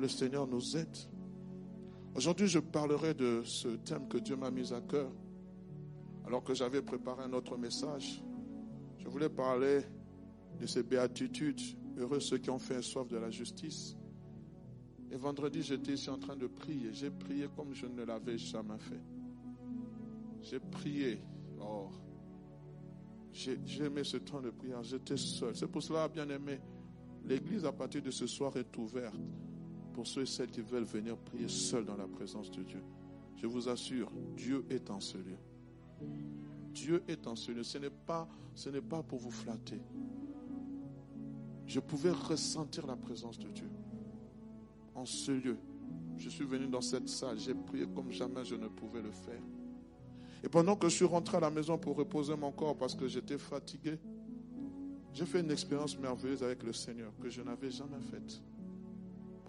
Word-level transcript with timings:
le 0.00 0.08
Seigneur 0.08 0.46
nous 0.46 0.76
aide. 0.76 0.96
Aujourd'hui, 2.16 2.48
je 2.48 2.58
parlerai 2.58 3.14
de 3.14 3.42
ce 3.44 3.68
thème 3.68 4.08
que 4.08 4.18
Dieu 4.18 4.34
m'a 4.34 4.50
mis 4.50 4.72
à 4.72 4.80
cœur. 4.80 5.12
Alors 6.26 6.42
que 6.42 6.54
j'avais 6.54 6.82
préparé 6.82 7.24
un 7.24 7.32
autre 7.32 7.56
message, 7.56 8.22
je 8.98 9.08
voulais 9.08 9.28
parler 9.28 9.82
de 10.58 10.66
ces 10.66 10.82
béatitudes. 10.82 11.60
Heureux 11.98 12.20
ceux 12.20 12.38
qui 12.38 12.50
ont 12.50 12.58
fait 12.58 12.82
soif 12.82 13.06
de 13.08 13.18
la 13.18 13.30
justice. 13.30 13.96
Et 15.10 15.16
vendredi, 15.16 15.62
j'étais 15.62 15.92
ici 15.92 16.08
en 16.08 16.18
train 16.18 16.36
de 16.36 16.46
prier. 16.46 16.92
J'ai 16.92 17.10
prié 17.10 17.46
comme 17.54 17.74
je 17.74 17.86
ne 17.86 18.04
l'avais 18.04 18.38
jamais 18.38 18.78
fait. 18.78 19.02
J'ai 20.42 20.60
prié. 20.60 21.20
Oh, 21.60 21.88
j'ai 23.32 23.58
aimé 23.84 24.02
ce 24.04 24.16
temps 24.16 24.40
de 24.40 24.50
prière. 24.50 24.82
J'étais 24.82 25.16
seul. 25.16 25.54
C'est 25.54 25.66
pour 25.66 25.82
cela, 25.82 26.08
bien 26.08 26.28
aimé, 26.28 26.60
l'église 27.24 27.64
à 27.64 27.72
partir 27.72 28.02
de 28.02 28.10
ce 28.10 28.26
soir 28.26 28.56
est 28.56 28.76
ouverte 28.78 29.18
pour 29.90 30.06
ceux 30.06 30.22
et 30.22 30.26
celles 30.26 30.50
qui 30.50 30.60
veulent 30.60 30.84
venir 30.84 31.16
prier 31.16 31.48
seuls 31.48 31.84
dans 31.84 31.96
la 31.96 32.06
présence 32.06 32.50
de 32.50 32.62
Dieu. 32.62 32.82
Je 33.36 33.46
vous 33.46 33.68
assure, 33.68 34.10
Dieu 34.36 34.64
est 34.70 34.90
en 34.90 35.00
ce 35.00 35.16
lieu. 35.16 35.36
Dieu 36.72 37.02
est 37.08 37.26
en 37.26 37.36
ce 37.36 37.52
lieu. 37.52 37.62
Ce 37.62 37.78
n'est 37.78 37.90
pas, 37.90 38.28
ce 38.54 38.68
n'est 38.68 38.80
pas 38.80 39.02
pour 39.02 39.18
vous 39.18 39.30
flatter. 39.30 39.80
Je 41.66 41.80
pouvais 41.80 42.10
ressentir 42.10 42.86
la 42.86 42.96
présence 42.96 43.38
de 43.38 43.48
Dieu 43.48 43.70
en 44.94 45.06
ce 45.06 45.32
lieu. 45.32 45.56
Je 46.18 46.28
suis 46.28 46.44
venu 46.44 46.66
dans 46.66 46.80
cette 46.80 47.08
salle, 47.08 47.38
j'ai 47.38 47.54
prié 47.54 47.86
comme 47.94 48.10
jamais 48.12 48.44
je 48.44 48.54
ne 48.54 48.68
pouvais 48.68 49.00
le 49.00 49.10
faire. 49.10 49.40
Et 50.42 50.48
pendant 50.48 50.76
que 50.76 50.88
je 50.88 50.96
suis 50.96 51.04
rentré 51.04 51.36
à 51.36 51.40
la 51.40 51.50
maison 51.50 51.78
pour 51.78 51.96
reposer 51.96 52.34
mon 52.36 52.52
corps 52.52 52.76
parce 52.76 52.94
que 52.94 53.06
j'étais 53.06 53.38
fatigué, 53.38 53.98
j'ai 55.12 55.26
fait 55.26 55.40
une 55.40 55.50
expérience 55.50 55.98
merveilleuse 55.98 56.42
avec 56.42 56.62
le 56.62 56.72
Seigneur 56.72 57.12
que 57.20 57.28
je 57.28 57.42
n'avais 57.42 57.70
jamais 57.70 58.00
faite. 58.10 58.40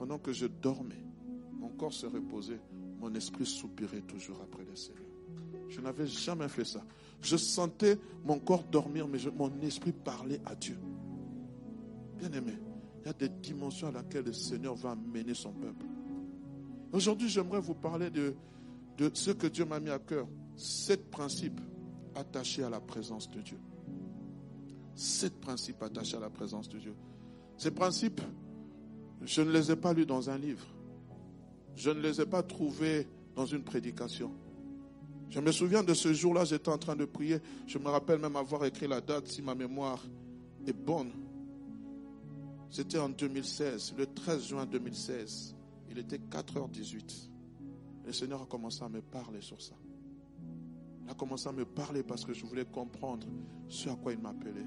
Pendant 0.01 0.17
que 0.17 0.33
je 0.33 0.47
dormais, 0.47 1.05
mon 1.59 1.69
corps 1.69 1.93
se 1.93 2.07
reposait, 2.07 2.59
mon 2.99 3.13
esprit 3.13 3.45
soupirait 3.45 4.01
toujours 4.01 4.41
après 4.41 4.65
le 4.65 4.75
Seigneur. 4.75 5.05
Je 5.69 5.79
n'avais 5.79 6.07
jamais 6.07 6.47
fait 6.47 6.65
ça. 6.65 6.83
Je 7.21 7.37
sentais 7.37 7.99
mon 8.25 8.39
corps 8.39 8.63
dormir, 8.63 9.07
mais 9.07 9.19
mon 9.37 9.51
esprit 9.61 9.91
parlait 9.91 10.41
à 10.43 10.55
Dieu. 10.55 10.75
Bien 12.17 12.31
aimé, 12.31 12.53
il 13.01 13.05
y 13.05 13.09
a 13.11 13.13
des 13.13 13.29
dimensions 13.29 13.89
à 13.89 13.91
laquelle 13.91 14.25
le 14.25 14.33
Seigneur 14.33 14.73
va 14.73 14.93
amener 14.93 15.35
son 15.35 15.51
peuple. 15.51 15.85
Aujourd'hui, 16.91 17.29
j'aimerais 17.29 17.61
vous 17.61 17.75
parler 17.75 18.09
de, 18.09 18.33
de 18.97 19.11
ce 19.13 19.29
que 19.29 19.45
Dieu 19.45 19.65
m'a 19.65 19.79
mis 19.79 19.91
à 19.91 19.99
cœur. 19.99 20.27
Sept 20.55 21.11
principes 21.11 21.61
attachés 22.15 22.63
à 22.63 22.71
la 22.71 22.79
présence 22.79 23.29
de 23.29 23.39
Dieu. 23.39 23.59
Sept 24.95 25.39
principes 25.39 25.83
attachés 25.83 26.17
à 26.17 26.21
la 26.21 26.31
présence 26.31 26.67
de 26.69 26.79
Dieu. 26.79 26.95
Ces 27.55 27.69
principes, 27.69 28.21
je 29.23 29.41
ne 29.41 29.51
les 29.51 29.71
ai 29.71 29.75
pas 29.75 29.93
lus 29.93 30.05
dans 30.05 30.29
un 30.29 30.37
livre. 30.37 30.65
Je 31.75 31.89
ne 31.89 32.01
les 32.01 32.21
ai 32.21 32.25
pas 32.25 32.43
trouvés 32.43 33.07
dans 33.35 33.45
une 33.45 33.63
prédication. 33.63 34.31
Je 35.29 35.39
me 35.39 35.51
souviens 35.51 35.83
de 35.83 35.93
ce 35.93 36.11
jour-là, 36.11 36.43
j'étais 36.43 36.69
en 36.69 36.77
train 36.77 36.95
de 36.95 37.05
prier. 37.05 37.39
Je 37.65 37.77
me 37.77 37.87
rappelle 37.87 38.19
même 38.19 38.35
avoir 38.35 38.65
écrit 38.65 38.87
la 38.87 38.99
date, 38.99 39.27
si 39.27 39.41
ma 39.41 39.55
mémoire 39.55 40.03
est 40.67 40.73
bonne. 40.73 41.11
C'était 42.69 42.99
en 42.99 43.09
2016, 43.09 43.95
le 43.97 44.07
13 44.07 44.47
juin 44.47 44.65
2016. 44.65 45.55
Il 45.89 45.99
était 45.99 46.17
4h18. 46.17 47.29
Le 48.05 48.13
Seigneur 48.13 48.41
a 48.41 48.45
commencé 48.45 48.83
à 48.83 48.89
me 48.89 49.01
parler 49.01 49.41
sur 49.41 49.61
ça. 49.61 49.75
Il 51.05 51.09
a 51.09 51.13
commencé 51.13 51.47
à 51.47 51.51
me 51.51 51.65
parler 51.65 52.03
parce 52.03 52.25
que 52.25 52.33
je 52.33 52.45
voulais 52.45 52.65
comprendre 52.65 53.27
ce 53.67 53.89
à 53.89 53.95
quoi 53.95 54.13
il 54.13 54.19
m'appelait. 54.19 54.65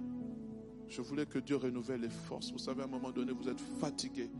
Je 0.88 1.00
voulais 1.02 1.26
que 1.26 1.38
Dieu 1.38 1.56
renouvelle 1.56 2.02
les 2.02 2.08
forces. 2.08 2.52
Vous 2.52 2.58
savez, 2.58 2.82
à 2.82 2.84
un 2.84 2.88
moment 2.88 3.10
donné, 3.10 3.32
vous 3.32 3.48
êtes 3.48 3.60
fatigué. 3.60 4.30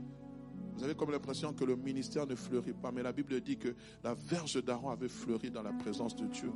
Vous 0.77 0.85
avez 0.85 0.95
comme 0.95 1.11
l'impression 1.11 1.53
que 1.53 1.65
le 1.65 1.77
ministère 1.77 2.27
ne 2.27 2.35
fleurit 2.35 2.73
pas. 2.73 2.91
Mais 2.93 3.03
la 3.03 3.13
Bible 3.13 3.41
dit 3.41 3.57
que 3.57 3.75
la 4.03 4.15
verge 4.15 4.63
d'Aaron 4.63 4.91
avait 4.91 5.09
fleuri 5.09 5.51
dans 5.51 5.63
la 5.63 5.73
présence 5.73 6.17
de 6.17 6.27
Dieu. 6.27 6.51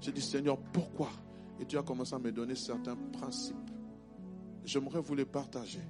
J'ai 0.00 0.12
dit, 0.12 0.20
Seigneur, 0.20 0.58
pourquoi? 0.58 1.08
Et 1.60 1.64
Dieu 1.64 1.78
a 1.78 1.82
commencé 1.82 2.14
à 2.14 2.18
me 2.18 2.32
donner 2.32 2.56
certains 2.56 2.96
principes. 2.96 3.56
J'aimerais 4.64 5.00
vous 5.00 5.14
les 5.14 5.24
partager. 5.24 5.82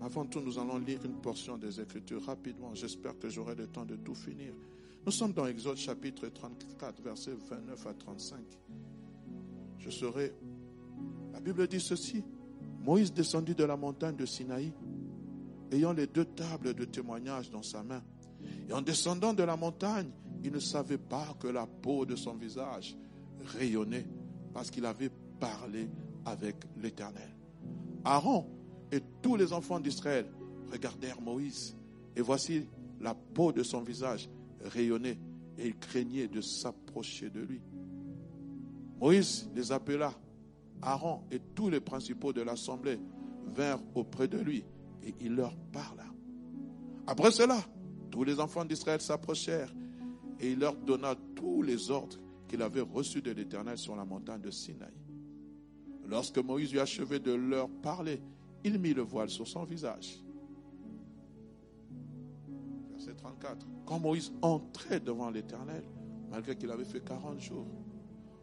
Avant 0.00 0.26
tout, 0.26 0.40
nous 0.40 0.58
allons 0.58 0.78
lire 0.78 1.04
une 1.04 1.20
portion 1.20 1.56
des 1.56 1.80
Écritures 1.80 2.24
rapidement. 2.24 2.74
J'espère 2.74 3.16
que 3.18 3.28
j'aurai 3.28 3.54
le 3.54 3.68
temps 3.68 3.84
de 3.84 3.94
tout 3.94 4.16
finir. 4.16 4.52
Nous 5.06 5.12
sommes 5.12 5.32
dans 5.32 5.46
Exode 5.46 5.76
chapitre 5.76 6.26
34, 6.28 7.02
versets 7.02 7.34
29 7.34 7.86
à 7.86 7.94
35. 7.94 8.38
Je 9.78 9.90
serai. 9.90 10.32
La 11.32 11.40
Bible 11.40 11.66
dit 11.68 11.80
ceci. 11.80 12.24
Moïse 12.82 13.12
descendit 13.12 13.54
de 13.54 13.64
la 13.64 13.76
montagne 13.76 14.16
de 14.16 14.26
Sinaï, 14.26 14.72
ayant 15.70 15.92
les 15.92 16.06
deux 16.06 16.24
tables 16.24 16.74
de 16.74 16.84
témoignage 16.84 17.50
dans 17.50 17.62
sa 17.62 17.82
main. 17.82 18.02
Et 18.68 18.72
en 18.72 18.82
descendant 18.82 19.32
de 19.32 19.42
la 19.42 19.56
montagne, 19.56 20.10
il 20.42 20.52
ne 20.52 20.58
savait 20.58 20.98
pas 20.98 21.34
que 21.38 21.46
la 21.46 21.66
peau 21.66 22.04
de 22.04 22.16
son 22.16 22.34
visage 22.34 22.96
rayonnait 23.58 24.06
parce 24.52 24.70
qu'il 24.70 24.84
avait 24.84 25.10
parlé 25.38 25.88
avec 26.24 26.56
l'Éternel. 26.76 27.30
Aaron 28.04 28.46
et 28.90 29.00
tous 29.22 29.36
les 29.36 29.52
enfants 29.52 29.80
d'Israël 29.80 30.26
regardèrent 30.70 31.20
Moïse 31.20 31.76
et 32.16 32.20
voici 32.20 32.66
la 33.00 33.14
peau 33.14 33.52
de 33.52 33.62
son 33.62 33.82
visage 33.82 34.28
rayonnait 34.64 35.18
et 35.58 35.68
il 35.68 35.78
craignait 35.78 36.28
de 36.28 36.40
s'approcher 36.40 37.30
de 37.30 37.40
lui. 37.40 37.60
Moïse 39.00 39.48
les 39.54 39.72
appela 39.72 40.12
Aaron 40.82 41.22
et 41.30 41.38
tous 41.54 41.70
les 41.70 41.80
principaux 41.80 42.32
de 42.32 42.42
l'assemblée 42.42 42.98
vinrent 43.54 43.82
auprès 43.94 44.28
de 44.28 44.38
lui 44.38 44.64
et 45.02 45.14
il 45.20 45.34
leur 45.34 45.56
parla. 45.72 46.04
Après 47.06 47.30
cela, 47.30 47.58
tous 48.10 48.24
les 48.24 48.40
enfants 48.40 48.64
d'Israël 48.64 49.00
s'approchèrent 49.00 49.72
et 50.40 50.52
il 50.52 50.58
leur 50.58 50.76
donna 50.76 51.14
tous 51.34 51.62
les 51.62 51.90
ordres 51.90 52.18
qu'il 52.48 52.62
avait 52.62 52.80
reçus 52.80 53.22
de 53.22 53.30
l'Éternel 53.30 53.78
sur 53.78 53.96
la 53.96 54.04
montagne 54.04 54.40
de 54.40 54.50
Sinaï. 54.50 54.92
Lorsque 56.06 56.38
Moïse 56.38 56.72
eut 56.72 56.80
achevé 56.80 57.20
de 57.20 57.32
leur 57.32 57.68
parler, 57.68 58.20
il 58.64 58.78
mit 58.78 58.92
le 58.92 59.02
voile 59.02 59.30
sur 59.30 59.46
son 59.46 59.64
visage. 59.64 60.22
Verset 62.90 63.14
34. 63.14 63.66
Quand 63.86 63.98
Moïse 63.98 64.32
entrait 64.42 65.00
devant 65.00 65.30
l'Éternel, 65.30 65.84
malgré 66.30 66.56
qu'il 66.56 66.70
avait 66.70 66.84
fait 66.84 67.02
40 67.02 67.40
jours, 67.40 67.66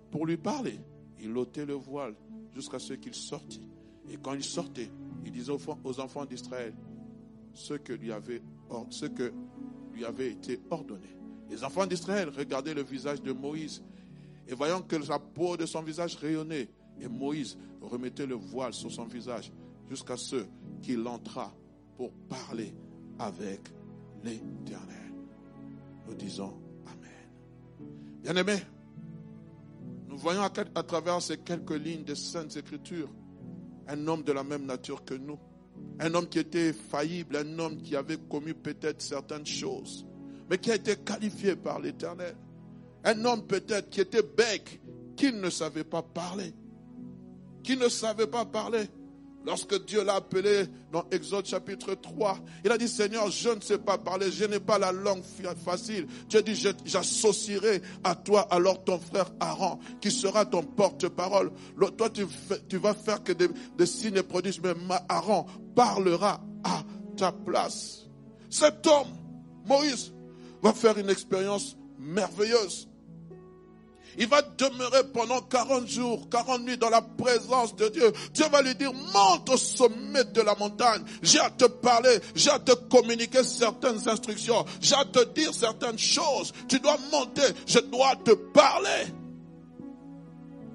pour 0.09 0.25
lui 0.25 0.38
parler, 0.38 0.79
il 1.21 1.38
ôtait 1.38 1.66
le 1.66 1.73
voile 1.73 2.16
jusqu'à 2.54 2.80
ce 2.80 2.94
qu'il 2.94 3.14
sortît. 3.14 3.68
Et 4.10 4.18
quand 4.18 4.34
il 4.34 4.44
sortait, 4.44 4.90
il 5.26 5.32
disait 5.32 5.52
aux 5.52 6.00
enfants 6.00 6.26
d'Israël 6.26 6.74
ce 7.54 7.74
que 7.76 7.94
lui 7.94 8.12
avait, 8.12 8.42
été 10.32 10.60
ordonné. 10.70 11.18
Les 11.50 11.63
enfants 11.63 11.86
d'Israël 11.86 12.30
regardaient 12.30 12.74
le 12.74 12.84
visage 12.84 13.22
de 13.22 13.31
Moïse 13.31 13.84
et 14.48 14.54
voyant 14.54 14.81
que 14.81 14.96
la 14.96 15.19
peau 15.19 15.57
de 15.57 15.66
son 15.66 15.84
visage 15.84 16.16
rayonnait, 16.16 16.69
et 17.00 17.07
Moïse 17.07 17.57
remettait 17.81 18.25
le 18.25 18.36
voile 18.36 18.74
sur 18.74 18.92
son 18.92 19.06
visage 19.06 19.52
jusqu'à 19.90 20.18
ce 20.18 20.45
qu'il 20.81 21.07
entra 21.07 21.54
pour 21.95 22.12
parler 22.30 22.74
avec 23.19 23.62
l'Éternel. 24.24 25.13
Nous 26.07 26.16
disons 26.16 26.54
Amen. 26.88 27.90
Bien-aimés, 28.24 28.62
voyons 30.19 30.44
à, 30.44 30.83
travers 30.83 31.21
ces 31.21 31.38
quelques 31.38 31.71
lignes 31.71 32.04
des 32.04 32.16
Saintes 32.16 32.56
Écritures 32.57 33.10
un 33.88 34.07
homme 34.07 34.24
de 34.24 34.31
la 34.31 34.44
même 34.44 34.66
nature 34.66 35.04
que 35.04 35.16
nous. 35.16 35.39
Un 36.00 36.13
homme 36.13 36.27
qui 36.27 36.39
était 36.39 36.74
faillible, 36.74 37.38
un 37.38 37.60
homme 37.60 37.81
qui 37.81 37.95
avait 37.95 38.18
commis 38.18 38.54
peut-être 38.54 39.01
certaines 39.01 39.45
choses, 39.45 40.06
mais 40.50 40.57
qui 40.57 40.71
a 40.71 40.75
été 40.75 40.95
qualifié 40.98 41.56
par 41.56 41.80
l'Éternel. 41.80 42.36
Un 43.04 43.25
homme 43.25 43.48
peut-être 43.48 43.89
qui 43.89 44.01
était 44.01 44.21
bec, 44.21 44.80
qui 45.16 45.33
ne 45.33 45.50
savait 45.50 45.83
pas 45.83 46.04
parler. 46.04 46.54
Qui 47.63 47.77
ne 47.77 47.89
savait 47.89 48.27
pas 48.27 48.45
parler. 48.45 48.88
Lorsque 49.45 49.86
Dieu 49.86 50.03
l'a 50.03 50.15
appelé 50.15 50.65
dans 50.91 51.06
Exode 51.12 51.45
chapitre 51.45 51.95
3, 51.95 52.39
il 52.65 52.71
a 52.71 52.77
dit, 52.77 52.89
Seigneur, 52.89 53.31
je 53.31 53.50
ne 53.50 53.62
sais 53.62 53.77
pas 53.77 53.97
parler, 53.97 54.31
je 54.31 54.44
n'ai 54.45 54.59
pas 54.59 54.77
la 54.77 54.91
langue 54.91 55.24
facile. 55.63 56.07
Dieu 56.27 56.41
dit, 56.41 56.56
j'associerai 56.86 57.81
à 58.03 58.15
toi 58.15 58.47
alors 58.51 58.83
ton 58.83 59.00
frère 59.00 59.31
Aaron, 59.39 59.80
qui 60.01 60.12
sera 60.12 60.45
ton 60.45 60.63
porte-parole. 60.63 61.51
Toi, 61.97 62.09
tu, 62.09 62.77
vas 62.77 62.94
faire 62.94 63.24
que 63.24 63.31
des, 63.31 63.47
des 63.77 63.86
signes 63.86 64.18
et 64.18 64.24
prodiges, 64.24 64.62
mais 64.62 64.74
Aaron 65.07 65.45
parlera 65.74 66.42
à 66.63 66.83
ta 67.15 67.31
place. 67.31 68.06
Cet 68.50 68.85
homme, 68.88 69.07
Moïse, 69.65 70.12
va 70.62 70.74
faire 70.74 70.97
une 70.97 71.09
expérience 71.09 71.77
merveilleuse. 71.97 72.88
Il 74.17 74.27
va 74.27 74.41
demeurer 74.41 75.03
pendant 75.13 75.41
40 75.41 75.88
jours, 75.88 76.29
40 76.29 76.61
nuits 76.63 76.77
dans 76.77 76.89
la 76.89 77.01
présence 77.01 77.75
de 77.75 77.88
Dieu. 77.89 78.11
Dieu 78.33 78.45
va 78.51 78.61
lui 78.61 78.75
dire, 78.75 78.91
monte 78.94 79.50
au 79.50 79.57
sommet 79.57 80.25
de 80.25 80.41
la 80.41 80.56
montagne. 80.56 81.03
J'ai 81.21 81.39
à 81.39 81.50
te 81.50 81.65
parler, 81.65 82.19
j'ai 82.35 82.50
à 82.50 82.59
te 82.59 82.73
communiquer 82.73 83.44
certaines 83.44 84.07
instructions, 84.07 84.65
j'ai 84.81 84.95
à 84.95 85.06
te 85.06 85.23
dire 85.33 85.53
certaines 85.53 86.00
choses. 86.00 86.53
Tu 86.67 86.79
dois 86.79 86.97
monter, 87.11 87.53
je 87.65 87.79
dois 87.79 88.15
te 88.17 88.31
parler. 88.31 89.07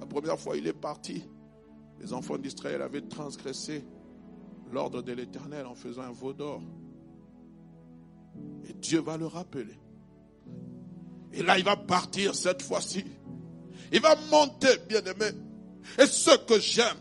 La 0.00 0.06
première 0.06 0.38
fois, 0.38 0.56
il 0.56 0.66
est 0.66 0.72
parti. 0.72 1.25
Les 2.00 2.12
enfants 2.12 2.38
d'Israël 2.38 2.82
avaient 2.82 3.02
transgressé 3.02 3.84
l'ordre 4.72 5.02
de 5.02 5.12
l'Éternel 5.12 5.66
en 5.66 5.75
faisant 5.75 6.02
un 6.02 6.12
veau 6.12 6.32
d'or. 6.32 6.62
Et 8.69 8.72
Dieu 8.75 9.00
va 9.00 9.16
le 9.16 9.26
rappeler. 9.26 9.78
Et 11.32 11.42
là, 11.42 11.58
il 11.58 11.64
va 11.64 11.76
partir 11.76 12.34
cette 12.34 12.62
fois-ci. 12.62 13.04
Il 13.93 14.00
va 14.00 14.17
monter, 14.31 14.79
bien-aimé. 14.88 15.31
Et 15.99 16.06
ce 16.06 16.37
que 16.37 16.59
j'aime, 16.59 16.97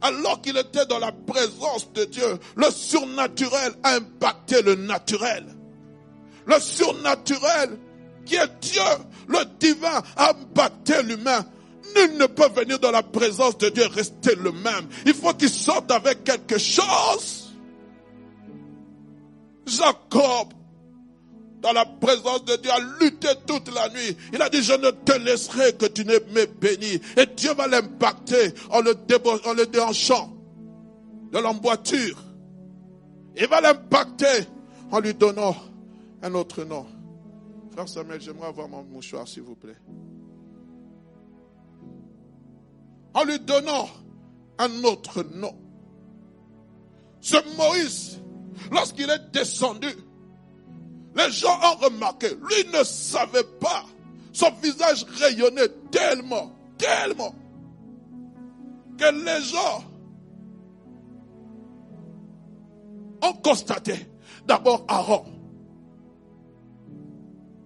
alors 0.00 0.40
qu'il 0.40 0.56
était 0.56 0.86
dans 0.86 0.98
la 0.98 1.12
présence 1.12 1.92
de 1.92 2.04
Dieu, 2.04 2.38
le 2.56 2.70
surnaturel 2.70 3.72
a 3.82 3.96
impacté 3.96 4.62
le 4.62 4.74
naturel. 4.74 5.46
Le 6.46 6.58
surnaturel, 6.58 7.78
qui 8.24 8.36
est 8.36 8.60
Dieu, 8.60 8.82
le 9.28 9.44
divin, 9.58 10.02
a 10.16 10.30
impacté 10.30 11.02
l'humain. 11.02 11.44
Nul 11.96 12.18
ne 12.18 12.26
peut 12.26 12.48
venir 12.54 12.78
dans 12.78 12.90
la 12.90 13.02
présence 13.02 13.58
de 13.58 13.68
Dieu 13.68 13.84
et 13.84 13.86
rester 13.86 14.34
le 14.36 14.52
même. 14.52 14.88
Il 15.06 15.14
faut 15.14 15.34
qu'il 15.34 15.50
sorte 15.50 15.90
avec 15.90 16.24
quelque 16.24 16.58
chose. 16.58 17.50
Jacob 19.66 20.52
dans 21.60 21.72
la 21.72 21.84
présence 21.84 22.44
de 22.44 22.56
Dieu, 22.56 22.70
a 22.70 22.80
lutté 23.00 23.28
toute 23.46 23.72
la 23.74 23.88
nuit. 23.90 24.16
Il 24.32 24.40
a 24.40 24.48
dit, 24.48 24.62
je 24.62 24.72
ne 24.72 24.90
te 24.90 25.12
laisserai 25.12 25.74
que 25.74 25.86
tu 25.86 26.04
ne 26.04 26.14
me 26.14 26.46
bénis. 26.46 27.00
Et 27.16 27.26
Dieu 27.36 27.52
va 27.54 27.66
l'impacter 27.66 28.54
en 28.70 28.80
le, 28.80 28.94
en 29.46 29.52
le 29.52 29.66
déhanchant 29.66 30.32
de 31.32 31.38
l'emboîture. 31.38 32.22
Il 33.36 33.46
va 33.46 33.60
l'impacter 33.60 34.46
en 34.90 35.00
lui 35.00 35.14
donnant 35.14 35.54
un 36.22 36.34
autre 36.34 36.64
nom. 36.64 36.86
Frère 37.72 37.88
Samuel, 37.88 38.20
j'aimerais 38.20 38.48
avoir 38.48 38.68
mon 38.68 38.82
mouchoir, 38.82 39.28
s'il 39.28 39.42
vous 39.42 39.54
plaît. 39.54 39.76
En 43.14 43.24
lui 43.24 43.38
donnant 43.38 43.88
un 44.58 44.84
autre 44.84 45.22
nom. 45.34 45.54
Ce 47.20 47.36
Moïse, 47.56 48.18
lorsqu'il 48.72 49.10
est 49.10 49.30
descendu, 49.30 49.88
les 51.14 51.30
gens 51.30 51.58
ont 51.62 51.76
remarqué, 51.84 52.28
lui 52.28 52.72
ne 52.72 52.84
savait 52.84 53.44
pas. 53.60 53.84
Son 54.32 54.50
visage 54.62 55.04
rayonnait 55.18 55.68
tellement, 55.90 56.52
tellement, 56.78 57.34
que 58.96 59.24
les 59.24 59.44
gens 59.44 59.84
ont 63.22 63.32
constaté 63.42 63.94
d'abord 64.46 64.84
Aaron 64.88 65.24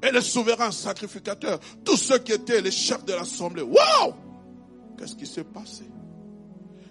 et 0.02 0.10
le 0.10 0.20
souverain 0.20 0.70
sacrificateur, 0.70 1.58
tous 1.84 1.96
ceux 1.96 2.18
qui 2.18 2.32
étaient 2.32 2.60
les 2.60 2.70
chefs 2.70 3.04
de 3.04 3.14
l'assemblée. 3.14 3.62
Waouh 3.62 4.14
Qu'est-ce 4.98 5.16
qui 5.16 5.26
s'est 5.26 5.44
passé? 5.44 5.84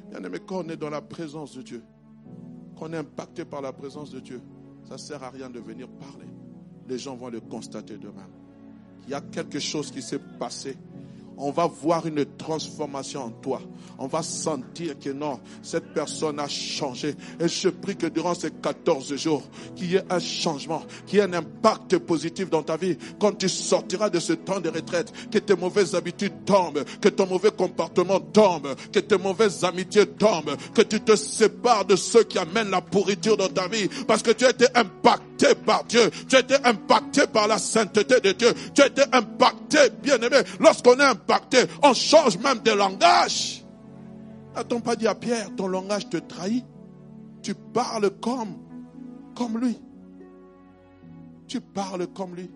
Bien 0.10 0.24
aimé, 0.24 0.40
quand 0.46 0.66
on 0.66 0.70
est 0.70 0.78
dans 0.78 0.90
la 0.90 1.02
présence 1.02 1.56
de 1.56 1.62
Dieu, 1.62 1.84
quand 2.78 2.90
on 2.90 2.94
est 2.94 2.98
impacté 2.98 3.46
par 3.46 3.62
la 3.62 3.72
présence 3.72 4.10
de 4.10 4.20
Dieu, 4.20 4.42
ça 4.88 4.96
ne 4.96 5.00
sert 5.00 5.24
à 5.24 5.30
rien 5.30 5.50
de 5.50 5.60
venir 5.60 5.88
parler 5.88 6.33
les 6.94 7.00
gens 7.00 7.16
vont 7.16 7.30
le 7.30 7.40
constater 7.42 7.98
demain. 7.98 8.28
Il 9.06 9.10
y 9.10 9.16
a 9.16 9.22
quelque 9.22 9.60
chose 9.60 9.90
qui 9.90 10.04
s'est 10.04 10.22
passé 10.40 10.78
on 11.38 11.52
va 11.52 11.68
voir 11.68 12.06
une 12.06 12.26
transformation 12.38 13.24
en 13.24 13.30
toi. 13.30 13.62
On 13.98 14.08
va 14.08 14.22
sentir 14.22 14.98
que 15.00 15.10
non, 15.10 15.40
cette 15.62 15.94
personne 15.94 16.40
a 16.40 16.48
changé. 16.48 17.16
Et 17.40 17.48
je 17.48 17.70
prie 17.70 17.96
que 17.96 18.08
durant 18.08 18.34
ces 18.34 18.52
14 18.52 19.16
jours, 19.16 19.44
qu'il 19.76 19.92
y 19.92 19.96
ait 19.96 20.04
un 20.10 20.20
changement, 20.20 20.84
qu'il 21.06 21.20
y 21.20 21.22
ait 21.22 21.26
un 21.26 21.34
impact 21.34 21.98
positif 22.00 22.50
dans 22.50 22.64
ta 22.64 22.78
vie. 22.78 22.98
Quand 23.20 23.34
tu 23.34 23.50
sortiras 23.50 24.10
de 24.10 24.20
ce 24.20 24.34
temps 24.34 24.60
de 24.60 24.70
retraite, 24.70 25.12
que 25.32 25.40
tes 25.40 25.56
mauvaises 25.56 25.96
habitudes 25.96 26.46
tombent, 26.46 26.84
que 27.02 27.10
ton 27.10 27.28
mauvais 27.28 27.52
comportement 27.52 28.20
tombe, 28.20 28.74
que 28.92 29.00
tes 29.00 29.18
mauvaises 29.18 29.64
amitiés 29.64 30.06
tombent, 30.06 30.56
que 30.74 30.82
tu 30.82 31.00
te 31.02 31.16
sépares 31.16 31.86
de 31.86 31.96
ceux 31.96 32.24
qui 32.24 32.38
amènent 32.38 32.70
la 32.70 32.82
pourriture 32.82 33.38
dans 33.38 33.50
ta 33.50 33.68
vie. 33.68 33.90
Parce 34.08 34.22
que 34.22 34.32
tu 34.32 34.46
as 34.46 34.52
été 34.52 34.66
impacté 34.76 35.33
par 35.66 35.84
Dieu. 35.86 36.10
Tu 36.28 36.36
as 36.36 36.68
impacté 36.68 37.28
par 37.28 37.48
la 37.48 37.58
sainteté 37.58 38.20
de 38.20 38.32
Dieu. 38.32 38.54
Tu 38.74 38.82
as 38.82 38.88
été 38.88 39.04
impacté, 39.12 39.78
bien 40.02 40.18
aimé. 40.18 40.38
Lorsqu'on 40.60 41.00
est 41.00 41.04
on 41.84 41.94
change 41.94 42.38
même 42.40 42.60
de 42.60 42.72
langage. 42.72 43.64
N'a-t-on 44.56 44.82
pas 44.82 44.96
dit 44.96 45.08
à 45.08 45.16
Pierre, 45.16 45.54
ton 45.56 45.68
langage 45.68 46.10
te 46.10 46.18
trahit? 46.18 46.66
Tu 47.42 47.54
parles 47.54 48.10
comme, 48.22 48.58
comme 49.36 49.58
lui. 49.58 49.80
Tu 51.48 51.60
parles 51.60 52.08
comme 52.08 52.36
lui. 52.36 52.50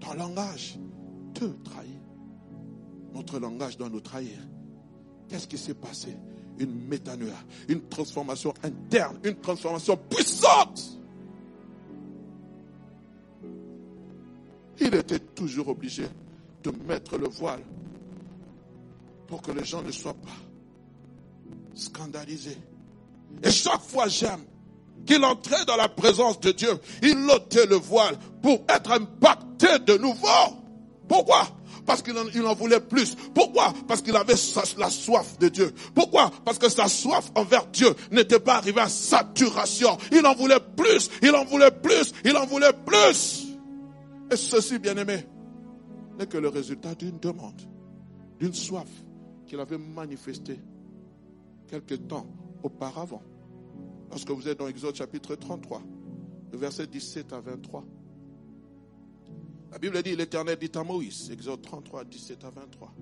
Ton 0.00 0.14
langage 0.14 0.78
te 1.34 1.44
trahit. 1.44 2.00
Notre 3.14 3.38
langage 3.38 3.78
doit 3.78 3.88
nous 3.88 4.00
trahir. 4.00 4.38
Qu'est-ce 5.28 5.46
qui 5.46 5.56
s'est 5.56 5.74
passé? 5.74 6.16
Une 6.58 6.86
métanoïa, 6.88 7.34
une 7.68 7.82
transformation 7.88 8.54
interne, 8.62 9.18
une 9.24 9.36
transformation 9.36 9.96
puissante. 9.96 10.98
Il 14.80 14.94
était 14.94 15.18
toujours 15.18 15.68
obligé 15.68 16.04
de 16.62 16.72
mettre 16.86 17.18
le 17.18 17.28
voile 17.28 17.62
pour 19.26 19.42
que 19.42 19.52
les 19.52 19.64
gens 19.64 19.82
ne 19.82 19.90
soient 19.90 20.14
pas 20.14 20.28
scandalisés. 21.74 22.58
Et 23.42 23.50
chaque 23.50 23.82
fois 23.82 24.06
j'aime 24.08 24.44
qu'il 25.06 25.24
entrait 25.24 25.64
dans 25.66 25.76
la 25.76 25.88
présence 25.88 26.40
de 26.40 26.52
Dieu, 26.52 26.70
il 27.02 27.28
ôtait 27.30 27.66
le 27.66 27.76
voile 27.76 28.16
pour 28.42 28.62
être 28.68 28.92
impacté 28.92 29.78
de 29.80 29.98
nouveau. 29.98 30.28
Pourquoi? 31.08 31.46
Parce 31.86 32.02
qu'il 32.02 32.16
en, 32.46 32.54
voulait 32.54 32.80
plus. 32.80 33.16
Pourquoi? 33.34 33.72
Parce 33.86 34.02
qu'il 34.02 34.16
avait 34.16 34.34
la 34.78 34.90
soif 34.90 35.38
de 35.38 35.48
Dieu. 35.48 35.72
Pourquoi? 35.94 36.30
Parce 36.44 36.58
que 36.58 36.68
sa 36.68 36.88
soif 36.88 37.30
envers 37.34 37.66
Dieu 37.66 37.88
n'était 38.10 38.40
pas 38.40 38.56
arrivée 38.56 38.80
à 38.80 38.88
saturation. 38.88 39.96
Il 40.12 40.24
en 40.26 40.34
voulait 40.34 40.60
plus, 40.76 41.10
il 41.22 41.34
en 41.34 41.44
voulait 41.44 41.70
plus, 41.70 42.12
il 42.24 42.36
en 42.36 42.46
voulait 42.46 42.72
plus. 42.72 43.46
Et 44.30 44.36
ceci, 44.36 44.78
bien 44.78 44.96
aimé, 44.96 45.26
n'est 46.18 46.26
que 46.26 46.38
le 46.38 46.48
résultat 46.48 46.94
d'une 46.94 47.18
demande, 47.18 47.60
d'une 48.38 48.54
soif 48.54 48.88
qu'il 49.46 49.60
avait 49.60 49.78
manifestée 49.78 50.60
quelque 51.68 51.94
temps 51.94 52.26
auparavant. 52.62 53.22
Lorsque 54.10 54.30
vous 54.30 54.48
êtes 54.48 54.58
dans 54.58 54.68
Exode 54.68 54.94
chapitre 54.94 55.34
33, 55.34 55.82
le 56.52 56.58
verset 56.58 56.86
17 56.86 57.32
à 57.32 57.40
23. 57.40 57.84
La 59.74 59.80
Bible 59.80 60.00
dit, 60.04 60.14
l'Éternel 60.14 60.56
dit 60.56 60.70
à 60.76 60.84
Moïse, 60.84 61.32
Exode 61.32 61.60
33, 61.60 62.04
17 62.04 62.44
à 62.44 62.50
23, 62.50 62.94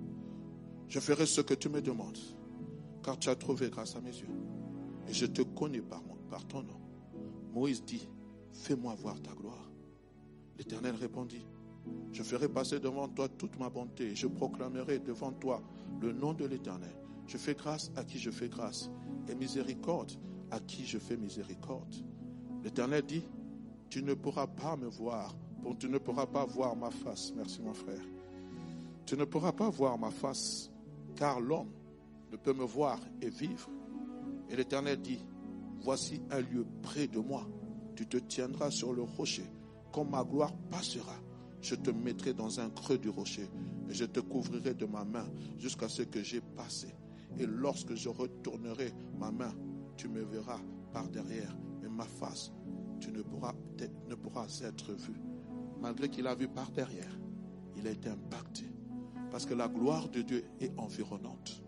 je 0.89 1.01
ferai 1.01 1.27
ce 1.27 1.43
que 1.43 1.53
tu 1.53 1.69
me 1.69 1.83
demandes, 1.83 2.17
car 3.03 3.19
tu 3.19 3.29
as 3.29 3.37
trouvé 3.37 3.69
grâce 3.69 3.95
à 3.95 4.01
mes 4.01 4.09
yeux, 4.09 4.31
et 5.07 5.13
je 5.13 5.27
te 5.27 5.43
connais 5.43 5.83
par, 5.83 6.03
ton 6.49 6.63
nom. 6.63 6.81
Moïse 7.53 7.85
dit, 7.85 8.09
fais-moi 8.55 8.95
voir 8.95 9.21
ta 9.21 9.33
gloire. 9.33 9.71
L'Éternel 10.57 10.95
répondit, 10.95 11.45
je 12.11 12.23
ferai 12.23 12.49
passer 12.49 12.81
devant 12.81 13.07
toi 13.07 13.29
toute 13.29 13.59
ma 13.59 13.69
bonté. 13.69 14.17
Je 14.17 14.27
proclamerai 14.27 14.99
devant 14.99 15.33
toi 15.33 15.63
le 16.01 16.15
nom 16.15 16.33
de 16.33 16.47
l'Éternel. 16.47 16.97
Je 17.27 17.37
fais 17.37 17.55
grâce 17.55 17.93
à 17.97 18.05
qui 18.05 18.19
je 18.19 18.31
fais 18.31 18.49
grâce 18.49 18.89
et 19.29 19.35
miséricorde 19.35 20.13
à 20.51 20.59
qui 20.59 20.87
je 20.87 20.97
fais 20.97 21.19
miséricorde. 21.19 21.95
L'Éternel 22.65 23.03
dit, 23.05 23.25
tu 23.91 24.03
ne 24.03 24.15
pourras 24.15 24.47
pas 24.47 24.75
me 24.75 24.87
voir, 24.87 25.37
tu 25.79 25.89
ne 25.89 25.99
pourras 25.99 26.27
pas 26.27 26.45
voir 26.45 26.77
ma 26.77 26.91
face. 26.91 27.33
Merci 27.37 27.61
mon 27.63 27.75
frère. 27.75 28.03
Tu 29.07 29.17
ne 29.17 29.25
pourras 29.25 29.53
pas 29.53 29.71
voir 29.71 29.99
ma 29.99 30.11
face, 30.11 30.71
car 31.17 31.41
l'homme 31.41 31.71
ne 32.31 32.37
peut 32.37 32.53
me 32.53 32.65
voir 32.65 32.99
et 33.21 33.29
vivre. 33.29 33.69
Et 34.49 34.57
l'Éternel 34.57 35.01
dit, 35.01 35.19
voici 35.81 36.21
un 36.31 36.41
lieu 36.41 36.67
près 36.83 37.07
de 37.07 37.19
moi. 37.19 37.47
Tu 37.97 38.07
te 38.07 38.17
tiendras 38.17 38.71
sur 38.71 38.93
le 38.93 39.03
rocher, 39.03 39.45
quand 39.93 40.05
ma 40.05 40.25
gloire 40.25 40.53
passera 40.71 41.15
je 41.63 41.77
te 41.77 41.91
mettrai 41.91 42.35
dans 42.35 42.61
un 42.61 42.69
creux 42.71 42.99
du 42.99 43.09
rocher 43.09 43.49
et 43.89 43.95
je 43.95 44.05
te 44.05 44.21
couvrirai 44.21 44.75
de 44.75 44.85
ma 44.85 45.05
main 45.05 45.27
jusqu'à 45.59 45.89
ce 45.89 46.03
que 46.03 46.23
j'ai 46.23 46.41
passé. 46.41 46.89
Et 47.39 47.47
lorsque 47.47 47.95
je 47.95 48.09
retournerai 48.09 48.93
ma 49.19 49.31
main, 49.31 49.55
tu 49.97 50.09
me 50.09 50.23
verras 50.23 50.61
par 50.93 51.09
derrière. 51.09 51.57
Mais 51.81 51.89
ma 51.89 52.05
face, 52.05 52.53
tu 53.01 53.13
ne 53.13 53.23
pourras, 53.23 53.55
ne 54.09 54.15
pourras 54.17 54.61
être 54.65 54.93
vu. 54.93 55.15
Malgré 55.83 56.09
qu'il 56.09 56.29
a 56.29 56.35
vu 56.37 56.47
par 56.47 56.71
derrière, 56.71 57.19
il 57.77 57.87
a 57.89 57.91
été 57.91 58.09
impacté. 58.09 58.65
Parce 59.33 59.45
que 59.45 59.55
la 59.55 59.67
gloire 59.67 60.09
de 60.09 60.23
Dieu 60.23 60.45
est 60.61 60.73
environnante. 60.79 61.61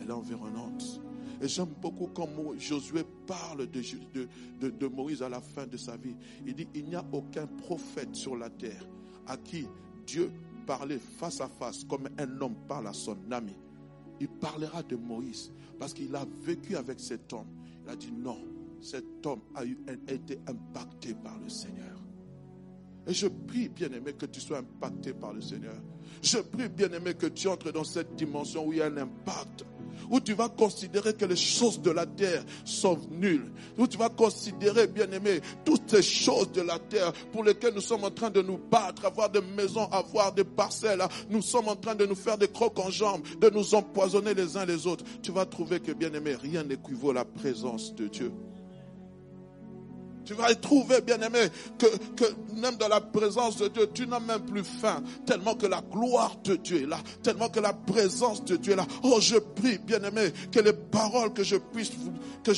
Elle 0.00 0.08
est 0.08 0.12
environnante. 0.12 1.02
Et 1.42 1.48
j'aime 1.48 1.74
beaucoup 1.80 2.06
quand 2.06 2.28
Josué 2.58 3.04
parle 3.26 3.66
de, 3.68 4.86
Moïse 4.86 5.22
à 5.22 5.28
la 5.28 5.40
fin 5.40 5.66
de 5.66 5.76
sa 5.76 5.96
vie. 5.98 6.16
Il 6.46 6.54
dit, 6.54 6.66
il 6.74 6.86
n'y 6.86 6.94
a 6.94 7.04
aucun 7.12 7.46
prophète 7.46 8.14
sur 8.14 8.36
la 8.36 8.48
terre 8.48 8.88
à 9.26 9.36
qui 9.36 9.66
Dieu 10.06 10.32
parlait 10.66 10.98
face 10.98 11.40
à 11.40 11.48
face 11.48 11.84
comme 11.84 12.08
un 12.18 12.40
homme 12.40 12.56
parle 12.66 12.86
à 12.86 12.92
son 12.94 13.18
ami. 13.30 13.56
Il 14.18 14.28
parlera 14.28 14.82
de 14.82 14.96
Moïse 14.96 15.52
parce 15.78 15.92
qu'il 15.92 16.14
a 16.16 16.24
vécu 16.42 16.76
avec 16.76 17.00
cet 17.00 17.32
homme. 17.32 17.48
Il 17.84 17.90
a 17.90 17.96
dit 17.96 18.12
non, 18.12 18.38
cet 18.80 19.26
homme 19.26 19.42
a 19.54 19.64
été 19.64 20.38
impacté 20.46 21.14
par 21.14 21.38
le 21.38 21.48
Seigneur. 21.48 21.91
Et 23.06 23.14
je 23.14 23.26
prie, 23.26 23.68
bien-aimé, 23.68 24.12
que 24.12 24.26
tu 24.26 24.40
sois 24.40 24.58
impacté 24.58 25.12
par 25.12 25.32
le 25.32 25.40
Seigneur. 25.40 25.74
Je 26.22 26.38
prie, 26.38 26.68
bien-aimé, 26.68 27.14
que 27.14 27.26
tu 27.26 27.48
entres 27.48 27.72
dans 27.72 27.84
cette 27.84 28.14
dimension 28.14 28.66
où 28.66 28.72
il 28.72 28.78
y 28.78 28.82
a 28.82 28.86
un 28.86 28.96
impact 28.96 29.64
où 30.10 30.20
tu 30.20 30.34
vas 30.34 30.48
considérer 30.48 31.14
que 31.14 31.24
les 31.24 31.36
choses 31.36 31.80
de 31.80 31.90
la 31.90 32.06
terre 32.06 32.44
sont 32.64 32.98
nulles, 33.10 33.50
où 33.78 33.86
tu 33.86 33.96
vas 33.96 34.08
considérer, 34.08 34.86
bien 34.86 35.10
aimé, 35.10 35.40
toutes 35.64 35.90
ces 35.90 36.02
choses 36.02 36.52
de 36.52 36.62
la 36.62 36.78
terre 36.78 37.12
pour 37.32 37.44
lesquelles 37.44 37.74
nous 37.74 37.80
sommes 37.80 38.04
en 38.04 38.10
train 38.10 38.30
de 38.30 38.42
nous 38.42 38.58
battre, 38.58 39.04
avoir 39.04 39.30
des 39.30 39.40
maisons, 39.40 39.86
avoir 39.90 40.32
des 40.32 40.44
parcelles, 40.44 41.02
nous 41.30 41.42
sommes 41.42 41.68
en 41.68 41.76
train 41.76 41.94
de 41.94 42.06
nous 42.06 42.14
faire 42.14 42.38
des 42.38 42.48
crocs 42.48 42.78
en 42.78 42.90
jambes, 42.90 43.22
de 43.40 43.50
nous 43.50 43.74
empoisonner 43.74 44.34
les 44.34 44.56
uns 44.56 44.64
les 44.64 44.86
autres. 44.86 45.04
Tu 45.22 45.32
vas 45.32 45.46
trouver 45.46 45.80
que, 45.80 45.92
bien 45.92 46.12
aimé, 46.12 46.34
rien 46.34 46.64
n'équivaut 46.64 47.12
la 47.12 47.24
présence 47.24 47.94
de 47.94 48.08
Dieu. 48.08 48.32
Tu 50.24 50.34
vas 50.34 50.50
y 50.52 50.56
trouver, 50.56 51.00
bien-aimé, 51.00 51.48
que, 51.78 51.86
que 52.14 52.24
même 52.54 52.76
dans 52.76 52.88
la 52.88 53.00
présence 53.00 53.56
de 53.56 53.68
Dieu, 53.68 53.88
tu 53.92 54.06
n'as 54.06 54.20
même 54.20 54.42
plus 54.42 54.62
faim, 54.62 55.02
tellement 55.26 55.54
que 55.54 55.66
la 55.66 55.80
gloire 55.80 56.36
de 56.44 56.56
Dieu 56.56 56.82
est 56.82 56.86
là, 56.86 56.98
tellement 57.22 57.48
que 57.48 57.60
la 57.60 57.72
présence 57.72 58.44
de 58.44 58.56
Dieu 58.56 58.74
est 58.74 58.76
là. 58.76 58.86
Oh, 59.02 59.18
je 59.20 59.36
prie, 59.36 59.78
bien-aimé, 59.78 60.32
que 60.50 60.60
les 60.60 60.72
paroles 60.72 61.32
que 61.32 61.42
je 61.42 61.56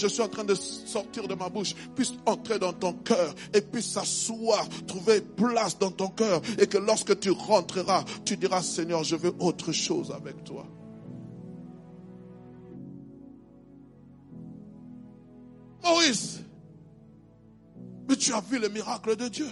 suis 0.06 0.20
en 0.20 0.28
train 0.28 0.44
de 0.44 0.54
sortir 0.54 1.26
de 1.26 1.34
ma 1.34 1.48
bouche, 1.48 1.74
puissent 1.96 2.14
entrer 2.26 2.58
dans 2.58 2.72
ton 2.72 2.92
cœur 2.92 3.34
et 3.52 3.60
puissent 3.60 3.92
s'asseoir, 3.92 4.68
trouver 4.86 5.20
place 5.20 5.78
dans 5.78 5.90
ton 5.90 6.08
cœur, 6.08 6.42
et 6.58 6.66
que 6.66 6.78
lorsque 6.78 7.18
tu 7.20 7.30
rentreras, 7.30 8.04
tu 8.24 8.36
diras, 8.36 8.62
Seigneur, 8.62 9.04
je 9.04 9.16
veux 9.16 9.34
autre 9.38 9.72
chose 9.72 10.12
avec 10.14 10.44
toi. 10.44 10.66
Maurice, 15.82 16.40
tu 18.14 18.32
as 18.32 18.40
vu 18.40 18.58
le 18.58 18.68
miracle 18.68 19.16
de 19.16 19.28
Dieu. 19.28 19.48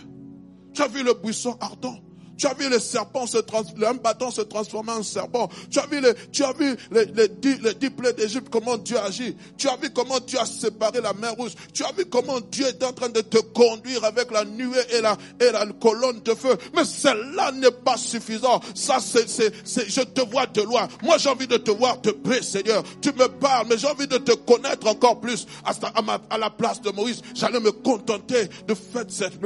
Tu 0.75 0.83
as 0.83 0.89
vu 0.89 1.03
le 1.03 1.15
buisson 1.15 1.57
ardent. 1.61 1.99
Tu 2.37 2.47
as 2.47 2.55
vu 2.55 2.69
le 2.69 2.79
serpent 2.79 3.27
se 3.27 3.39
transformer, 3.39 3.87
un 3.87 3.95
bâton 3.95 4.31
se 4.31 4.41
transformer 4.41 4.93
en 4.93 5.03
serpent. 5.03 5.49
Tu 5.71 5.79
as 5.79 5.87
vu 5.87 6.01
les, 6.01 6.13
tu 6.33 6.45
as 6.45 6.53
vu 6.53 6.77
les, 6.91 7.05
les, 7.07 7.29
dix, 7.29 7.59
les 7.61 7.91
plaies 7.91 8.13
d'Égypte, 8.13 8.49
comment 8.51 8.77
Dieu 8.77 8.99
agit. 8.99 9.37
Tu 9.57 9.69
as 9.69 9.77
vu 9.77 9.91
comment 9.91 10.19
Dieu 10.21 10.39
a 10.39 10.47
séparé 10.47 11.01
la 11.01 11.13
mer 11.13 11.35
rouge. 11.35 11.53
Tu 11.73 11.85
as 11.85 11.93
vu 11.93 12.07
comment 12.07 12.41
Dieu 12.41 12.67
est 12.67 12.83
en 12.83 12.93
train 12.93 13.09
de 13.09 13.21
te 13.21 13.39
conduire 13.39 14.05
avec 14.05 14.31
la 14.31 14.45
nuée 14.45 14.81
et 14.91 15.01
la, 15.01 15.17
et 15.41 15.53
la 15.53 15.67
colonne 15.81 16.21
de 16.21 16.35
feu. 16.35 16.57
Mais 16.75 16.85
cela 16.85 17.53
n'est 17.53 17.71
pas 17.71 17.97
suffisant. 17.97 18.61
Ça, 18.75 18.99
c'est, 19.01 19.29
c'est, 19.29 19.53
je 19.89 20.01
te 20.01 20.23
vois 20.23 20.47
de 20.47 20.63
loin. 20.63 20.89
Moi, 21.03 21.19
j'ai 21.19 21.29
envie 21.29 21.47
de 21.47 21.57
te 21.57 21.71
voir 21.71 22.01
de 22.01 22.11
près, 22.11 22.43
Seigneur. 22.43 22.83
Tu 23.01 23.11
me 23.13 23.27
parles, 23.27 23.67
mais 23.69 23.79
j'ai 23.79 23.89
envie 23.89 24.07
de 24.07 24.19
te 24.19 24.33
connaître 24.33 24.87
encore 24.87 25.21
plus. 25.21 25.47
À, 25.65 26.39
la 26.39 26.51
place 26.51 26.81
de 26.81 26.91
Moïse, 26.91 27.23
j'allais 27.35 27.61
me 27.61 27.73
contenter 27.73 28.49
de 28.67 28.75
faire 28.75 29.05
cette 29.09 29.41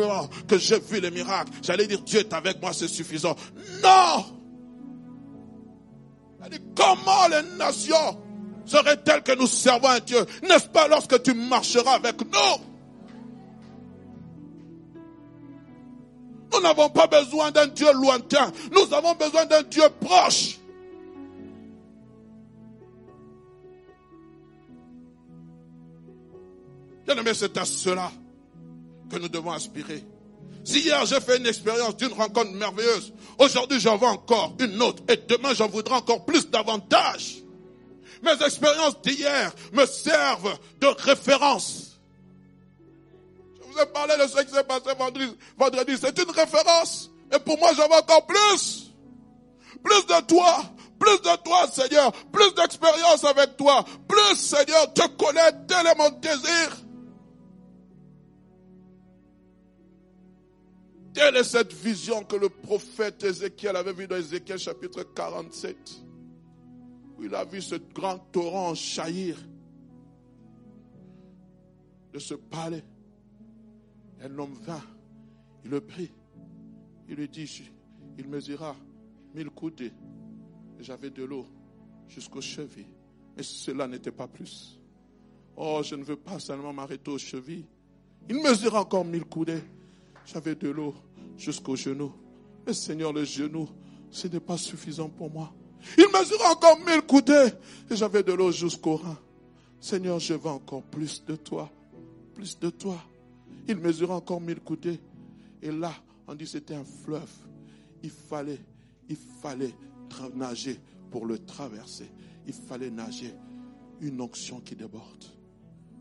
que 0.48 0.58
j'ai 0.58 0.78
vu 0.78 1.00
les 1.00 1.10
miracles. 1.10 1.52
J'allais 1.62 1.86
dire, 1.86 2.00
Dieu 2.02 2.20
est 2.20 2.32
avec 2.32 2.60
moi, 2.60 2.72
c'est 2.76 2.88
suffisant. 2.88 3.34
Non! 3.82 4.36
comment 6.76 7.28
les 7.28 7.42
nations 7.56 8.22
seraient-elles 8.64 9.22
que 9.22 9.36
nous 9.36 9.46
servons 9.46 9.88
un 9.88 10.00
Dieu? 10.00 10.24
N'est-ce 10.42 10.68
pas 10.68 10.88
lorsque 10.88 11.22
tu 11.22 11.34
marcheras 11.34 11.94
avec 11.94 12.20
nous? 12.20 12.64
Nous 16.52 16.60
n'avons 16.60 16.88
pas 16.88 17.06
besoin 17.06 17.50
d'un 17.50 17.66
Dieu 17.66 17.92
lointain. 17.92 18.52
Nous 18.72 18.94
avons 18.94 19.14
besoin 19.14 19.44
d'un 19.46 19.62
Dieu 19.62 19.82
proche. 20.00 20.58
Bien 27.04 27.16
aimé, 27.16 27.34
c'est 27.34 27.56
à 27.56 27.64
cela 27.64 28.10
que 29.10 29.16
nous 29.18 29.28
devons 29.28 29.52
aspirer. 29.52 30.04
Hier 30.66 31.06
j'ai 31.06 31.20
fait 31.20 31.38
une 31.38 31.46
expérience 31.46 31.96
d'une 31.96 32.12
rencontre 32.12 32.50
merveilleuse, 32.52 33.12
aujourd'hui 33.38 33.80
j'en 33.80 33.96
veux 33.96 34.06
encore 34.06 34.54
une 34.58 34.82
autre 34.82 35.02
et 35.08 35.16
demain 35.16 35.54
j'en 35.54 35.68
voudrais 35.68 35.96
encore 35.96 36.24
plus 36.24 36.50
davantage. 36.50 37.36
Mes 38.22 38.44
expériences 38.44 39.00
d'hier 39.02 39.52
me 39.72 39.86
servent 39.86 40.58
de 40.80 40.86
référence. 40.86 42.00
Je 43.58 43.72
vous 43.72 43.78
ai 43.78 43.86
parlé 43.86 44.14
de 44.16 44.26
ce 44.28 44.42
qui 44.42 44.52
s'est 44.52 44.64
passé 44.64 44.90
vendredi. 44.98 45.26
vendredi. 45.56 45.92
C'est 46.00 46.18
une 46.18 46.30
référence. 46.30 47.10
Et 47.32 47.38
pour 47.38 47.58
moi 47.58 47.70
j'en 47.76 47.88
veux 47.88 47.94
encore 47.94 48.26
plus. 48.26 48.92
Plus 49.84 50.06
de 50.06 50.26
toi. 50.26 50.64
Plus 50.98 51.20
de 51.20 51.36
toi, 51.44 51.66
Seigneur. 51.70 52.10
Plus 52.32 52.54
d'expérience 52.54 53.22
avec 53.24 53.56
toi. 53.58 53.84
Plus, 54.08 54.36
Seigneur, 54.36 54.92
te 54.94 55.06
connaître 55.08 55.58
tel 55.68 55.86
est 55.86 55.94
mon 55.94 56.08
désir. 56.08 56.85
Quelle 61.16 61.36
est 61.36 61.44
cette 61.44 61.72
vision 61.72 62.24
que 62.24 62.36
le 62.36 62.50
prophète 62.50 63.24
Ézéchiel 63.24 63.74
avait 63.74 63.94
vue 63.94 64.06
dans 64.06 64.16
Ézéchiel 64.16 64.58
chapitre 64.58 65.02
47 65.02 66.02
Où 67.16 67.24
il 67.24 67.34
a 67.34 67.42
vu 67.42 67.62
ce 67.62 67.76
grand 67.76 68.18
torrent 68.18 68.74
jaillir 68.74 69.38
de 72.12 72.18
ce 72.18 72.34
palais. 72.34 72.84
Un 74.20 74.38
homme 74.38 74.52
vint, 74.60 74.82
il 75.64 75.70
le 75.70 75.80
prit, 75.80 76.12
il 77.08 77.14
lui 77.14 77.30
dit, 77.30 77.62
il 78.18 78.28
mesura 78.28 78.76
mille 79.34 79.48
coudées. 79.48 79.94
J'avais 80.80 81.08
de 81.08 81.24
l'eau 81.24 81.46
jusqu'aux 82.08 82.42
chevilles. 82.42 82.92
Mais 83.38 83.42
cela 83.42 83.88
n'était 83.88 84.12
pas 84.12 84.28
plus. 84.28 84.78
Oh, 85.56 85.80
je 85.82 85.94
ne 85.94 86.04
veux 86.04 86.16
pas 86.16 86.38
seulement 86.38 86.74
m'arrêter 86.74 87.10
aux 87.10 87.16
chevilles. 87.16 87.64
Il 88.28 88.36
mesura 88.42 88.82
encore 88.82 89.06
mille 89.06 89.24
coudées. 89.24 89.62
J'avais 90.26 90.56
de 90.56 90.68
l'eau 90.68 90.92
jusqu'au 91.38 91.76
genou. 91.76 92.12
Mais 92.66 92.72
Seigneur, 92.72 93.12
le 93.12 93.24
genou, 93.24 93.68
ce 94.10 94.28
n'est 94.28 94.40
pas 94.40 94.56
suffisant 94.56 95.08
pour 95.08 95.30
moi. 95.30 95.52
Il 95.96 96.06
mesurait 96.12 96.50
encore 96.50 96.78
mille 96.80 97.02
coudées 97.02 97.48
et 97.90 97.96
j'avais 97.96 98.22
de 98.22 98.32
l'eau 98.32 98.50
jusqu'au 98.50 98.96
rein. 98.96 99.18
Seigneur, 99.80 100.18
je 100.18 100.34
veux 100.34 100.50
encore 100.50 100.82
plus 100.82 101.24
de 101.24 101.36
toi, 101.36 101.70
plus 102.34 102.58
de 102.58 102.70
toi. 102.70 102.96
Il 103.68 103.76
mesurait 103.76 104.14
encore 104.14 104.40
mille 104.40 104.60
coudées. 104.60 105.00
Et 105.62 105.70
là, 105.70 105.92
on 106.26 106.34
dit 106.34 106.46
c'était 106.46 106.74
un 106.74 106.84
fleuve. 106.84 107.30
Il 108.02 108.10
fallait, 108.10 108.60
il 109.08 109.16
fallait 109.42 109.74
nager 110.34 110.78
pour 111.10 111.26
le 111.26 111.38
traverser. 111.38 112.10
Il 112.46 112.52
fallait 112.52 112.90
nager. 112.90 113.32
Une 114.00 114.20
onction 114.20 114.60
qui 114.60 114.76
déborde. 114.76 115.24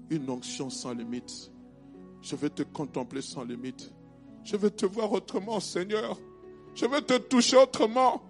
Une 0.09 0.29
onction 0.29 0.69
sans 0.69 0.93
limite. 0.93 1.51
Je 2.21 2.35
vais 2.35 2.49
te 2.49 2.63
contempler 2.63 3.21
sans 3.21 3.43
limite. 3.43 3.91
Je 4.45 4.55
veux 4.55 4.69
te 4.69 4.85
voir 4.85 5.11
autrement, 5.11 5.59
Seigneur. 5.59 6.17
Je 6.75 6.85
veux 6.85 7.01
te 7.01 7.17
toucher 7.17 7.57
autrement. 7.57 8.21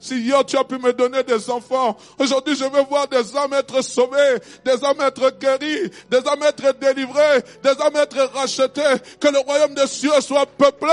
Si 0.00 0.16
hier 0.20 0.44
tu 0.44 0.56
as 0.56 0.64
pu 0.64 0.78
me 0.78 0.92
donner 0.92 1.22
des 1.22 1.48
enfants, 1.48 1.96
aujourd'hui 2.18 2.56
je 2.56 2.64
veux 2.64 2.82
voir 2.82 3.06
des 3.06 3.36
âmes 3.36 3.52
être 3.52 3.80
sauvées, 3.82 4.38
des 4.64 4.84
âmes 4.84 5.00
être 5.00 5.38
guéries, 5.38 5.90
des 6.10 6.26
âmes 6.26 6.42
être 6.42 6.76
délivrées, 6.80 7.40
des 7.62 7.80
âmes 7.80 7.94
être 7.94 8.18
rachetées, 8.34 8.98
que 9.20 9.28
le 9.28 9.38
royaume 9.38 9.74
des 9.74 9.86
cieux 9.86 10.20
soit 10.20 10.46
peuplé. 10.46 10.88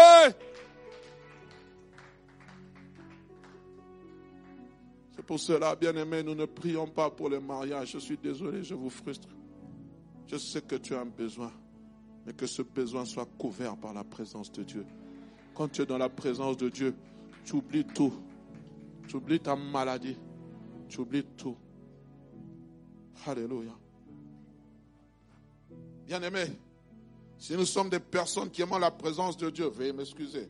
C'est 5.15 5.25
pour 5.25 5.39
cela, 5.39 5.75
bien 5.75 5.95
aimé, 5.95 6.21
nous 6.21 6.35
ne 6.35 6.45
prions 6.45 6.85
pas 6.85 7.09
pour 7.09 7.29
les 7.29 7.39
mariages. 7.39 7.93
Je 7.93 7.97
suis 7.97 8.17
désolé, 8.17 8.63
je 8.63 8.75
vous 8.75 8.91
frustre. 8.91 9.27
Je 10.27 10.37
sais 10.37 10.61
que 10.61 10.75
tu 10.75 10.93
as 10.93 10.99
un 10.99 11.05
besoin 11.05 11.51
mais 12.25 12.33
que 12.33 12.47
ce 12.47 12.61
besoin 12.61 13.05
soit 13.05 13.27
couvert 13.37 13.75
par 13.77 13.93
la 13.93 14.03
présence 14.03 14.51
de 14.51 14.63
Dieu. 14.63 14.85
Quand 15.55 15.67
tu 15.67 15.81
es 15.81 15.85
dans 15.85 15.97
la 15.97 16.09
présence 16.09 16.57
de 16.57 16.69
Dieu, 16.69 16.95
tu 17.45 17.55
oublies 17.55 17.85
tout. 17.85 18.13
Tu 19.07 19.15
oublies 19.15 19.39
ta 19.39 19.55
maladie. 19.55 20.17
Tu 20.87 20.99
oublies 20.99 21.25
tout. 21.37 21.55
Alléluia. 23.25 23.73
Bien-aimé, 26.05 26.45
si 27.37 27.53
nous 27.55 27.65
sommes 27.65 27.89
des 27.89 27.99
personnes 27.99 28.49
qui 28.49 28.61
aiment 28.61 28.77
la 28.79 28.91
présence 28.91 29.37
de 29.37 29.49
Dieu, 29.49 29.67
veuillez 29.67 29.93
m'excuser. 29.93 30.49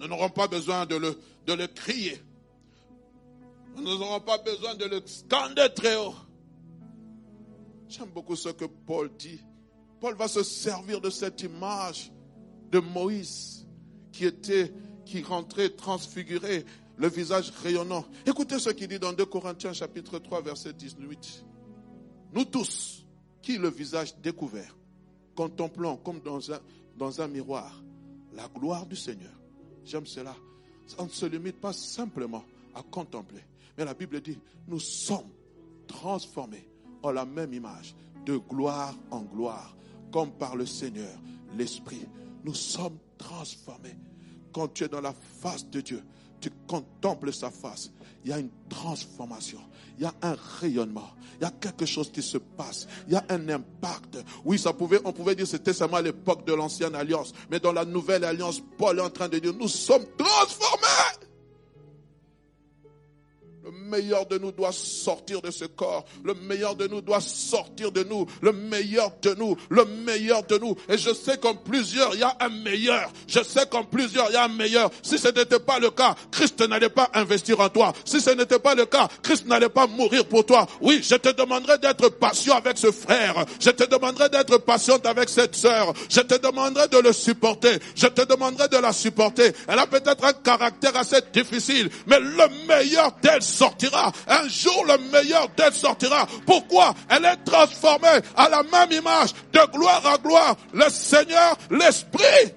Nous 0.00 0.08
n'aurons 0.08 0.30
pas 0.30 0.48
besoin 0.48 0.86
de 0.86 0.96
le, 0.96 1.18
de 1.46 1.52
le 1.52 1.66
crier. 1.66 2.20
Nous 3.76 3.82
n'aurons 3.82 4.20
pas 4.20 4.38
besoin 4.38 4.74
de 4.74 4.84
le 4.86 5.02
scander 5.06 5.68
très 5.74 5.96
haut. 5.96 6.14
J'aime 7.88 8.10
beaucoup 8.10 8.36
ce 8.36 8.48
que 8.50 8.64
Paul 8.64 9.10
dit. 9.18 9.40
Paul 10.00 10.14
va 10.14 10.28
se 10.28 10.42
servir 10.42 11.00
de 11.00 11.10
cette 11.10 11.42
image 11.42 12.10
de 12.70 12.78
Moïse 12.78 13.66
qui 14.12 14.24
était, 14.24 14.72
qui 15.04 15.22
rentrait 15.22 15.70
transfiguré, 15.70 16.64
le 16.96 17.08
visage 17.08 17.50
rayonnant. 17.62 18.04
Écoutez 18.26 18.58
ce 18.58 18.70
qu'il 18.70 18.88
dit 18.88 18.98
dans 18.98 19.12
2 19.12 19.24
Corinthiens 19.24 19.72
chapitre 19.72 20.18
3 20.18 20.42
verset 20.42 20.72
18. 20.74 21.44
Nous 22.34 22.44
tous, 22.44 23.06
qui 23.40 23.56
le 23.56 23.70
visage 23.70 24.14
découvert, 24.18 24.76
contemplons 25.34 25.96
comme 25.96 26.20
dans 26.20 26.52
un, 26.52 26.60
dans 26.96 27.20
un 27.20 27.28
miroir 27.28 27.82
la 28.34 28.48
gloire 28.48 28.86
du 28.86 28.96
Seigneur. 28.96 29.32
J'aime 29.84 30.06
cela. 30.06 30.36
On 30.98 31.04
ne 31.04 31.10
se 31.10 31.26
limite 31.26 31.60
pas 31.60 31.72
simplement 31.72 32.44
à 32.74 32.82
contempler. 32.82 33.42
Mais 33.76 33.84
la 33.84 33.94
Bible 33.94 34.20
dit, 34.20 34.38
nous 34.68 34.80
sommes 34.80 35.30
transformés 35.86 36.68
en 37.02 37.10
la 37.10 37.24
même 37.24 37.54
image, 37.54 37.94
de 38.26 38.36
gloire 38.36 38.94
en 39.10 39.22
gloire, 39.22 39.74
comme 40.10 40.30
par 40.32 40.56
le 40.56 40.66
Seigneur, 40.66 41.12
l'Esprit. 41.56 42.06
Nous 42.44 42.54
sommes 42.54 42.98
transformés. 43.18 43.96
Quand 44.52 44.68
tu 44.68 44.84
es 44.84 44.88
dans 44.88 45.00
la 45.00 45.14
face 45.40 45.68
de 45.70 45.80
Dieu, 45.80 46.02
tu 46.40 46.50
contemples 46.66 47.32
sa 47.32 47.50
face, 47.50 47.90
il 48.24 48.30
y 48.30 48.32
a 48.32 48.38
une 48.38 48.50
transformation, 48.68 49.60
il 49.98 50.02
y 50.02 50.06
a 50.06 50.14
un 50.22 50.36
rayonnement, 50.60 51.10
il 51.38 51.42
y 51.42 51.46
a 51.46 51.50
quelque 51.50 51.86
chose 51.86 52.10
qui 52.10 52.22
se 52.22 52.38
passe, 52.38 52.86
il 53.06 53.12
y 53.12 53.16
a 53.16 53.24
un 53.28 53.48
impact. 53.48 54.18
Oui, 54.44 54.58
ça 54.58 54.72
pouvait, 54.72 55.00
on 55.04 55.12
pouvait 55.12 55.34
dire 55.34 55.44
que 55.44 55.50
c'était 55.50 55.72
seulement 55.72 55.98
à 55.98 56.02
l'époque 56.02 56.46
de 56.46 56.54
l'ancienne 56.54 56.94
alliance, 56.94 57.32
mais 57.50 57.60
dans 57.60 57.72
la 57.72 57.84
nouvelle 57.84 58.24
alliance, 58.24 58.62
Paul 58.78 58.98
est 58.98 59.02
en 59.02 59.10
train 59.10 59.28
de 59.28 59.38
dire, 59.38 59.54
nous 59.54 59.68
sommes 59.68 60.04
transformés. 60.16 60.86
Le 63.64 63.70
meilleur 63.90 64.26
de 64.26 64.38
nous 64.38 64.52
doit 64.52 64.72
sortir 64.72 65.42
de 65.42 65.50
ce 65.50 65.64
corps. 65.64 66.04
Le 66.24 66.34
meilleur 66.34 66.76
de 66.76 66.86
nous 66.86 67.00
doit 67.00 67.20
sortir 67.20 67.92
de 67.92 68.04
nous. 68.04 68.26
Le 68.40 68.52
meilleur 68.52 69.12
de 69.22 69.34
nous. 69.34 69.56
Le 69.68 69.84
meilleur 69.84 70.42
de 70.44 70.58
nous. 70.58 70.76
Et 70.88 70.96
je 70.96 71.12
sais 71.12 71.38
qu'en 71.38 71.54
plusieurs, 71.54 72.14
il 72.14 72.20
y 72.20 72.22
a 72.22 72.36
un 72.40 72.48
meilleur. 72.48 73.10
Je 73.26 73.42
sais 73.42 73.66
qu'en 73.66 73.84
plusieurs, 73.84 74.30
il 74.30 74.34
y 74.34 74.36
a 74.36 74.44
un 74.44 74.48
meilleur. 74.48 74.90
Si 75.02 75.18
ce 75.18 75.28
n'était 75.28 75.58
pas 75.58 75.78
le 75.78 75.90
cas, 75.90 76.14
Christ 76.30 76.60
n'allait 76.66 76.88
pas 76.88 77.10
investir 77.14 77.60
en 77.60 77.68
toi. 77.68 77.92
Si 78.04 78.20
ce 78.20 78.30
n'était 78.30 78.58
pas 78.58 78.74
le 78.74 78.86
cas, 78.86 79.08
Christ 79.22 79.46
n'allait 79.46 79.68
pas 79.68 79.86
mourir 79.86 80.26
pour 80.26 80.46
toi. 80.46 80.66
Oui, 80.80 81.00
je 81.02 81.16
te 81.16 81.30
demanderai 81.30 81.78
d'être 81.78 82.08
patient 82.08 82.56
avec 82.56 82.78
ce 82.78 82.90
frère. 82.90 83.44
Je 83.58 83.70
te 83.70 83.84
demanderai 83.84 84.28
d'être 84.28 84.58
patiente 84.58 85.06
avec 85.06 85.28
cette 85.28 85.56
sœur. 85.56 85.92
Je 86.08 86.20
te 86.20 86.38
demanderai 86.40 86.88
de 86.88 86.98
le 86.98 87.12
supporter. 87.12 87.78
Je 87.94 88.06
te 88.06 88.22
demanderai 88.22 88.68
de 88.68 88.76
la 88.76 88.92
supporter. 88.92 89.52
Elle 89.68 89.78
a 89.78 89.86
peut-être 89.86 90.24
un 90.24 90.32
caractère 90.32 90.96
assez 90.96 91.20
difficile, 91.32 91.90
mais 92.06 92.20
le 92.20 92.66
meilleur 92.66 93.12
d'elle 93.22 93.42
sortira. 93.42 93.79
Un 94.26 94.48
jour, 94.48 94.84
le 94.86 94.98
meilleur 95.10 95.48
d'elle 95.56 95.72
sortira. 95.72 96.26
Pourquoi? 96.46 96.94
Elle 97.08 97.24
est 97.24 97.44
transformée 97.44 98.20
à 98.36 98.48
la 98.48 98.62
même 98.62 98.92
image, 98.92 99.32
de 99.52 99.72
gloire 99.72 100.06
à 100.06 100.18
gloire. 100.18 100.56
Le 100.72 100.88
Seigneur, 100.90 101.56
l'Esprit. 101.70 102.54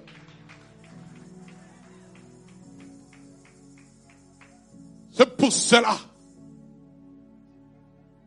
C'est 5.11 5.37
pour 5.37 5.51
cela. 5.51 5.95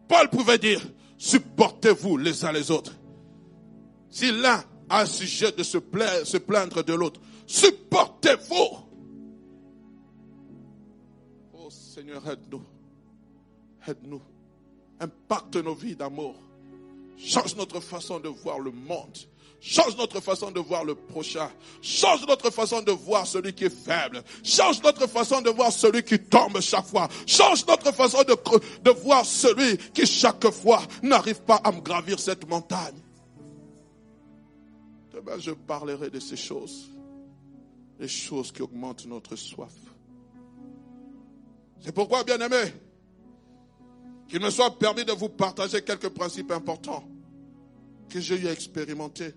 Paul 0.09 0.29
pouvait 0.31 0.59
dire, 0.59 0.81
supportez-vous 1.19 2.17
les 2.17 2.45
uns 2.45 2.53
les 2.53 2.71
autres. 2.71 2.93
Si 4.09 4.31
l'un 4.31 4.63
a 4.89 5.01
un 5.03 5.07
sujet 5.07 5.51
de 5.51 5.65
se 5.65 5.79
plaindre, 5.79 6.25
se 6.25 6.37
plaindre 6.37 6.85
de 6.85 6.95
l'autre, 6.95 7.21
supportez-vous. 7.47 8.79
Oh 11.53 11.69
Seigneur, 11.71 12.23
aide-nous. 12.29 12.63
Aide-nous. 13.87 14.23
Impacte 15.01 15.57
nos 15.57 15.75
vies 15.75 15.97
d'amour. 15.97 16.35
Change 17.19 17.57
notre 17.57 17.81
façon 17.81 18.21
de 18.21 18.29
voir 18.29 18.59
le 18.59 18.71
monde. 18.71 19.17
Change 19.61 19.97
notre 19.97 20.21
façon 20.21 20.51
de 20.51 20.61
voir 20.61 20.85
le 20.85 20.95
prochain. 20.95 21.51
Change 21.81 22.27
notre 22.27 22.51
façon 22.51 22.83
de 22.83 22.93
voir 22.93 23.27
celui 23.27 23.55
qui 23.55 23.65
est 23.65 23.71
faible. 23.85 24.23
Change 24.45 24.83
notre 24.83 25.07
façon 25.07 25.41
de 25.41 25.51
voir 25.51 25.73
celui 25.73 26.03
qui 26.03 26.19
tombe 26.19 26.61
chaque 26.61 26.85
fois. 26.87 27.09
Change 27.27 27.67
notre 27.67 27.93
façon 27.93 28.23
de, 28.23 28.37
de 28.83 28.91
voir 28.91 29.25
celui 29.25 29.79
qui 29.93 30.07
chaque 30.07 30.49
fois 30.51 30.83
n'arrive 31.03 31.41
pas 31.43 31.57
à 31.57 31.73
me 31.73 31.81
gravir 31.81 32.19
cette 32.21 32.49
montagne. 32.49 33.01
Demain, 35.13 35.39
je 35.39 35.53
parlerai 35.53 36.11
de 36.11 36.21
ces 36.21 36.37
choses. 36.37 36.91
Les 37.99 38.09
choses 38.09 38.53
qui 38.53 38.61
augmentent 38.61 39.07
notre 39.07 39.37
soif. 39.37 39.73
C'est 41.81 41.93
pourquoi, 41.93 42.25
bien 42.25 42.39
aimé, 42.39 42.73
qu'il 44.29 44.41
me 44.41 44.51
soit 44.51 44.77
permis 44.79 45.05
de 45.05 45.13
vous 45.13 45.29
partager 45.29 45.83
quelques 45.83 46.09
principes 46.09 46.51
importants 46.51 47.05
que 48.09 48.21
j'ai 48.21 48.41
eu 48.41 48.49
à 48.49 48.53
expérimenter. 48.53 49.35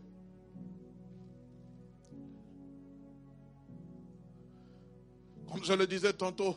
Comme 5.52 5.63
je 5.63 5.73
le 5.73 5.88
disais 5.88 6.13
tantôt, 6.13 6.56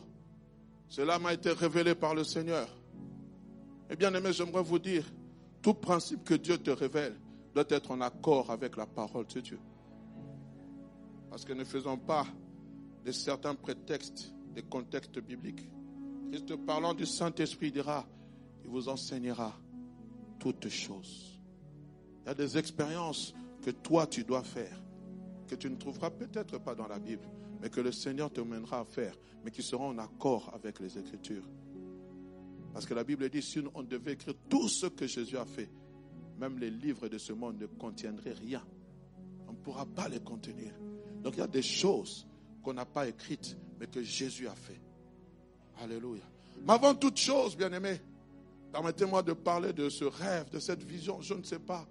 cela 0.87 1.17
m'a 1.17 1.33
été 1.33 1.51
révélé 1.51 1.95
par 1.95 2.13
le 2.13 2.23
Seigneur. 2.23 2.67
Et 3.89 3.95
bien 3.95 4.13
aimé, 4.13 4.31
j'aimerais 4.31 4.63
vous 4.63 4.79
dire, 4.79 5.03
tout 5.61 5.73
principe 5.73 6.23
que 6.23 6.35
Dieu 6.35 6.57
te 6.57 6.71
révèle 6.71 7.15
doit 7.53 7.65
être 7.69 7.91
en 7.91 8.01
accord 8.01 8.51
avec 8.51 8.77
la 8.77 8.85
parole 8.85 9.25
de 9.27 9.39
Dieu. 9.39 9.59
Parce 11.29 11.45
que 11.45 11.53
ne 11.53 11.63
faisons 11.63 11.97
pas 11.97 12.25
de 13.05 13.11
certains 13.11 13.55
prétextes 13.55 14.33
des 14.53 14.61
contextes 14.61 15.19
bibliques. 15.19 15.67
Christ 16.31 16.55
parlant 16.65 16.93
du 16.93 17.05
Saint-Esprit 17.05 17.71
dira, 17.71 18.05
il 18.63 18.69
vous 18.69 18.89
enseignera 18.89 19.53
toutes 20.39 20.69
choses. 20.69 21.39
Il 22.23 22.27
y 22.27 22.31
a 22.31 22.33
des 22.33 22.57
expériences 22.57 23.33
que 23.61 23.71
toi 23.71 24.07
tu 24.07 24.23
dois 24.23 24.43
faire, 24.43 24.81
que 25.47 25.55
tu 25.55 25.69
ne 25.69 25.75
trouveras 25.75 26.09
peut-être 26.09 26.57
pas 26.59 26.75
dans 26.75 26.87
la 26.87 26.99
Bible, 26.99 27.27
mais 27.61 27.69
que 27.69 27.81
le 27.81 27.91
Seigneur 27.91 28.31
te 28.31 28.41
mènera 28.41 28.79
à 28.79 28.85
faire, 28.85 29.15
mais 29.43 29.51
qui 29.51 29.61
seront 29.61 29.89
en 29.89 29.97
accord 29.97 30.51
avec 30.53 30.79
les 30.79 30.97
Écritures. 30.97 31.47
Parce 32.73 32.85
que 32.85 32.93
la 32.93 33.03
Bible 33.03 33.29
dit, 33.29 33.41
si 33.41 33.61
on 33.73 33.83
devait 33.83 34.13
écrire 34.13 34.33
tout 34.49 34.67
ce 34.67 34.87
que 34.87 35.05
Jésus 35.05 35.37
a 35.37 35.45
fait, 35.45 35.69
même 36.39 36.57
les 36.57 36.71
livres 36.71 37.07
de 37.07 37.17
ce 37.17 37.31
monde 37.31 37.59
ne 37.59 37.67
contiendraient 37.67 38.33
rien. 38.33 38.65
On 39.47 39.51
ne 39.53 39.57
pourra 39.57 39.85
pas 39.85 40.09
les 40.09 40.19
contenir. 40.19 40.73
Donc 41.21 41.35
il 41.35 41.39
y 41.39 41.43
a 41.43 41.47
des 41.47 41.61
choses 41.61 42.27
qu'on 42.63 42.73
n'a 42.73 42.85
pas 42.85 43.07
écrites, 43.07 43.55
mais 43.79 43.87
que 43.87 44.01
Jésus 44.01 44.47
a 44.47 44.55
fait. 44.55 44.81
Alléluia. 45.79 46.23
Mais 46.65 46.73
avant 46.73 46.95
toute 46.95 47.17
chose, 47.17 47.55
bien 47.55 47.71
aimé, 47.71 47.99
permettez-moi 48.73 49.21
de 49.21 49.33
parler 49.33 49.71
de 49.71 49.87
ce 49.87 50.03
rêve, 50.03 50.49
de 50.49 50.57
cette 50.57 50.83
vision. 50.83 51.21
Je 51.21 51.35
ne 51.35 51.43
sais 51.43 51.59
pas. 51.59 51.87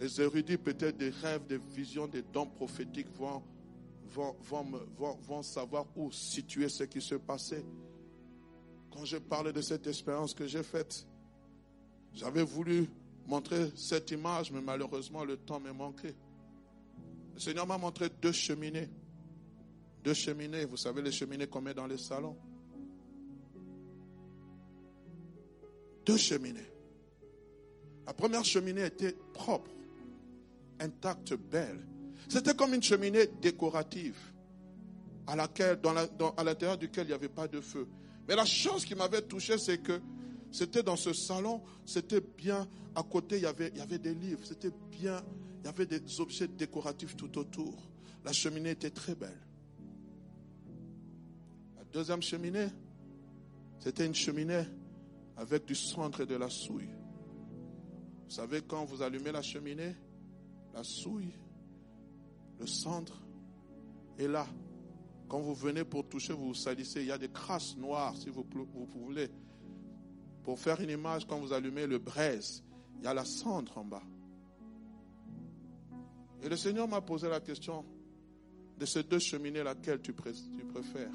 Les 0.00 0.20
érudits, 0.20 0.56
peut-être 0.56 0.96
des 0.96 1.10
rêves, 1.10 1.46
des 1.46 1.58
visions, 1.58 2.08
des 2.08 2.22
dons 2.22 2.46
prophétiques 2.46 3.14
vont, 3.14 3.42
vont, 4.08 4.34
vont, 4.96 5.42
savoir 5.42 5.84
où 5.94 6.10
situer 6.10 6.70
ce 6.70 6.84
qui 6.84 7.02
se 7.02 7.14
passait. 7.14 7.64
Quand 8.90 9.04
je 9.04 9.18
parlais 9.18 9.52
de 9.52 9.60
cette 9.60 9.86
expérience 9.86 10.32
que 10.32 10.46
j'ai 10.46 10.62
faite, 10.62 11.06
j'avais 12.14 12.42
voulu 12.42 12.88
montrer 13.26 13.70
cette 13.76 14.10
image, 14.10 14.50
mais 14.50 14.62
malheureusement, 14.62 15.24
le 15.24 15.36
temps 15.36 15.60
m'est 15.60 15.74
manqué. 15.74 16.14
Le 17.34 17.38
Seigneur 17.40 17.66
m'a 17.66 17.76
montré 17.76 18.08
deux 18.20 18.32
cheminées. 18.32 18.88
Deux 20.02 20.14
cheminées, 20.14 20.64
vous 20.64 20.78
savez, 20.78 21.02
les 21.02 21.12
cheminées 21.12 21.46
qu'on 21.46 21.60
met 21.60 21.74
dans 21.74 21.86
les 21.86 21.98
salons. 21.98 22.36
Deux 26.04 26.16
cheminées. 26.16 26.70
La 28.06 28.12
première 28.12 28.44
cheminée 28.44 28.86
était 28.86 29.14
propre, 29.32 29.70
intacte, 30.80 31.34
belle. 31.34 31.86
C'était 32.28 32.54
comme 32.54 32.74
une 32.74 32.82
cheminée 32.82 33.28
décorative 33.40 34.18
à 35.26 35.36
laquelle, 35.36 35.78
à 36.36 36.44
l'intérieur 36.44 36.76
duquel 36.76 37.06
il 37.06 37.08
n'y 37.08 37.14
avait 37.14 37.28
pas 37.28 37.46
de 37.46 37.60
feu. 37.60 37.86
Mais 38.26 38.34
la 38.34 38.44
chose 38.44 38.84
qui 38.84 38.94
m'avait 38.94 39.22
touché, 39.22 39.58
c'est 39.58 39.78
que 39.78 40.00
c'était 40.50 40.82
dans 40.82 40.96
ce 40.96 41.12
salon, 41.12 41.62
c'était 41.86 42.20
bien, 42.20 42.68
à 42.94 43.02
côté, 43.02 43.36
il 43.36 43.42
y 43.42 43.46
avait, 43.46 43.68
il 43.68 43.78
y 43.78 43.80
avait 43.80 43.98
des 43.98 44.14
livres, 44.14 44.44
c'était 44.44 44.72
bien, 44.90 45.22
il 45.60 45.66
y 45.66 45.68
avait 45.68 45.86
des 45.86 46.20
objets 46.20 46.48
décoratifs 46.48 47.16
tout 47.16 47.38
autour. 47.38 47.74
La 48.24 48.32
cheminée 48.32 48.70
était 48.70 48.90
très 48.90 49.14
belle. 49.14 49.40
La 51.76 51.84
deuxième 51.92 52.22
cheminée, 52.22 52.68
c'était 53.78 54.06
une 54.06 54.14
cheminée 54.14 54.64
avec 55.42 55.64
du 55.64 55.74
cendre 55.74 56.20
et 56.20 56.26
de 56.26 56.36
la 56.36 56.48
souille. 56.48 56.94
Vous 58.24 58.30
savez, 58.30 58.62
quand 58.62 58.84
vous 58.84 59.02
allumez 59.02 59.32
la 59.32 59.42
cheminée, 59.42 59.92
la 60.72 60.84
souille, 60.84 61.34
le 62.60 62.66
cendre 62.66 63.12
est 64.18 64.28
là. 64.28 64.46
Quand 65.28 65.40
vous 65.40 65.54
venez 65.54 65.82
pour 65.82 66.08
toucher, 66.08 66.32
vous 66.32 66.48
vous 66.48 66.54
salissez. 66.54 67.00
Il 67.00 67.08
y 67.08 67.10
a 67.10 67.18
des 67.18 67.28
crasses 67.28 67.76
noires, 67.76 68.16
si 68.16 68.28
vous, 68.28 68.46
vous 68.52 68.86
voulez. 68.86 69.28
Pour 70.44 70.60
faire 70.60 70.80
une 70.80 70.90
image, 70.90 71.26
quand 71.26 71.40
vous 71.40 71.52
allumez 71.52 71.88
le 71.88 71.98
braise, 71.98 72.62
il 72.98 73.04
y 73.04 73.08
a 73.08 73.14
la 73.14 73.24
cendre 73.24 73.76
en 73.76 73.84
bas. 73.84 74.04
Et 76.40 76.48
le 76.48 76.56
Seigneur 76.56 76.86
m'a 76.86 77.00
posé 77.00 77.28
la 77.28 77.40
question 77.40 77.84
de 78.78 78.86
ces 78.86 79.02
deux 79.02 79.18
cheminées, 79.18 79.64
laquelle 79.64 80.00
tu, 80.00 80.12
préfères? 80.12 81.10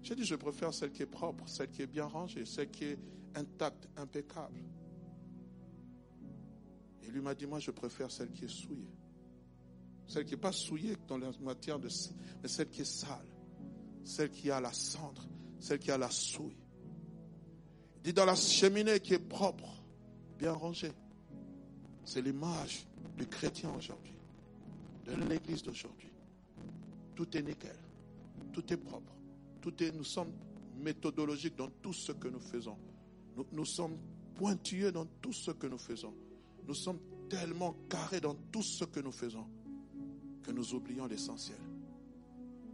J'ai 0.00 0.14
dit, 0.14 0.24
je 0.24 0.36
préfère 0.36 0.72
celle 0.72 0.92
qui 0.92 1.02
est 1.02 1.06
propre, 1.06 1.48
celle 1.48 1.70
qui 1.70 1.82
est 1.82 1.88
bien 1.88 2.06
rangée, 2.06 2.44
celle 2.44 2.70
qui 2.70 2.84
est 2.84 2.98
intacte, 3.34 3.88
impeccable. 3.96 4.60
Et 7.02 7.10
lui 7.10 7.20
m'a 7.20 7.34
dit, 7.34 7.46
moi, 7.46 7.58
je 7.58 7.70
préfère 7.70 8.10
celle 8.10 8.30
qui 8.30 8.44
est 8.44 8.48
souillée. 8.48 8.94
Celle 10.06 10.24
qui 10.24 10.32
n'est 10.32 10.40
pas 10.40 10.52
souillée 10.52 10.96
dans 11.08 11.18
la 11.18 11.30
matière 11.40 11.78
de... 11.78 11.88
Mais 12.42 12.48
celle 12.48 12.68
qui 12.68 12.82
est 12.82 12.84
sale. 12.84 13.26
Celle 14.04 14.30
qui 14.30 14.50
a 14.50 14.60
la 14.60 14.72
cendre. 14.72 15.26
Celle 15.58 15.78
qui 15.78 15.90
a 15.90 15.98
la 15.98 16.10
souille. 16.10 16.56
Il 17.98 18.02
dit 18.06 18.12
dans 18.12 18.24
la 18.24 18.34
cheminée 18.34 18.98
qui 19.00 19.14
est 19.14 19.18
propre, 19.18 19.82
bien 20.36 20.52
rangée. 20.52 20.92
C'est 22.04 22.20
l'image 22.20 22.86
du 23.16 23.26
chrétien 23.26 23.72
aujourd'hui. 23.76 24.16
De 25.04 25.14
l'église 25.28 25.62
d'aujourd'hui. 25.62 26.12
Tout 27.14 27.36
est 27.36 27.42
nickel. 27.42 27.76
Tout 28.52 28.72
est 28.72 28.76
propre. 28.76 29.12
Tout 29.60 29.82
est, 29.82 29.92
nous 29.92 30.04
sommes 30.04 30.32
méthodologiques 30.80 31.56
dans 31.56 31.70
tout 31.80 31.92
ce 31.92 32.12
que 32.12 32.28
nous 32.28 32.40
faisons. 32.40 32.76
Nous, 33.52 33.64
sommes 33.64 33.96
pointilleux 34.34 34.92
dans 34.92 35.06
tout 35.20 35.32
ce 35.32 35.50
que 35.50 35.66
nous 35.66 35.78
faisons. 35.78 36.14
Nous 36.66 36.74
sommes 36.74 36.98
tellement 37.28 37.74
carrés 37.88 38.20
dans 38.20 38.34
tout 38.50 38.62
ce 38.62 38.84
que 38.84 39.00
nous 39.00 39.12
faisons 39.12 39.46
que 40.42 40.50
nous 40.50 40.74
oublions 40.74 41.06
l'essentiel, 41.06 41.58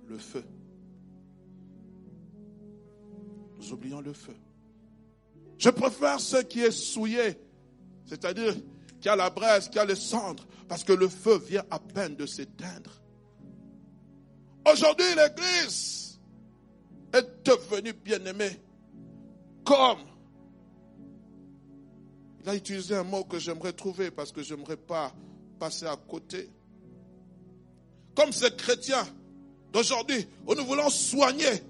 le 0.06 0.18
feu. 0.18 0.42
Nous 3.58 3.72
oublions 3.72 4.00
le 4.00 4.12
feu. 4.12 4.34
Je 5.58 5.68
préfère 5.70 6.18
ce 6.20 6.38
qui 6.38 6.60
est 6.60 6.70
souillé, 6.70 7.38
c'est-à-dire 8.06 8.54
qui 9.00 9.08
a 9.08 9.16
la 9.16 9.30
braise, 9.30 9.68
qui 9.68 9.78
a 9.78 9.84
les 9.84 9.96
cendres, 9.96 10.46
parce 10.66 10.84
que 10.84 10.92
le 10.92 11.08
feu 11.08 11.38
vient 11.38 11.64
à 11.70 11.78
peine 11.78 12.16
de 12.16 12.26
s'éteindre. 12.26 13.02
Aujourd'hui, 14.70 15.06
l'Église 15.16 16.18
est 17.12 17.46
devenue 17.46 17.92
bien-aimée 17.92 18.60
comme 19.64 19.98
il 22.48 22.52
a 22.52 22.54
utilisé 22.54 22.94
un 22.94 23.04
mot 23.04 23.24
que 23.24 23.38
j'aimerais 23.38 23.74
trouver 23.74 24.10
parce 24.10 24.32
que 24.32 24.42
je 24.42 24.54
n'aimerais 24.54 24.78
pas 24.78 25.12
passer 25.58 25.84
à 25.84 25.96
côté 25.96 26.48
comme 28.16 28.32
ces 28.32 28.50
chrétiens 28.52 29.06
d'aujourd'hui, 29.70 30.26
où 30.46 30.54
nous 30.54 30.64
voulons 30.64 30.88
soigner 30.88 31.62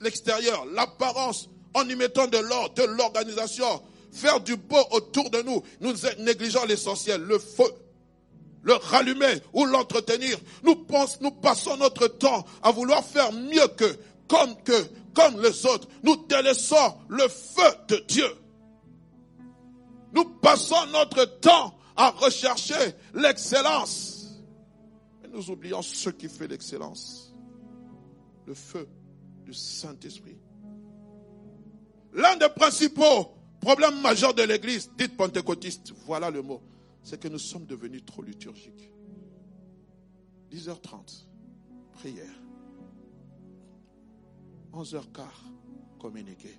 l'extérieur, 0.00 0.66
l'apparence, 0.74 1.48
en 1.74 1.88
y 1.88 1.94
mettant 1.94 2.26
de 2.26 2.38
l'ordre, 2.38 2.74
de 2.74 2.82
l'organisation, 2.82 3.80
faire 4.10 4.40
du 4.40 4.56
beau 4.56 4.82
autour 4.90 5.30
de 5.30 5.42
nous, 5.42 5.62
nous 5.80 5.94
négligeons 6.18 6.64
l'essentiel, 6.64 7.20
le 7.22 7.38
feu, 7.38 7.72
le 8.64 8.74
rallumer 8.74 9.40
ou 9.52 9.64
l'entretenir. 9.64 10.38
Nous, 10.64 10.84
nous 11.20 11.30
passons 11.30 11.76
notre 11.76 12.08
temps 12.08 12.44
à 12.64 12.72
vouloir 12.72 13.04
faire 13.04 13.32
mieux 13.32 13.68
que, 13.76 13.96
comme 14.26 14.60
que, 14.64 14.86
comme 15.14 15.40
les 15.40 15.64
autres. 15.66 15.86
Nous 16.02 16.16
délaissons 16.26 16.94
le 17.08 17.28
feu 17.28 17.70
de 17.88 18.04
Dieu. 18.08 18.26
Nous 20.12 20.24
passons 20.24 20.86
notre 20.92 21.24
temps 21.40 21.76
à 21.96 22.10
rechercher 22.10 22.94
l'excellence 23.14 24.20
nous 25.32 25.50
oublions 25.50 25.82
ce 25.82 26.10
qui 26.10 26.28
fait 26.28 26.48
l'excellence. 26.48 27.34
Le 28.46 28.54
feu 28.54 28.88
du 29.44 29.54
Saint-Esprit. 29.54 30.38
L'un 32.12 32.36
des 32.36 32.48
principaux 32.48 33.28
problèmes 33.60 34.00
majeurs 34.00 34.34
de 34.34 34.42
l'Église, 34.42 34.90
dite 34.96 35.16
pentecôtiste, 35.16 35.92
voilà 36.06 36.30
le 36.30 36.42
mot, 36.42 36.60
c'est 37.02 37.20
que 37.20 37.28
nous 37.28 37.38
sommes 37.38 37.66
devenus 37.66 38.04
trop 38.04 38.22
liturgiques. 38.22 38.92
10h30, 40.50 41.26
prière. 41.92 42.34
11h15, 44.72 45.22
communiquer. 46.00 46.58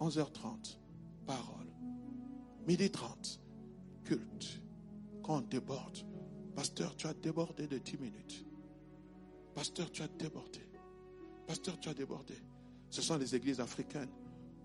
11h30, 0.00 0.78
parole. 1.26 1.73
Midi 2.66 2.90
30, 2.90 3.40
culte. 4.04 4.62
Quand 5.22 5.38
on 5.38 5.40
déborde, 5.40 5.98
Pasteur, 6.54 6.94
tu 6.96 7.06
as 7.06 7.14
débordé 7.14 7.66
de 7.66 7.78
10 7.78 7.98
minutes. 7.98 8.46
Pasteur, 9.54 9.90
tu 9.90 10.02
as 10.02 10.08
débordé. 10.08 10.60
Pasteur, 11.46 11.78
tu 11.80 11.88
as 11.88 11.94
débordé. 11.94 12.34
Ce 12.90 13.02
sont 13.02 13.16
les 13.16 13.34
églises 13.34 13.60
africaines 13.60 14.10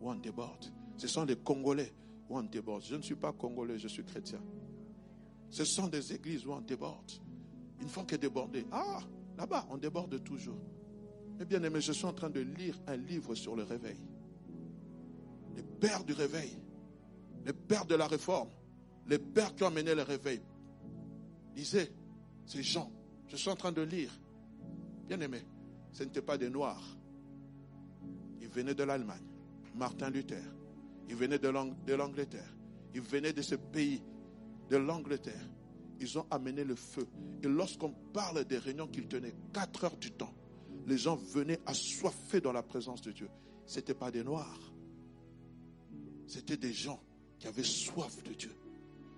où 0.02 0.10
on 0.10 0.16
déborde. 0.16 0.66
Ce 0.98 1.08
sont 1.08 1.26
les 1.26 1.36
Congolais 1.36 1.92
où 2.30 2.38
on 2.38 2.44
déborde. 2.44 2.84
Je 2.84 2.96
ne 2.96 3.02
suis 3.02 3.16
pas 3.16 3.34
Congolais, 3.34 3.80
je 3.80 3.88
suis 3.88 4.04
chrétien. 4.04 4.42
Ce 5.50 5.66
sont 5.66 5.88
des 5.88 6.14
églises 6.14 6.46
où 6.46 6.52
on 6.54 6.62
déborde. 6.62 7.12
Une 7.82 7.88
fois 7.90 8.04
qu'est 8.06 8.18
débordé, 8.18 8.66
ah, 8.72 9.00
là-bas, 9.38 9.66
on 9.72 9.78
déborde 9.78 10.24
toujours. 10.24 10.60
Mais 11.40 11.46
bien 11.46 11.64
aimé, 11.64 11.82
je 11.82 11.92
suis 11.92 12.06
en 12.06 12.14
train 12.14 12.30
de 12.30 12.42
lire 12.42 12.80
un 12.86 12.98
livre 12.98 13.34
sur 13.34 13.56
le 13.56 13.64
réveil. 13.64 14.00
Les 15.56 15.64
pères 15.64 16.04
du 16.04 16.14
réveil, 16.14 16.52
les 17.46 17.54
pères 17.54 17.86
de 17.86 17.96
la 17.96 18.08
réforme, 18.08 18.50
les 19.08 19.20
pères 19.20 19.56
qui 19.56 19.64
ont 19.64 19.72
mené 19.72 19.96
le 19.96 20.04
réveil, 20.04 20.42
Lisez 21.56 21.92
ces 22.46 22.64
gens. 22.64 22.90
Je 23.28 23.36
suis 23.36 23.50
en 23.50 23.56
train 23.56 23.74
de 23.74 23.82
lire. 23.82 24.18
Bien 25.08 25.20
aimé, 25.20 25.42
ce 25.92 26.04
n'étaient 26.04 26.22
pas 26.22 26.38
des 26.38 26.50
Noirs. 26.50 26.98
Ils 28.42 28.48
venaient 28.48 28.74
de 28.76 28.84
l'Allemagne. 28.84 29.26
Martin 29.76 30.10
Luther. 30.10 30.44
Ils 31.10 31.16
venaient 31.16 31.38
de 31.38 31.50
l'Angleterre. 31.96 32.56
Ils 32.94 33.02
venaient 33.02 33.34
de 33.34 33.42
ce 33.42 33.56
pays, 33.56 34.02
de 34.70 34.78
l'Angleterre. 34.78 35.50
Ils 36.00 36.18
ont 36.18 36.26
amené 36.32 36.64
le 36.64 36.76
feu. 36.76 37.06
Et 37.44 37.48
lorsqu'on 37.48 37.92
parle 38.14 38.46
des 38.46 38.58
réunions 38.58 38.88
qu'ils 38.88 39.08
tenaient, 39.08 39.36
quatre 39.54 39.84
heures 39.84 39.98
du 39.98 40.12
temps, 40.12 40.34
les 40.88 40.98
gens 40.98 41.18
venaient 41.18 41.60
assoiffés 41.66 42.40
dans 42.40 42.54
la 42.54 42.64
présence 42.64 43.02
de 43.02 43.12
Dieu. 43.12 43.30
Ce 43.66 43.78
n'étaient 43.78 43.94
pas 43.94 44.12
des 44.12 44.24
Noirs. 44.24 44.74
C'était 46.26 46.58
des 46.58 46.72
gens 46.74 47.02
qui 47.40 47.48
avaient 47.48 47.64
soif 47.64 48.22
de 48.24 48.34
Dieu. 48.34 48.52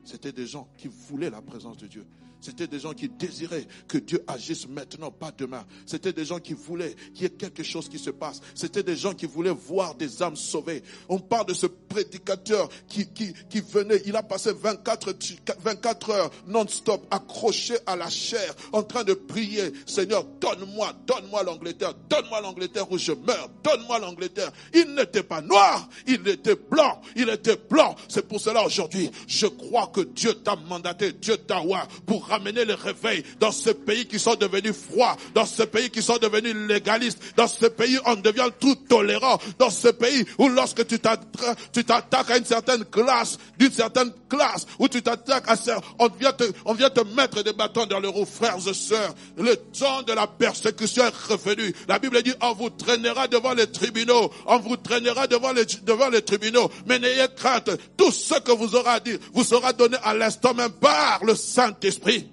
C'était 0.04 0.32
des 0.32 0.48
gens 0.48 0.68
qui 0.78 0.88
voulaient 0.88 1.30
la 1.30 1.42
présence 1.42 1.78
de 1.78 1.88
Dieu. 1.88 2.06
C'était 2.42 2.68
des 2.68 2.80
gens 2.80 2.94
qui 2.94 3.08
désiraient 3.08 3.68
que 3.88 4.00
Dieu 4.00 4.24
agisse 4.28 4.68
maintenant, 4.68 5.12
pas 5.12 5.32
demain. 5.32 5.64
C'était 5.86 6.12
des 6.12 6.26
gens 6.26 6.40
qui 6.40 6.54
voulaient 6.54 6.96
qu'il 7.14 7.24
y 7.24 7.26
ait 7.26 7.30
quelque 7.30 7.62
chose 7.62 7.88
qui 7.88 8.00
se 8.00 8.10
passe. 8.10 8.42
C'était 8.56 8.82
des 8.82 8.96
gens 8.96 9.14
qui 9.14 9.28
voulaient 9.28 9.52
voir 9.52 9.94
des 9.94 10.24
âmes 10.24 10.36
sauvées. 10.36 10.82
On 11.08 11.20
parle 11.20 11.46
de 11.46 11.54
ce 11.54 11.68
prédicateur 11.68 12.68
qui, 12.88 13.08
qui, 13.08 13.62
venait, 13.62 14.02
il 14.06 14.16
a 14.16 14.24
passé 14.24 14.52
24, 14.54 15.14
24 15.62 16.10
heures 16.10 16.32
non-stop 16.48 17.06
accroché 17.12 17.76
à 17.86 17.96
la 17.96 18.10
chair, 18.10 18.56
en 18.74 18.82
train 18.82 19.04
de 19.04 19.14
prier, 19.14 19.72
Seigneur, 19.86 20.24
donne-moi, 20.24 20.94
donne-moi 21.06 21.44
l'Angleterre, 21.44 21.94
donne-moi 22.10 22.42
l'Angleterre 22.42 22.92
où 22.92 22.98
je 22.98 23.12
meurs, 23.12 23.50
donne-moi 23.64 24.00
l'Angleterre. 24.00 24.52
Il 24.74 24.96
n'était 24.96 25.24
pas 25.24 25.42
noir, 25.42 25.88
il 26.08 26.28
était 26.28 26.56
blanc, 26.56 27.02
il 27.16 27.30
était 27.30 27.58
blanc. 27.70 27.96
C'est 28.08 28.28
pour 28.28 28.42
cela 28.42 28.66
aujourd'hui, 28.66 29.12
je 29.28 29.46
crois 29.46 29.91
que 29.92 30.02
Dieu 30.02 30.34
t'a 30.34 30.56
mandaté, 30.56 31.12
Dieu 31.14 31.38
t'a 31.38 31.62
pour 32.06 32.28
ramener 32.28 32.66
le 32.66 32.74
réveil 32.74 33.24
dans 33.40 33.52
ce 33.52 33.70
pays 33.70 34.06
qui 34.06 34.20
sont 34.20 34.36
devenus 34.36 34.74
froids, 34.74 35.16
dans 35.34 35.46
ce 35.46 35.64
pays 35.64 35.90
qui 35.90 36.02
sont 36.02 36.18
devenus 36.18 36.56
légalistes, 36.56 37.20
dans 37.36 37.48
ce 37.48 37.68
pays 37.68 37.98
où 37.98 38.02
on 38.06 38.16
devient 38.16 38.50
tout 38.60 38.76
tolérant, 38.76 39.40
dans 39.60 39.70
ce 39.70 39.90
pays 39.90 40.26
où 40.38 40.50
lorsque 40.50 40.86
tu 40.88 41.00
t'attaques 41.00 42.30
à 42.30 42.38
une 42.38 42.46
certaine 42.46 42.86
classe, 42.86 43.38
d'une 43.58 43.72
certaine 43.72 44.12
classe, 44.30 44.66
où 44.80 44.88
tu 44.88 45.02
t'attaques 45.02 45.50
à 45.50 45.56
ça, 45.56 45.80
on 46.00 46.08
vient 46.08 46.34
te, 46.34 47.04
mettre 47.16 47.44
des 47.44 47.54
bâtons 47.54 47.86
dans 47.86 48.00
le 48.00 48.10
roues, 48.10 48.26
frères 48.26 48.58
et 48.68 48.74
sœurs. 48.74 49.14
Le 49.38 49.56
temps 49.56 50.04
de 50.04 50.14
la 50.14 50.28
persécution 50.28 51.04
est 51.04 51.34
revenu. 51.34 51.74
La 51.88 52.00
Bible 52.00 52.22
dit, 52.24 52.34
on 52.42 52.54
vous 52.54 52.70
traînera 52.70 53.28
devant 53.28 53.54
les 53.54 53.68
tribunaux, 53.68 54.32
on 54.46 54.58
vous 54.60 54.78
traînera 54.78 55.28
devant 55.28 55.52
les, 55.52 55.66
devant 55.84 56.10
les 56.10 56.22
tribunaux, 56.22 56.70
mais 56.88 57.00
n'ayez 57.00 57.28
crainte, 57.36 57.70
tout 57.98 58.12
ce 58.12 58.40
que 58.40 58.52
vous 58.52 58.76
aurez 58.76 58.90
à 58.90 59.00
dire 59.00 59.20
vous 59.34 59.44
sera 59.44 59.74
donné 59.82 59.98
à 60.04 60.14
l'instant 60.14 60.54
même 60.54 60.72
par 60.72 61.24
le 61.26 61.34
Saint-Esprit. 61.34 62.30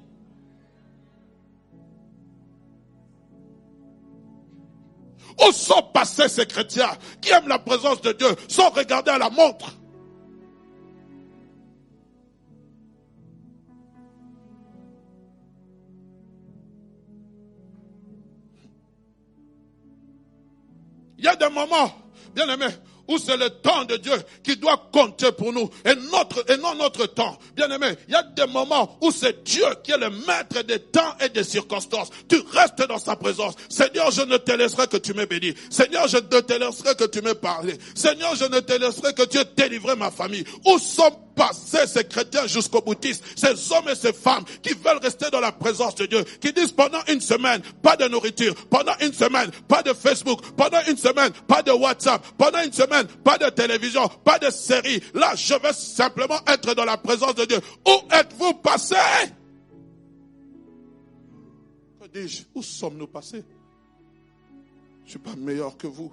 Où 5.40 5.52
sont 5.52 5.82
passés 5.94 6.28
ces 6.28 6.46
chrétiens 6.46 6.90
qui 7.22 7.30
aiment 7.30 7.48
la 7.48 7.58
présence 7.58 8.02
de 8.02 8.12
Dieu 8.12 8.28
sans 8.48 8.70
regarder 8.70 9.12
à 9.12 9.18
la 9.18 9.30
montre 9.30 9.74
Il 21.20 21.24
y 21.24 21.28
a 21.28 21.34
des 21.34 21.48
moments, 21.48 21.92
bien 22.32 22.48
aimés, 22.48 22.66
où 23.08 23.18
c'est 23.18 23.36
le 23.36 23.50
temps 23.50 23.84
de 23.84 23.96
Dieu 23.96 24.14
qui 24.44 24.56
doit 24.56 24.88
compter 24.92 25.32
pour 25.32 25.52
nous 25.52 25.68
et 25.84 25.94
notre, 26.12 26.50
et 26.50 26.56
non 26.58 26.74
notre 26.74 27.06
temps. 27.06 27.38
Bien 27.56 27.70
aimé, 27.70 27.94
il 28.06 28.12
y 28.12 28.16
a 28.16 28.22
des 28.22 28.46
moments 28.46 28.98
où 29.00 29.10
c'est 29.10 29.42
Dieu 29.44 29.66
qui 29.82 29.92
est 29.92 29.98
le 29.98 30.10
maître 30.10 30.62
des 30.62 30.78
temps 30.78 31.14
et 31.20 31.28
des 31.28 31.44
circonstances. 31.44 32.10
Tu 32.28 32.36
restes 32.52 32.86
dans 32.88 32.98
sa 32.98 33.16
présence. 33.16 33.54
Seigneur, 33.68 34.10
je 34.10 34.22
ne 34.22 34.36
te 34.36 34.52
laisserai 34.52 34.86
que 34.86 34.98
tu 34.98 35.14
me 35.14 35.26
bénis. 35.26 35.54
Seigneur, 35.70 36.06
je 36.08 36.16
ne 36.16 36.40
te 36.40 36.52
laisserai 36.52 36.94
que 36.94 37.04
tu 37.04 37.22
me 37.22 37.34
parles. 37.34 37.72
Seigneur, 37.94 38.34
je 38.36 38.44
ne 38.44 38.60
te 38.60 38.72
laisserai 38.72 39.14
que 39.14 39.24
tu 39.24 39.38
aies 39.38 39.44
délivré 39.56 39.96
ma 39.96 40.10
famille. 40.10 40.44
Où 40.66 40.78
sont 40.78 41.10
passer 41.38 41.86
ces 41.86 42.04
chrétiens 42.04 42.46
jusqu'au 42.48 42.82
boutiste, 42.82 43.24
ces 43.36 43.72
hommes 43.72 43.88
et 43.88 43.94
ces 43.94 44.12
femmes 44.12 44.44
qui 44.60 44.74
veulent 44.74 44.98
rester 45.00 45.30
dans 45.30 45.40
la 45.40 45.52
présence 45.52 45.94
de 45.94 46.06
Dieu, 46.06 46.24
qui 46.40 46.52
disent 46.52 46.72
pendant 46.72 46.98
une 47.08 47.20
semaine, 47.20 47.62
pas 47.80 47.96
de 47.96 48.08
nourriture, 48.08 48.54
pendant 48.68 48.92
une 49.00 49.12
semaine, 49.12 49.50
pas 49.68 49.82
de 49.82 49.92
Facebook, 49.92 50.40
pendant 50.56 50.80
une 50.88 50.96
semaine, 50.96 51.30
pas 51.46 51.62
de 51.62 51.70
WhatsApp, 51.70 52.26
pendant 52.36 52.60
une 52.62 52.72
semaine, 52.72 53.06
pas 53.24 53.38
de 53.38 53.48
télévision, 53.50 54.08
pas 54.24 54.38
de 54.40 54.50
série. 54.50 55.00
Là, 55.14 55.34
je 55.36 55.54
veux 55.54 55.72
simplement 55.72 56.40
être 56.48 56.74
dans 56.74 56.84
la 56.84 56.96
présence 56.96 57.36
de 57.36 57.44
Dieu. 57.44 57.60
Où 57.86 58.12
êtes-vous 58.12 58.54
passé? 58.54 58.96
Que 62.00 62.08
dis-je? 62.18 62.42
Où 62.54 62.62
sommes-nous 62.62 63.06
passés? 63.06 63.44
Je 65.04 65.10
suis 65.10 65.18
pas 65.20 65.36
meilleur 65.36 65.76
que 65.76 65.86
vous. 65.86 66.12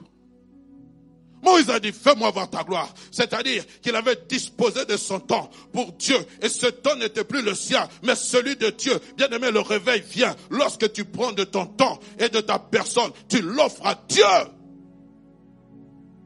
Moïse 1.45 1.69
a 1.69 1.79
dit, 1.79 1.91
fais-moi 1.91 2.31
voir 2.31 2.49
ta 2.49 2.63
gloire. 2.63 2.91
C'est-à-dire 3.11 3.63
qu'il 3.81 3.95
avait 3.95 4.17
disposé 4.27 4.83
de 4.85 4.97
son 4.97 5.19
temps 5.19 5.49
pour 5.71 5.91
Dieu. 5.93 6.17
Et 6.41 6.49
ce 6.49 6.65
temps 6.65 6.95
n'était 6.95 7.23
plus 7.23 7.43
le 7.43 7.53
sien, 7.53 7.87
mais 8.01 8.15
celui 8.15 8.55
de 8.55 8.71
Dieu. 8.71 8.99
Bien 9.15 9.29
aimé, 9.29 9.51
le 9.51 9.59
réveil 9.59 10.01
vient 10.01 10.35
lorsque 10.49 10.91
tu 10.91 11.05
prends 11.05 11.33
de 11.33 11.43
ton 11.43 11.67
temps 11.67 11.99
et 12.17 12.29
de 12.29 12.41
ta 12.41 12.57
personne. 12.57 13.11
Tu 13.29 13.41
l'offres 13.41 13.85
à 13.85 13.95
Dieu. 14.09 14.23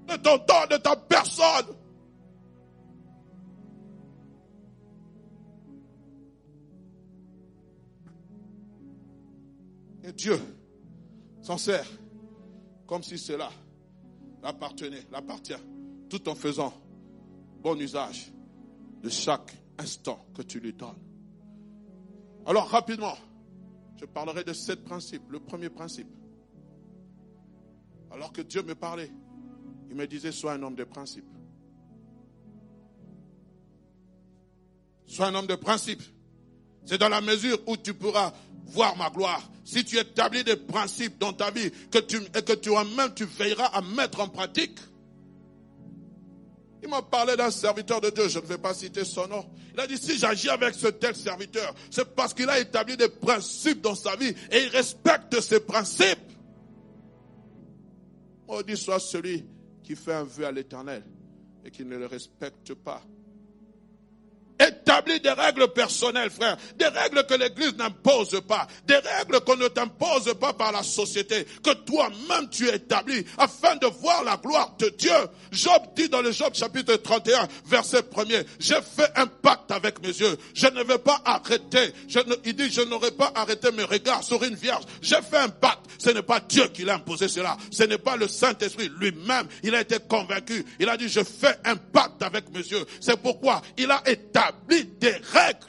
De 0.08 0.16
ton 0.16 0.40
temps, 0.40 0.66
de 0.72 0.78
ta 0.78 0.96
personne. 0.96 1.76
Et 10.06 10.14
Dieu 10.14 10.40
s'en 11.42 11.58
sert 11.58 11.86
comme 12.88 13.04
si 13.04 13.18
cela 13.18 13.52
l'appartenait, 14.44 15.06
l'appartient, 15.12 15.54
tout 16.10 16.28
en 16.30 16.36
faisant 16.36 16.74
bon 17.62 17.80
usage 17.80 18.32
de 19.02 19.10
chaque 19.10 19.56
instant 19.78 20.26
que 20.34 20.42
tu 20.42 20.60
lui 20.60 20.74
donnes. 20.74 21.00
Alors 22.46 22.68
rapidement, 22.70 23.16
je 23.98 24.06
parlerai 24.06 24.44
de 24.44 24.54
sept 24.54 24.84
principes. 24.84 25.30
Le 25.30 25.40
premier 25.40 25.70
principe, 25.70 26.08
alors 28.12 28.32
que 28.32 28.42
Dieu 28.42 28.64
me 28.64 28.76
parlait, 28.76 29.12
il 29.90 29.96
me 29.96 30.08
disait, 30.08 30.32
sois 30.32 30.54
un 30.54 30.64
homme 30.64 30.76
de 30.76 30.84
principe. 30.84 31.26
Sois 35.06 35.28
un 35.28 35.36
homme 35.36 35.48
de 35.48 35.56
principe. 35.56 36.02
C'est 36.86 36.98
dans 36.98 37.10
la 37.10 37.22
mesure 37.22 37.60
où 37.68 37.78
tu 37.78 37.94
pourras 37.94 38.34
voir 38.68 38.96
ma 38.98 39.10
gloire. 39.10 39.50
Si 39.64 39.84
tu 39.86 39.98
établis 39.98 40.44
des 40.44 40.56
principes 40.56 41.20
dans 41.20 41.34
ta 41.34 41.52
vie 41.52 41.72
que 41.92 42.00
tu, 42.00 42.18
et 42.18 42.42
que 42.42 42.54
toi-même 42.54 43.14
tu 43.16 43.26
veilleras 43.26 43.68
à 43.68 43.82
mettre 43.82 44.22
en 44.22 44.28
pratique. 44.28 44.80
Il 46.82 46.90
m'a 46.90 47.02
parlé 47.02 47.36
d'un 47.36 47.52
serviteur 47.52 48.00
de 48.00 48.10
Dieu, 48.10 48.30
je 48.30 48.40
ne 48.40 48.46
vais 48.46 48.58
pas 48.58 48.74
citer 48.74 49.04
son 49.04 49.28
nom. 49.28 49.46
Il 49.74 49.80
a 49.80 49.86
dit, 49.86 49.98
si 49.98 50.18
j'agis 50.18 50.50
avec 50.50 50.74
ce 50.74 50.88
tel 50.88 51.16
serviteur, 51.16 51.74
c'est 51.92 52.16
parce 52.16 52.34
qu'il 52.34 52.50
a 52.50 52.60
établi 52.60 52.96
des 52.98 53.10
principes 53.10 53.82
dans 53.82 53.96
sa 53.96 54.16
vie 54.16 54.34
et 54.52 54.64
il 54.64 54.70
respecte 54.70 55.40
ces 55.42 55.60
principes. 55.60 56.18
Maudit 58.48 58.78
soit 58.78 59.00
celui 59.00 59.46
qui 59.84 59.96
fait 59.96 60.14
un 60.14 60.24
vœu 60.24 60.46
à 60.46 60.52
l'éternel 60.52 61.04
et 61.64 61.70
qui 61.70 61.86
ne 61.86 61.98
le 61.98 62.08
respecte 62.08 62.74
pas. 62.74 63.04
Établis 64.60 65.22
des 65.22 65.32
règles 65.32 65.70
personnelles, 65.70 66.30
frère. 66.30 66.58
Des 66.76 66.88
règles 66.88 67.26
que 67.26 67.34
l'Église 67.36 67.76
n'impose 67.78 68.42
pas. 68.48 68.68
Des 68.86 68.98
règles 68.98 69.40
qu'on 69.42 69.56
ne 69.56 69.68
t'impose 69.70 70.34
pas 70.40 70.54
par 70.54 70.72
la 70.72 70.84
société. 70.84 71.46
Que 71.64 71.74
toi-même 71.74 72.50
tu 72.50 72.68
établis 72.68 73.26
afin 73.38 73.78
de 73.78 73.88
voir 73.88 74.24
la 74.24 74.36
gloire 74.38 74.76
de 74.78 74.90
Dieu. 74.90 75.12
Job 75.52 75.82
dit 75.96 76.10
dans 76.10 76.22
le 76.22 76.32
Job 76.32 76.54
chapitre 76.54 76.96
31, 76.96 77.48
verset 77.66 78.02
1er, 78.02 78.46
j'ai 78.60 78.82
fait 78.82 79.12
un 79.16 79.28
pacte 79.28 79.72
avec 79.72 80.02
mes 80.02 80.10
yeux. 80.10 80.38
Je 80.54 80.68
ne 80.68 80.84
vais 80.84 80.98
pas 80.98 81.22
arrêter. 81.24 81.94
Je 82.08 82.20
ne, 82.20 82.36
il 82.44 82.56
dit, 82.56 82.70
je 82.70 82.82
n'aurai 82.82 83.12
pas 83.12 83.32
arrêté 83.36 83.72
mes 83.72 83.84
regards 83.84 84.24
sur 84.24 84.44
une 84.44 84.56
vierge. 84.56 84.84
J'ai 85.02 85.22
fait 85.22 85.38
un 85.38 85.50
pacte. 85.50 85.86
Ce 85.98 86.10
n'est 86.10 86.22
pas 86.22 86.40
Dieu 86.42 86.68
qui 86.68 86.84
l'a 86.84 86.96
imposé 86.96 87.28
cela. 87.28 87.58
Ce 87.72 87.84
n'est 87.84 87.98
pas 87.98 88.18
le 88.18 88.28
Saint-Esprit 88.28 88.90
lui-même. 89.00 89.48
Il 89.64 89.74
a 89.76 89.82
été 89.82 89.98
convaincu. 90.00 90.66
Il 90.80 90.90
a 90.90 90.98
dit, 90.98 91.08
je 91.08 91.22
fais 91.24 91.56
un 91.66 91.76
pacte 91.76 92.22
avec 92.22 92.50
mes 92.52 92.60
yeux. 92.60 92.86
C'est 93.00 93.22
pourquoi 93.22 93.62
il 93.78 93.90
a 93.92 94.02
établi 94.06 94.49
des 94.52 95.12
règles. 95.12 95.68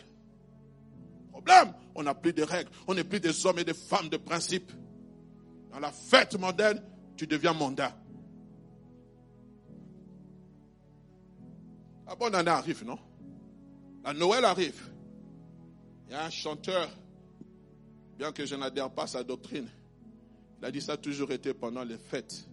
Problème, 1.30 1.72
on 1.94 2.02
n'a 2.02 2.14
plus 2.14 2.32
de 2.32 2.42
règles. 2.42 2.70
On 2.86 2.94
n'est 2.94 3.04
plus 3.04 3.20
des 3.20 3.46
hommes 3.46 3.58
et 3.58 3.64
des 3.64 3.74
femmes 3.74 4.08
de 4.08 4.16
principe. 4.16 4.70
Dans 5.70 5.80
la 5.80 5.92
fête 5.92 6.38
moderne, 6.38 6.82
tu 7.16 7.26
deviens 7.26 7.52
mondain. 7.52 7.92
La 12.06 12.14
bonne 12.16 12.34
année 12.34 12.50
arrive, 12.50 12.84
non? 12.84 12.98
La 14.04 14.12
Noël 14.12 14.44
arrive. 14.44 14.90
Il 16.08 16.12
y 16.12 16.14
a 16.16 16.24
un 16.24 16.30
chanteur, 16.30 16.88
bien 18.18 18.32
que 18.32 18.44
je 18.44 18.56
n'adhère 18.56 18.90
pas 18.90 19.04
à 19.04 19.06
sa 19.06 19.22
doctrine, 19.22 19.68
il 20.58 20.64
a 20.64 20.70
dit 20.70 20.80
ça 20.80 20.92
a 20.92 20.96
toujours 20.96 21.30
été 21.30 21.54
pendant 21.54 21.84
les 21.84 21.96
fêtes 21.96 22.48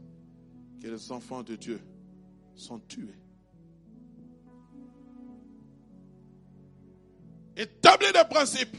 que 0.82 0.88
les 0.88 1.12
enfants 1.12 1.44
de 1.44 1.56
Dieu 1.56 1.82
sont 2.56 2.80
tués. 2.80 3.18
Établis 7.58 8.14
des 8.14 8.24
principes. 8.30 8.78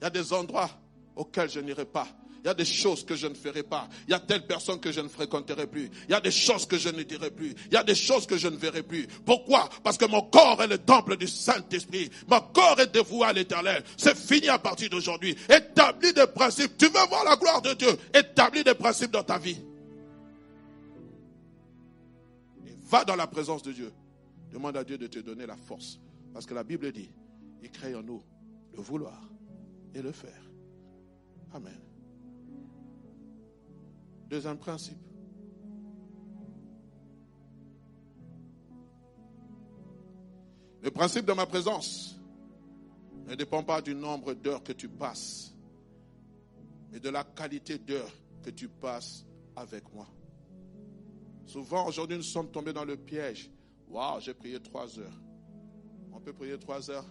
Il 0.00 0.04
y 0.04 0.06
a 0.06 0.10
des 0.10 0.32
endroits 0.32 0.70
auxquels 1.16 1.50
je 1.50 1.60
n'irai 1.60 1.86
pas. 1.86 2.06
Il 2.44 2.46
y 2.46 2.50
a 2.50 2.54
des 2.54 2.64
choses 2.64 3.04
que 3.04 3.16
je 3.16 3.26
ne 3.26 3.34
ferai 3.34 3.62
pas. 3.64 3.88
Il 4.06 4.12
y 4.12 4.14
a 4.14 4.20
telle 4.20 4.46
personne 4.46 4.78
que 4.78 4.92
je 4.92 5.00
ne 5.00 5.08
fréquenterai 5.08 5.66
plus. 5.66 5.90
Il 6.08 6.12
y 6.12 6.14
a 6.14 6.20
des 6.20 6.30
choses 6.30 6.66
que 6.66 6.78
je 6.78 6.88
ne 6.88 7.02
dirai 7.02 7.30
plus. 7.30 7.54
Il 7.66 7.74
y 7.74 7.76
a 7.76 7.82
des 7.82 7.96
choses 7.96 8.26
que 8.26 8.36
je 8.36 8.46
ne 8.46 8.56
verrai 8.56 8.82
plus. 8.82 9.08
Pourquoi? 9.26 9.68
Parce 9.82 9.98
que 9.98 10.04
mon 10.04 10.22
corps 10.22 10.62
est 10.62 10.68
le 10.68 10.78
temple 10.78 11.16
du 11.16 11.26
Saint-Esprit. 11.26 12.10
Mon 12.28 12.40
corps 12.40 12.78
est 12.78 12.92
dévoué 12.92 13.26
à 13.26 13.32
l'éternel. 13.32 13.82
C'est 13.96 14.16
fini 14.16 14.48
à 14.48 14.58
partir 14.58 14.88
d'aujourd'hui. 14.88 15.36
Établis 15.48 16.12
des 16.12 16.28
principes. 16.28 16.78
Tu 16.78 16.86
veux 16.86 17.06
voir 17.08 17.24
la 17.24 17.36
gloire 17.36 17.60
de 17.60 17.72
Dieu? 17.74 17.90
Établis 18.14 18.62
des 18.62 18.74
principes 18.74 19.10
dans 19.10 19.24
ta 19.24 19.38
vie. 19.38 19.58
Et 22.66 22.76
va 22.88 23.04
dans 23.04 23.16
la 23.16 23.26
présence 23.26 23.62
de 23.64 23.72
Dieu. 23.72 23.92
Demande 24.52 24.76
à 24.76 24.84
Dieu 24.84 24.96
de 24.96 25.08
te 25.08 25.18
donner 25.18 25.44
la 25.44 25.56
force. 25.56 25.98
Parce 26.32 26.46
que 26.46 26.54
la 26.54 26.62
Bible 26.62 26.92
dit, 26.92 27.10
il 27.62 27.70
crée 27.70 27.94
en 27.94 28.02
nous 28.02 28.22
le 28.72 28.80
vouloir 28.80 29.28
et 29.94 30.02
le 30.02 30.12
faire. 30.12 30.50
Amen. 31.52 31.80
Deuxième 34.28 34.58
principe. 34.58 34.98
Le 40.82 40.90
principe 40.90 41.26
de 41.26 41.32
ma 41.32 41.46
présence 41.46 42.18
ne 43.26 43.34
dépend 43.34 43.62
pas 43.62 43.82
du 43.82 43.94
nombre 43.94 44.34
d'heures 44.34 44.62
que 44.62 44.72
tu 44.72 44.88
passes, 44.88 45.54
mais 46.90 47.00
de 47.00 47.08
la 47.08 47.24
qualité 47.24 47.78
d'heures 47.78 48.12
que 48.42 48.50
tu 48.50 48.68
passes 48.68 49.26
avec 49.56 49.92
moi. 49.92 50.06
Souvent, 51.46 51.86
aujourd'hui, 51.86 52.16
nous 52.16 52.22
sommes 52.22 52.50
tombés 52.50 52.72
dans 52.72 52.84
le 52.84 52.96
piège. 52.96 53.50
Waouh, 53.88 54.20
j'ai 54.20 54.34
prié 54.34 54.60
trois 54.60 54.98
heures. 54.98 55.20
On 56.12 56.20
peut 56.20 56.32
prier 56.32 56.58
trois 56.58 56.90
heures? 56.90 57.06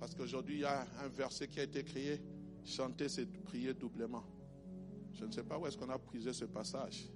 Parce 0.00 0.14
qu'aujourd'hui, 0.14 0.56
il 0.56 0.60
y 0.60 0.64
a 0.64 0.86
un 1.04 1.08
verset 1.08 1.46
qui 1.46 1.60
a 1.60 1.64
été 1.64 1.84
créé. 1.84 2.20
Chanter, 2.64 3.08
c'est 3.10 3.26
prier 3.26 3.74
doublement. 3.74 4.24
Je 5.12 5.26
ne 5.26 5.30
sais 5.30 5.44
pas 5.44 5.58
où 5.58 5.66
est-ce 5.66 5.76
qu'on 5.76 5.90
a 5.90 5.98
prisé 5.98 6.32
ce 6.32 6.46
passage. 6.46 7.06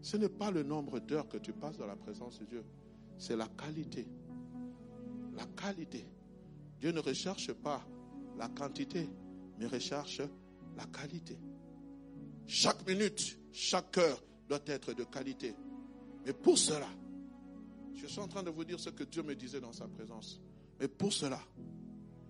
Ce 0.00 0.16
n'est 0.16 0.30
pas 0.30 0.50
le 0.50 0.62
nombre 0.62 1.00
d'heures 1.00 1.28
que 1.28 1.36
tu 1.36 1.52
passes 1.52 1.76
dans 1.76 1.86
la 1.86 1.96
présence 1.96 2.38
de 2.38 2.46
Dieu, 2.46 2.64
c'est 3.18 3.36
la 3.36 3.46
qualité. 3.46 4.08
La 5.34 5.44
qualité. 5.44 6.06
Dieu 6.80 6.92
ne 6.92 7.00
recherche 7.00 7.52
pas 7.52 7.86
la 8.38 8.48
quantité, 8.48 9.08
mais 9.58 9.66
recherche 9.66 10.22
la 10.76 10.86
qualité. 10.86 11.38
Chaque 12.46 12.86
minute, 12.86 13.38
chaque 13.52 13.98
heure 13.98 14.22
doit 14.48 14.62
être 14.66 14.94
de 14.94 15.04
qualité. 15.04 15.54
Mais 16.24 16.32
pour 16.32 16.56
cela, 16.56 16.88
je 17.94 18.06
suis 18.06 18.20
en 18.20 18.28
train 18.28 18.42
de 18.42 18.50
vous 18.50 18.64
dire 18.64 18.80
ce 18.80 18.90
que 18.90 19.04
Dieu 19.04 19.22
me 19.22 19.34
disait 19.34 19.60
dans 19.60 19.72
sa 19.72 19.88
présence. 19.88 20.40
Mais 20.80 20.88
pour 20.88 21.12
cela, 21.12 21.40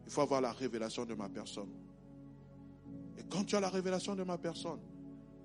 il 0.06 0.12
faut 0.12 0.20
avoir 0.20 0.40
la 0.40 0.52
révélation 0.52 1.04
de 1.04 1.14
ma 1.14 1.28
personne. 1.28 1.70
Et 3.18 3.22
quand 3.24 3.44
tu 3.44 3.56
as 3.56 3.60
la 3.60 3.68
révélation 3.68 4.14
de 4.14 4.22
ma 4.22 4.38
personne, 4.38 4.80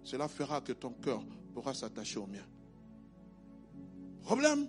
cela 0.04 0.28
fera 0.28 0.62
que 0.62 0.74
ton 0.74 0.92
cœur 0.94 1.24
pourra 1.54 1.74
s'attacher 1.74 2.20
au 2.20 2.28
mien. 2.28 2.46
Problème, 4.22 4.68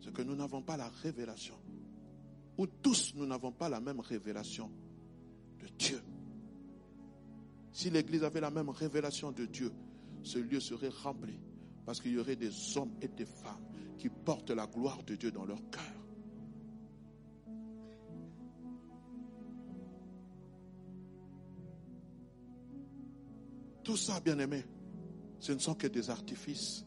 c'est 0.00 0.12
que 0.12 0.22
nous 0.22 0.36
n'avons 0.36 0.62
pas 0.62 0.76
la 0.76 0.88
révélation. 0.88 1.54
Ou 2.58 2.66
tous, 2.66 3.14
nous 3.16 3.26
n'avons 3.26 3.52
pas 3.52 3.68
la 3.68 3.80
même 3.80 4.00
révélation 4.00 4.70
de 5.58 5.66
Dieu. 5.78 6.00
Si 7.72 7.90
l'Église 7.90 8.22
avait 8.22 8.40
la 8.40 8.50
même 8.50 8.68
révélation 8.68 9.32
de 9.32 9.46
Dieu, 9.46 9.72
ce 10.22 10.38
lieu 10.38 10.60
serait 10.60 10.90
rempli. 10.90 11.40
Parce 11.84 12.00
qu'il 12.00 12.12
y 12.12 12.18
aurait 12.18 12.36
des 12.36 12.78
hommes 12.78 12.92
et 13.02 13.08
des 13.08 13.26
femmes 13.26 13.66
qui 13.98 14.08
portent 14.08 14.50
la 14.50 14.66
gloire 14.66 15.02
de 15.02 15.16
Dieu 15.16 15.30
dans 15.30 15.44
leur 15.44 15.58
cœur. 15.70 16.03
Tout 23.84 23.96
ça, 23.96 24.18
bien 24.20 24.38
aimé, 24.38 24.64
ce 25.38 25.52
ne 25.52 25.58
sont 25.58 25.74
que 25.74 25.86
des 25.86 26.10
artifices. 26.10 26.84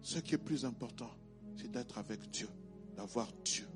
Ce 0.00 0.18
qui 0.18 0.34
est 0.34 0.38
plus 0.38 0.64
important, 0.64 1.10
c'est 1.56 1.70
d'être 1.70 1.98
avec 1.98 2.30
Dieu. 2.30 2.48
d'avoir 2.96 3.28
Dieu. 3.44 3.66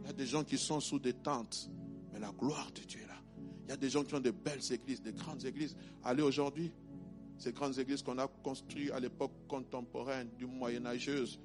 Il 0.00 0.06
y 0.06 0.10
a 0.10 0.12
des 0.12 0.26
gens 0.26 0.44
qui 0.44 0.56
sont 0.56 0.80
sous 0.80 0.98
des 0.98 1.12
tentes, 1.12 1.70
mais 2.12 2.18
la 2.18 2.32
gloire 2.32 2.70
de 2.72 2.80
Dieu 2.80 3.00
est 3.02 3.06
là. 3.06 3.20
Il 3.64 3.70
y 3.70 3.72
a 3.72 3.76
des 3.76 3.90
gens 3.90 4.02
qui 4.02 4.14
ont 4.14 4.20
de 4.20 4.30
belles 4.30 4.72
églises, 4.72 5.02
de 5.02 5.10
grandes 5.10 5.44
églises. 5.44 5.76
Allez 6.02 6.22
aujourd'hui, 6.22 6.72
ces 7.38 7.52
grandes 7.52 7.78
églises 7.78 8.02
qu'on 8.02 8.18
a 8.18 8.26
construites 8.28 8.90
à 8.92 9.00
l'époque 9.00 9.32
contemporaine, 9.46 10.28
du 10.38 10.46
Moyen 10.46 10.86
Âgeuse, 10.86 11.38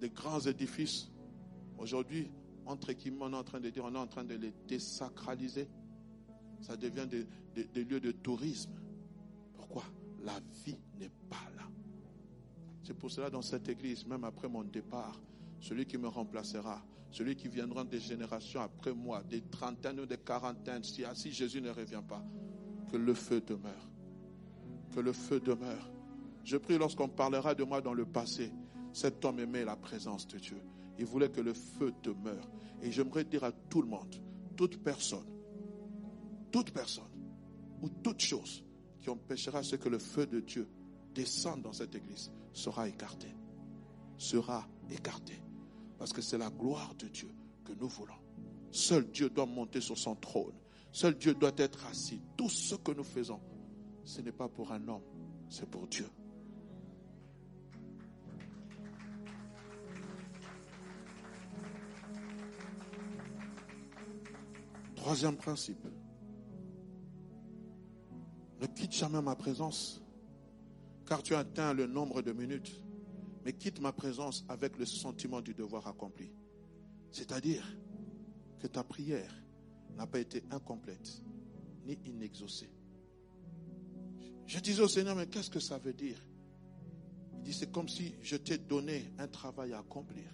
des 0.00 0.10
grands 0.10 0.40
édifices. 0.40 1.10
Aujourd'hui, 1.78 2.30
entre 2.66 2.90
équipements, 2.90 3.26
on 3.26 3.32
est 3.32 3.36
en 3.36 3.44
train 3.44 3.60
de 3.60 3.70
dire, 3.70 3.84
on 3.84 3.94
est 3.94 3.98
en 3.98 4.06
train 4.06 4.24
de 4.24 4.34
les 4.34 4.52
désacraliser. 4.66 5.68
Ça 6.62 6.76
devient 6.76 7.06
des, 7.06 7.84
lieux 7.84 8.00
de 8.00 8.12
tourisme. 8.12 8.72
Pourquoi? 9.54 9.84
La 10.24 10.40
vie 10.64 10.78
n'est 10.98 11.10
pas 11.28 11.50
là. 11.56 11.68
C'est 12.82 12.94
pour 12.94 13.10
cela, 13.10 13.28
dans 13.30 13.42
cette 13.42 13.68
église, 13.68 14.06
même 14.06 14.24
après 14.24 14.48
mon 14.48 14.62
départ, 14.62 15.20
celui 15.60 15.86
qui 15.86 15.98
me 15.98 16.08
remplacera, 16.08 16.82
celui 17.10 17.36
qui 17.36 17.48
viendra 17.48 17.84
des 17.84 18.00
générations 18.00 18.60
après 18.60 18.94
moi, 18.94 19.22
des 19.22 19.42
trentaines 19.42 20.00
ou 20.00 20.06
des 20.06 20.18
quarantaines, 20.18 20.82
si, 20.82 21.04
ah, 21.04 21.14
si 21.14 21.32
Jésus 21.32 21.60
ne 21.60 21.70
revient 21.70 22.02
pas, 22.06 22.24
que 22.90 22.96
le 22.96 23.14
feu 23.14 23.40
demeure. 23.40 23.88
Que 24.94 25.00
le 25.00 25.12
feu 25.12 25.40
demeure. 25.40 25.90
Je 26.44 26.56
prie 26.56 26.78
lorsqu'on 26.78 27.08
parlera 27.08 27.54
de 27.54 27.64
moi 27.64 27.80
dans 27.80 27.94
le 27.94 28.04
passé, 28.04 28.52
cet 28.92 29.24
homme 29.24 29.40
aimait 29.40 29.64
la 29.64 29.76
présence 29.76 30.26
de 30.28 30.38
Dieu. 30.38 30.60
Il 30.98 31.06
voulait 31.06 31.30
que 31.30 31.40
le 31.40 31.54
feu 31.54 31.92
demeure. 32.02 32.48
Et 32.82 32.90
j'aimerais 32.90 33.24
dire 33.24 33.44
à 33.44 33.52
tout 33.52 33.82
le 33.82 33.88
monde, 33.88 34.14
toute 34.56 34.82
personne, 34.82 35.24
toute 36.52 36.70
personne 36.70 37.04
ou 37.80 37.88
toute 37.88 38.20
chose 38.20 38.62
qui 39.00 39.10
empêchera 39.10 39.62
ce 39.64 39.74
que 39.74 39.88
le 39.88 39.98
feu 39.98 40.26
de 40.26 40.38
Dieu 40.38 40.68
descende 41.14 41.62
dans 41.62 41.72
cette 41.72 41.94
église 41.94 42.30
sera 42.52 42.88
écarté. 42.88 43.34
Sera 44.16 44.68
écarté. 44.90 45.42
Parce 45.98 46.12
que 46.12 46.22
c'est 46.22 46.38
la 46.38 46.50
gloire 46.50 46.94
de 46.94 47.08
Dieu 47.08 47.34
que 47.64 47.72
nous 47.72 47.88
voulons. 47.88 48.14
Seul 48.70 49.10
Dieu 49.10 49.28
doit 49.28 49.46
monter 49.46 49.80
sur 49.80 49.98
son 49.98 50.14
trône. 50.14 50.54
Seul 50.92 51.16
Dieu 51.16 51.34
doit 51.34 51.52
être 51.56 51.86
assis. 51.86 52.20
Tout 52.36 52.48
ce 52.48 52.74
que 52.76 52.92
nous 52.92 53.04
faisons, 53.04 53.40
ce 54.04 54.20
n'est 54.20 54.32
pas 54.32 54.48
pour 54.48 54.72
un 54.72 54.86
homme, 54.88 55.02
c'est 55.48 55.68
pour 55.68 55.86
Dieu. 55.88 56.06
Troisième 64.96 65.36
principe. 65.36 65.84
Ne 68.62 68.68
quitte 68.68 68.92
jamais 68.92 69.20
ma 69.20 69.34
présence, 69.34 70.00
car 71.04 71.20
tu 71.20 71.34
as 71.34 71.40
atteint 71.40 71.74
le 71.74 71.88
nombre 71.88 72.22
de 72.22 72.30
minutes, 72.30 72.72
mais 73.44 73.54
quitte 73.54 73.80
ma 73.80 73.90
présence 73.90 74.44
avec 74.48 74.78
le 74.78 74.86
sentiment 74.86 75.40
du 75.40 75.52
devoir 75.52 75.88
accompli. 75.88 76.30
C'est-à-dire 77.10 77.66
que 78.60 78.68
ta 78.68 78.84
prière 78.84 79.34
n'a 79.96 80.06
pas 80.06 80.20
été 80.20 80.44
incomplète 80.52 81.24
ni 81.84 81.98
inexaucée. 82.04 82.70
Je 84.46 84.60
disais 84.60 84.82
au 84.82 84.86
Seigneur, 84.86 85.16
mais 85.16 85.26
qu'est-ce 85.26 85.50
que 85.50 85.58
ça 85.58 85.78
veut 85.78 85.92
dire? 85.92 86.24
Il 87.38 87.42
dit, 87.42 87.54
c'est 87.54 87.72
comme 87.72 87.88
si 87.88 88.14
je 88.22 88.36
t'ai 88.36 88.58
donné 88.58 89.12
un 89.18 89.26
travail 89.26 89.72
à 89.72 89.80
accomplir. 89.80 90.30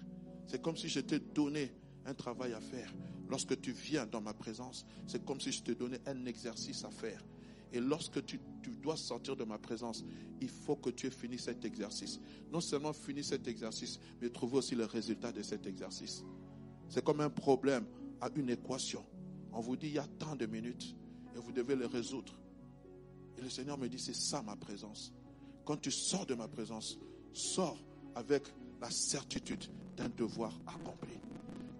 C'est 0.47 0.61
comme 0.61 0.77
si 0.77 0.91
je 0.91 1.01
t'ai 1.01 1.19
donné 1.19 1.73
un 2.05 2.12
travail 2.12 2.53
à 2.53 2.61
faire. 2.61 2.93
Lorsque 3.31 3.59
tu 3.59 3.73
viens 3.73 4.05
dans 4.05 4.21
ma 4.21 4.35
présence, 4.35 4.85
c'est 5.07 5.25
comme 5.25 5.41
si 5.41 5.51
je 5.51 5.62
te 5.62 5.73
donnais 5.73 6.03
un 6.05 6.27
exercice 6.27 6.85
à 6.85 6.91
faire. 6.91 7.25
Et 7.73 7.81
lorsque 7.81 8.25
tu, 8.25 8.41
dois 8.83 8.97
sortir 8.97 9.37
de 9.37 9.45
ma 9.45 9.59
présence, 9.59 10.05
il 10.41 10.49
faut 10.49 10.77
que 10.77 10.91
tu 10.91 11.07
aies 11.07 11.11
fini 11.11 11.39
cet 11.39 11.65
exercice. 11.65 12.21
Non 12.53 12.61
seulement 12.61 12.93
fini 12.93 13.25
cet 13.25 13.49
exercice, 13.49 13.99
mais 14.21 14.31
trouver 14.31 14.59
aussi 14.59 14.75
le 14.75 14.85
résultat 14.85 15.33
de 15.33 15.43
cet 15.43 15.67
exercice. 15.67 16.25
C'est 16.89 17.05
comme 17.05 17.21
un 17.21 17.31
problème 17.31 17.85
à 18.21 18.31
une 18.35 18.51
équation. 18.51 19.05
On 19.53 19.61
vous 19.61 19.77
dit, 19.77 19.89
il 19.89 19.95
y 19.95 19.99
a 19.99 20.07
tant 20.19 20.37
de 20.37 20.47
minutes 20.47 20.95
et 21.35 21.39
vous 21.39 21.53
devez 21.53 21.77
le 21.77 21.87
résoudre. 21.87 22.39
Et 23.37 23.41
le 23.41 23.51
Seigneur 23.51 23.79
me 23.79 23.89
dit, 23.89 23.99
c'est 23.99 24.15
ça 24.15 24.43
ma 24.43 24.57
présence. 24.57 25.13
Quand 25.65 25.77
tu 25.77 25.91
sors 25.91 26.27
de 26.27 26.35
ma 26.35 26.49
présence, 26.49 26.99
sors 27.33 27.79
avec 28.15 28.45
la 28.81 28.91
certitude 28.91 29.65
d'un 29.97 30.09
devoir 30.09 30.59
accompli. 30.67 31.08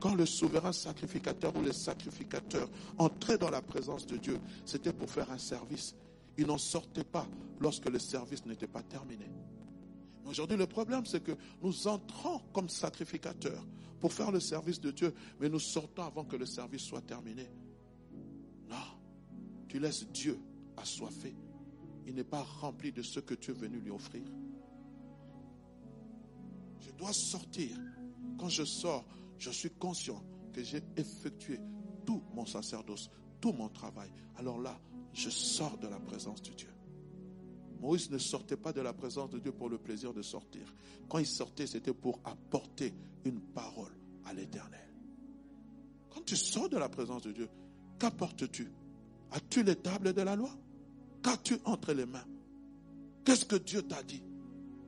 Quand 0.01 0.15
le 0.15 0.27
souverain 0.27 0.73
sacrificateur 0.73 1.55
ou 1.57 1.63
les 1.63 1.73
sacrificateurs 1.73 2.69
entraient 2.99 3.39
dans 3.39 3.51
la 3.51 3.63
présence 3.63 4.07
de 4.07 4.17
Dieu, 4.17 4.39
c'était 4.65 4.93
pour 4.93 5.11
faire 5.11 5.31
un 5.31 5.39
service. 5.39 5.95
Ils 6.37 6.47
n'en 6.47 6.59
sortaient 6.59 7.05
pas 7.05 7.27
lorsque 7.59 7.89
le 7.89 7.99
service 7.99 8.47
n'était 8.47 8.69
pas 8.69 8.83
terminé. 8.83 9.27
Aujourd'hui, 10.25 10.57
le 10.57 10.67
problème, 10.67 11.05
c'est 11.05 11.23
que 11.23 11.33
nous 11.63 11.89
entrons 11.89 12.41
comme 12.53 12.69
sacrificateurs 12.69 13.65
pour 13.99 14.13
faire 14.13 14.31
le 14.31 14.41
service 14.41 14.81
de 14.81 14.91
Dieu, 14.91 15.15
mais 15.41 15.49
nous 15.49 15.59
sortons 15.59 16.05
avant 16.05 16.25
que 16.25 16.37
le 16.37 16.47
service 16.47 16.83
soit 16.83 17.01
terminé. 17.01 17.49
Non, 18.69 18.77
tu 19.69 19.81
laisses 19.81 20.07
Dieu 20.09 20.39
assoiffé. 20.77 21.35
Il 22.07 22.15
n'est 22.15 22.25
pas 22.25 22.43
rempli 22.43 22.93
de 22.93 23.03
ce 23.03 23.21
que 23.21 23.35
tu 23.35 23.51
es 23.51 23.55
venu 23.55 23.81
lui 23.81 23.91
offrir. 23.91 24.23
Je 26.81 26.91
dois 26.93 27.13
sortir. 27.13 27.77
Quand 28.39 28.49
je 28.49 28.65
sors, 28.65 29.05
je 29.39 29.51
suis 29.51 29.71
conscient 29.71 30.23
que 30.53 30.63
j'ai 30.63 30.83
effectué 30.97 31.61
tout 32.05 32.23
mon 32.35 32.47
sacerdoce, 32.47 33.11
tout 33.41 33.53
mon 33.53 33.69
travail. 33.69 34.11
Alors 34.37 34.59
là, 34.59 34.81
je 35.13 35.31
sors 35.31 35.79
de 35.79 35.89
la 35.89 36.01
présence 36.01 36.43
de 36.43 36.53
Dieu. 36.53 36.69
Moïse 37.81 38.11
ne 38.11 38.19
sortait 38.19 38.57
pas 38.57 38.73
de 38.73 38.81
la 38.81 38.93
présence 38.93 39.31
de 39.31 39.39
Dieu 39.39 39.53
pour 39.53 39.69
le 39.69 39.79
plaisir 39.79 40.13
de 40.13 40.23
sortir. 40.23 40.75
Quand 41.09 41.19
il 41.19 41.27
sortait, 41.27 41.67
c'était 41.67 41.95
pour 41.95 42.21
apporter 42.25 42.93
une 43.25 43.41
parole 43.41 43.93
à 44.25 44.33
l'éternel. 44.33 44.89
Quand 46.11 46.25
tu 46.25 46.37
sors 46.37 46.69
de 46.69 46.77
la 46.77 46.89
présence 46.89 47.23
de 47.23 47.33
Dieu, 47.33 47.49
qu'apportes-tu? 47.99 48.73
As-tu 49.31 49.63
les 49.63 49.77
tables 49.77 50.13
de 50.13 50.23
la 50.23 50.35
loi? 50.35 50.51
Qu'as-tu 51.23 51.59
entre 51.65 51.93
les 51.93 52.07
mains? 52.07 52.27
Qu'est-ce 53.25 53.45
que 53.45 53.57
Dieu 53.57 53.83
t'a 53.83 54.03
dit? 54.03 54.23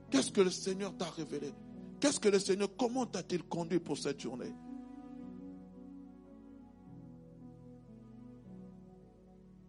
Qu'est-ce 0.09 0.31
que 0.31 0.41
le 0.41 0.49
Seigneur 0.49 0.95
t'a 0.97 1.09
révélé? 1.09 1.53
Qu'est-ce 2.01 2.19
que 2.19 2.29
le 2.29 2.39
Seigneur, 2.39 2.67
comment 2.75 3.05
t'a-t-il 3.05 3.43
conduit 3.43 3.79
pour 3.79 3.95
cette 3.95 4.19
journée? 4.19 4.51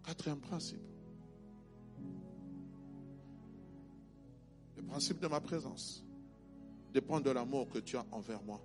Quatrième 0.03 0.41
principe. 0.41 0.81
Le 4.77 4.83
principe 4.83 5.21
de 5.21 5.29
ma 5.29 5.41
présence 5.41 6.03
dépend 6.95 7.21
de 7.21 7.31
l'amour 7.31 7.69
que 7.69 7.81
tu 7.81 7.99
as 7.99 8.07
envers 8.11 8.43
moi. 8.43 8.61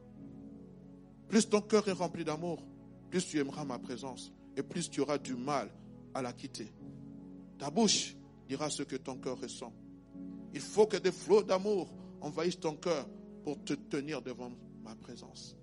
Plus 1.28 1.50
ton 1.50 1.60
cœur 1.60 1.86
est 1.90 1.94
rempli 1.94 2.24
d'amour, 2.24 2.64
plus 3.10 3.28
tu 3.28 3.38
aimeras 3.38 3.66
ma 3.66 3.80
présence 3.80 4.32
et 4.56 4.64
plus 4.64 4.90
tu 4.90 5.02
auras 5.02 5.18
du 5.18 5.36
mal 5.36 5.70
à 6.14 6.22
la 6.22 6.32
quitter. 6.32 6.72
Ta 7.58 7.70
bouche 7.70 8.16
dira 8.48 8.70
ce 8.70 8.84
que 8.84 8.96
ton 8.96 9.18
cœur 9.18 9.38
ressent. 9.42 9.74
Il 10.54 10.62
faut 10.62 10.88
que 10.88 10.96
des 10.96 11.12
flots 11.12 11.44
d'amour 11.44 11.90
envahissent 12.22 12.62
ton 12.62 12.78
cœur 12.78 13.06
pour 13.48 13.64
te 13.64 13.72
tenir 13.72 14.22
devant 14.22 14.52
ma 14.84 14.94
présence. 14.94 15.56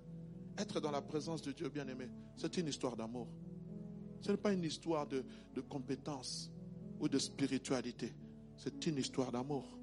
Être 0.57 0.81
dans 0.81 0.91
la 0.91 1.03
présence 1.03 1.43
de 1.43 1.53
Dieu 1.53 1.69
bien-aimé, 1.69 2.09
c'est 2.35 2.57
une 2.57 2.67
histoire 2.67 2.97
d'amour. 2.97 3.29
Ce 4.23 4.31
n'est 4.31 4.39
pas 4.39 4.55
une 4.55 4.65
histoire 4.65 5.07
de, 5.07 5.23
compétence 5.69 6.51
ou 6.99 7.11
de 7.11 7.19
spiritualité. 7.19 8.15
C'est 8.57 8.87
une 8.87 8.97
histoire 8.97 9.31
d'amour. 9.31 9.79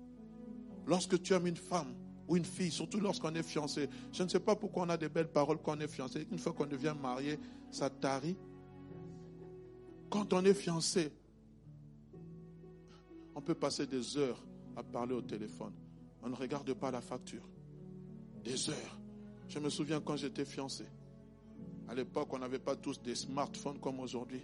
Lorsque 0.87 1.21
tu 1.21 1.33
aimes 1.33 1.45
une 1.45 1.55
femme 1.55 1.93
ou 2.27 2.37
une 2.37 2.43
fille, 2.43 2.71
surtout 2.71 2.99
lorsqu'on 2.99 3.35
est 3.35 3.43
fiancé, 3.43 3.87
je 4.11 4.23
ne 4.23 4.29
sais 4.29 4.39
pas 4.39 4.55
pourquoi 4.55 4.81
on 4.87 4.89
a 4.89 4.97
des 4.97 5.09
belles 5.09 5.31
paroles 5.31 5.59
quand 5.61 5.77
on 5.77 5.81
est 5.81 5.87
fiancé. 5.87 6.25
Une 6.31 6.39
fois 6.39 6.53
qu'on 6.53 6.65
devient 6.65 6.95
marié, 6.99 7.37
ça 7.69 7.91
tarit. 7.91 8.35
Quand 10.09 10.33
on 10.33 10.43
est 10.43 10.55
fiancé, 10.55 11.13
on 13.35 13.41
peut 13.41 13.53
passer 13.53 13.85
des 13.85 14.17
heures 14.17 14.43
à 14.75 14.81
parler 14.81 15.13
au 15.13 15.21
téléphone. 15.21 15.73
On 16.23 16.29
ne 16.29 16.35
regarde 16.35 16.73
pas 16.73 16.89
la 16.89 17.01
facture 17.01 17.50
des 18.43 18.69
heures. 18.69 18.97
Je 19.47 19.59
me 19.59 19.69
souviens 19.69 19.99
quand 19.99 20.15
j'étais 20.15 20.45
fiancé. 20.45 20.85
À 21.87 21.93
l'époque, 21.93 22.33
on 22.33 22.39
n'avait 22.39 22.59
pas 22.59 22.75
tous 22.75 23.01
des 23.01 23.15
smartphones 23.15 23.79
comme 23.79 23.99
aujourd'hui. 23.99 24.41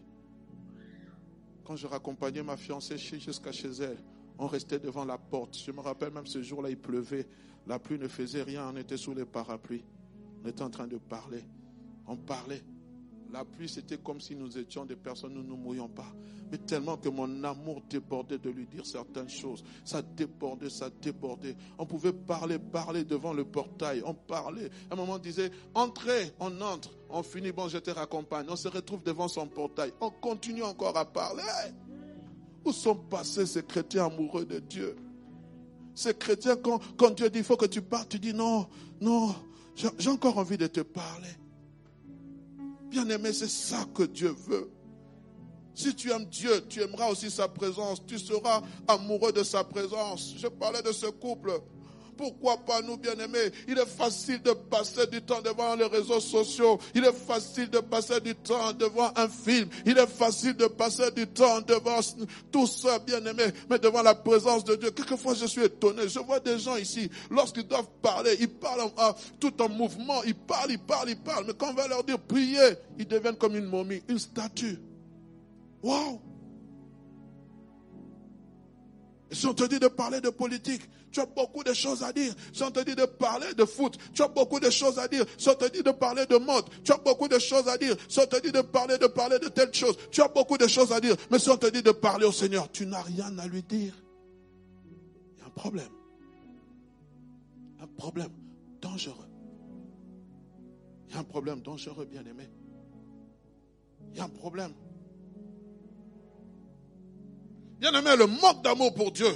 Quand 1.63 1.75
je 1.75 1.87
raccompagnais 1.87 2.43
ma 2.43 2.57
fiancée 2.57 2.97
jusqu'à 2.97 3.51
chez 3.51 3.69
elle, 3.69 3.97
on 4.39 4.47
restait 4.47 4.79
devant 4.79 5.05
la 5.05 5.17
porte. 5.17 5.57
Je 5.57 5.71
me 5.71 5.79
rappelle 5.79 6.11
même 6.11 6.27
ce 6.27 6.41
jour-là, 6.41 6.69
il 6.69 6.77
pleuvait. 6.77 7.27
La 7.65 7.79
pluie 7.79 7.97
ne 7.97 8.07
faisait 8.07 8.43
rien. 8.43 8.69
On 8.73 8.77
était 8.77 8.97
sous 8.97 9.13
les 9.13 9.25
parapluies. 9.25 9.83
On 10.43 10.47
était 10.47 10.61
en 10.61 10.69
train 10.69 10.87
de 10.87 10.97
parler. 10.97 11.43
On 12.05 12.15
parlait. 12.15 12.61
La 13.31 13.43
pluie, 13.43 13.67
c'était 13.67 13.97
comme 13.97 14.21
si 14.21 14.35
nous 14.35 14.57
étions 14.57 14.85
des 14.85 14.95
personnes, 14.95 15.33
nous 15.33 15.43
ne 15.43 15.49
nous 15.49 15.57
mouillons 15.57 15.89
pas. 15.89 16.13
Mais 16.51 16.57
tellement 16.57 16.95
que 16.95 17.09
mon 17.09 17.43
amour 17.43 17.81
débordait 17.89 18.37
de 18.37 18.49
lui 18.49 18.65
dire 18.65 18.85
certaines 18.85 19.29
choses. 19.29 19.63
Ça 19.83 20.01
débordait, 20.01 20.69
ça 20.69 20.89
débordait. 21.01 21.55
On 21.77 21.85
pouvait 21.85 22.13
parler, 22.13 22.57
parler 22.57 23.03
devant 23.03 23.33
le 23.33 23.43
portail. 23.43 24.01
On 24.05 24.13
parlait. 24.13 24.69
Un 24.89 24.95
moment, 24.95 25.13
on 25.13 25.17
disait, 25.17 25.51
entrez, 25.73 26.33
on 26.39 26.61
entre. 26.61 26.91
On 27.09 27.21
finit, 27.21 27.51
bon, 27.51 27.67
je 27.67 27.79
te 27.79 27.91
raccompagne. 27.91 28.45
On 28.49 28.55
se 28.55 28.69
retrouve 28.69 29.03
devant 29.03 29.27
son 29.27 29.47
portail. 29.47 29.91
On 29.99 30.09
continue 30.09 30.63
encore 30.63 30.95
à 30.97 31.05
parler. 31.05 31.43
Où 32.63 32.71
sont 32.71 32.95
passés 32.95 33.45
ces 33.45 33.63
chrétiens 33.63 34.05
amoureux 34.05 34.45
de 34.45 34.59
Dieu? 34.59 34.95
Ces 35.95 36.13
chrétiens, 36.13 36.55
quand, 36.55 36.79
quand 36.95 37.11
Dieu 37.11 37.29
dit, 37.29 37.39
il 37.39 37.43
faut 37.43 37.57
que 37.57 37.65
tu 37.65 37.81
partes, 37.81 38.09
tu 38.09 38.19
dis, 38.19 38.33
non, 38.33 38.67
non, 39.01 39.35
J'ai 39.75 40.09
encore 40.09 40.37
envie 40.37 40.57
de 40.57 40.67
te 40.67 40.81
parler. 40.81 41.29
Bien-aimé, 42.89 43.33
c'est 43.33 43.49
ça 43.49 43.85
que 43.93 44.03
Dieu 44.03 44.35
veut. 44.47 44.71
Si 45.73 45.93
tu 45.93 46.11
aimes 46.11 46.25
Dieu, 46.25 46.65
tu 46.67 46.81
aimeras 46.81 47.09
aussi 47.11 47.29
sa 47.29 47.47
présence. 47.47 48.03
Tu 48.05 48.17
seras 48.17 48.63
amoureux 48.87 49.31
de 49.31 49.43
sa 49.43 49.63
présence. 49.63 50.33
Je 50.37 50.47
parlais 50.47 50.81
de 50.81 50.91
ce 50.91 51.05
couple. 51.05 51.51
Pourquoi 52.17 52.57
pas 52.57 52.81
nous, 52.81 52.97
bien-aimés? 52.97 53.51
Il 53.67 53.77
est 53.77 53.85
facile 53.85 54.41
de 54.41 54.51
passer 54.51 55.05
du 55.07 55.21
temps 55.21 55.41
devant 55.41 55.75
les 55.75 55.85
réseaux 55.85 56.19
sociaux. 56.19 56.79
Il 56.95 57.05
est 57.05 57.13
facile 57.13 57.69
de 57.69 57.79
passer 57.79 58.19
du 58.19 58.33
temps 58.35 58.73
devant 58.73 59.11
un 59.15 59.29
film. 59.29 59.69
Il 59.85 59.97
est 59.97 60.07
facile 60.07 60.55
de 60.55 60.65
passer 60.65 61.11
du 61.11 61.27
temps 61.27 61.61
devant 61.61 61.99
tout 62.51 62.67
ça, 62.67 62.99
bien-aimé. 62.99 63.43
Mais 63.69 63.77
devant 63.77 64.01
la 64.01 64.15
présence 64.15 64.63
de 64.63 64.75
Dieu, 64.75 64.91
quelquefois 64.91 65.35
je 65.35 65.45
suis 65.45 65.63
étonné. 65.63 66.07
Je 66.07 66.19
vois 66.19 66.39
des 66.39 66.57
gens 66.57 66.75
ici, 66.75 67.09
lorsqu'ils 67.29 67.67
doivent 67.67 67.89
parler, 68.01 68.35
ils 68.39 68.49
parlent 68.49 68.91
tout 69.39 69.61
en 69.61 69.69
mouvement. 69.69 70.23
Ils 70.23 70.35
parlent, 70.35 70.71
ils 70.71 70.79
parlent, 70.79 71.09
ils 71.09 71.19
parlent. 71.19 71.45
Mais 71.45 71.53
quand 71.53 71.69
on 71.69 71.73
va 71.73 71.87
leur 71.87 72.03
dire 72.03 72.19
prier, 72.19 72.75
ils 72.97 73.07
deviennent 73.07 73.37
comme 73.37 73.55
une 73.55 73.65
momie, 73.65 74.01
une 74.07 74.19
statue. 74.19 74.79
Wow! 75.83 76.19
Si 79.29 79.45
on 79.45 79.53
te 79.53 79.65
dit 79.65 79.77
de 79.79 79.89
parler 79.89 80.21
de 80.21 80.29
politique, 80.29 80.81
tu 81.11 81.19
as 81.19 81.25
beaucoup 81.25 81.63
de 81.63 81.73
choses 81.73 82.03
à 82.03 82.11
dire. 82.11 82.33
Si 82.53 82.63
on 82.63 82.71
te 82.71 82.79
dit 82.81 82.95
de 82.95 83.05
parler 83.05 83.53
de 83.53 83.65
foot, 83.65 83.97
tu 84.13 84.21
as 84.21 84.27
beaucoup 84.27 84.59
de 84.59 84.69
choses 84.69 84.99
à 84.99 85.07
dire. 85.07 85.25
Si 85.37 85.49
on 85.49 85.55
te 85.55 85.69
dit 85.71 85.83
de 85.83 85.91
parler 85.91 86.25
de 86.25 86.37
mode, 86.37 86.65
tu 86.83 86.91
as 86.91 86.97
beaucoup 86.97 87.27
de 87.27 87.39
choses 87.39 87.67
à 87.67 87.77
dire. 87.77 87.95
Si 88.07 88.19
on 88.19 88.25
te 88.25 88.41
dit 88.41 88.51
de 88.51 88.61
parler, 88.61 88.97
de 88.97 89.07
parler 89.07 89.39
de 89.39 89.47
telle 89.47 89.73
chose, 89.73 89.97
tu 90.11 90.21
as 90.21 90.27
beaucoup 90.27 90.57
de 90.57 90.67
choses 90.67 90.91
à 90.91 90.99
dire. 90.99 91.15
Mais 91.31 91.39
si 91.39 91.49
on 91.49 91.57
te 91.57 91.67
dit 91.67 91.81
de 91.81 91.91
parler 91.91 92.25
au 92.25 92.31
Seigneur, 92.31 92.71
tu 92.71 92.85
n'as 92.85 93.01
rien 93.01 93.37
à 93.37 93.47
lui 93.47 93.63
dire. 93.63 93.93
Il 95.35 95.39
y 95.39 95.43
a 95.43 95.47
un 95.47 95.51
problème. 95.51 95.89
Un 97.81 97.87
problème 97.87 98.31
dangereux. 98.81 99.27
Il 101.07 101.13
y 101.13 101.17
a 101.17 101.19
un 101.19 101.23
problème 101.23 101.61
dangereux, 101.61 102.05
bien 102.05 102.25
aimé. 102.25 102.49
Il 104.11 104.17
y 104.17 104.19
a 104.19 104.25
un 104.25 104.29
problème. 104.29 104.73
Bien 107.79 107.93
aimé, 107.93 108.15
le 108.17 108.25
manque 108.25 108.63
d'amour 108.63 108.93
pour 108.93 109.11
Dieu 109.11 109.31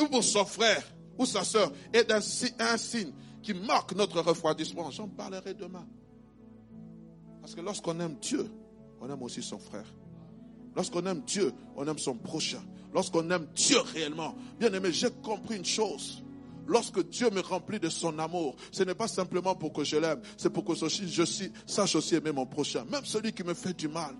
ou 0.00 0.08
pour 0.08 0.24
son 0.24 0.44
frère 0.44 0.82
ou 1.18 1.26
sa 1.26 1.44
soeur 1.44 1.72
est 1.92 2.10
un, 2.10 2.20
un 2.58 2.76
signe 2.76 3.12
qui 3.42 3.54
marque 3.54 3.94
notre 3.94 4.20
refroidissement. 4.20 4.90
J'en 4.90 5.08
parlerai 5.08 5.54
demain. 5.54 5.86
Parce 7.40 7.54
que 7.54 7.60
lorsqu'on 7.60 7.98
aime 8.00 8.16
Dieu, 8.20 8.50
on 9.00 9.08
aime 9.08 9.22
aussi 9.22 9.42
son 9.42 9.58
frère. 9.58 9.86
Lorsqu'on 10.74 11.06
aime 11.06 11.22
Dieu, 11.22 11.52
on 11.76 11.86
aime 11.86 11.98
son 11.98 12.16
prochain. 12.16 12.62
Lorsqu'on 12.92 13.30
aime 13.30 13.46
Dieu 13.54 13.78
réellement, 13.94 14.34
bien 14.58 14.72
aimé, 14.72 14.90
j'ai 14.92 15.10
compris 15.10 15.56
une 15.56 15.64
chose. 15.64 16.22
Lorsque 16.66 17.08
Dieu 17.08 17.30
me 17.30 17.40
remplit 17.40 17.78
de 17.78 17.88
son 17.88 18.18
amour, 18.18 18.56
ce 18.72 18.82
n'est 18.82 18.94
pas 18.94 19.06
simplement 19.06 19.54
pour 19.54 19.72
que 19.72 19.84
je 19.84 19.96
l'aime, 19.96 20.20
c'est 20.36 20.50
pour 20.50 20.64
que 20.64 20.74
je 20.74 21.48
sache 21.66 21.94
aussi 21.94 22.16
aimer 22.16 22.32
mon 22.32 22.46
prochain, 22.46 22.84
même 22.90 23.04
celui 23.04 23.32
qui 23.32 23.44
me 23.44 23.54
fait 23.54 23.74
du 23.74 23.86
mal. 23.86 24.16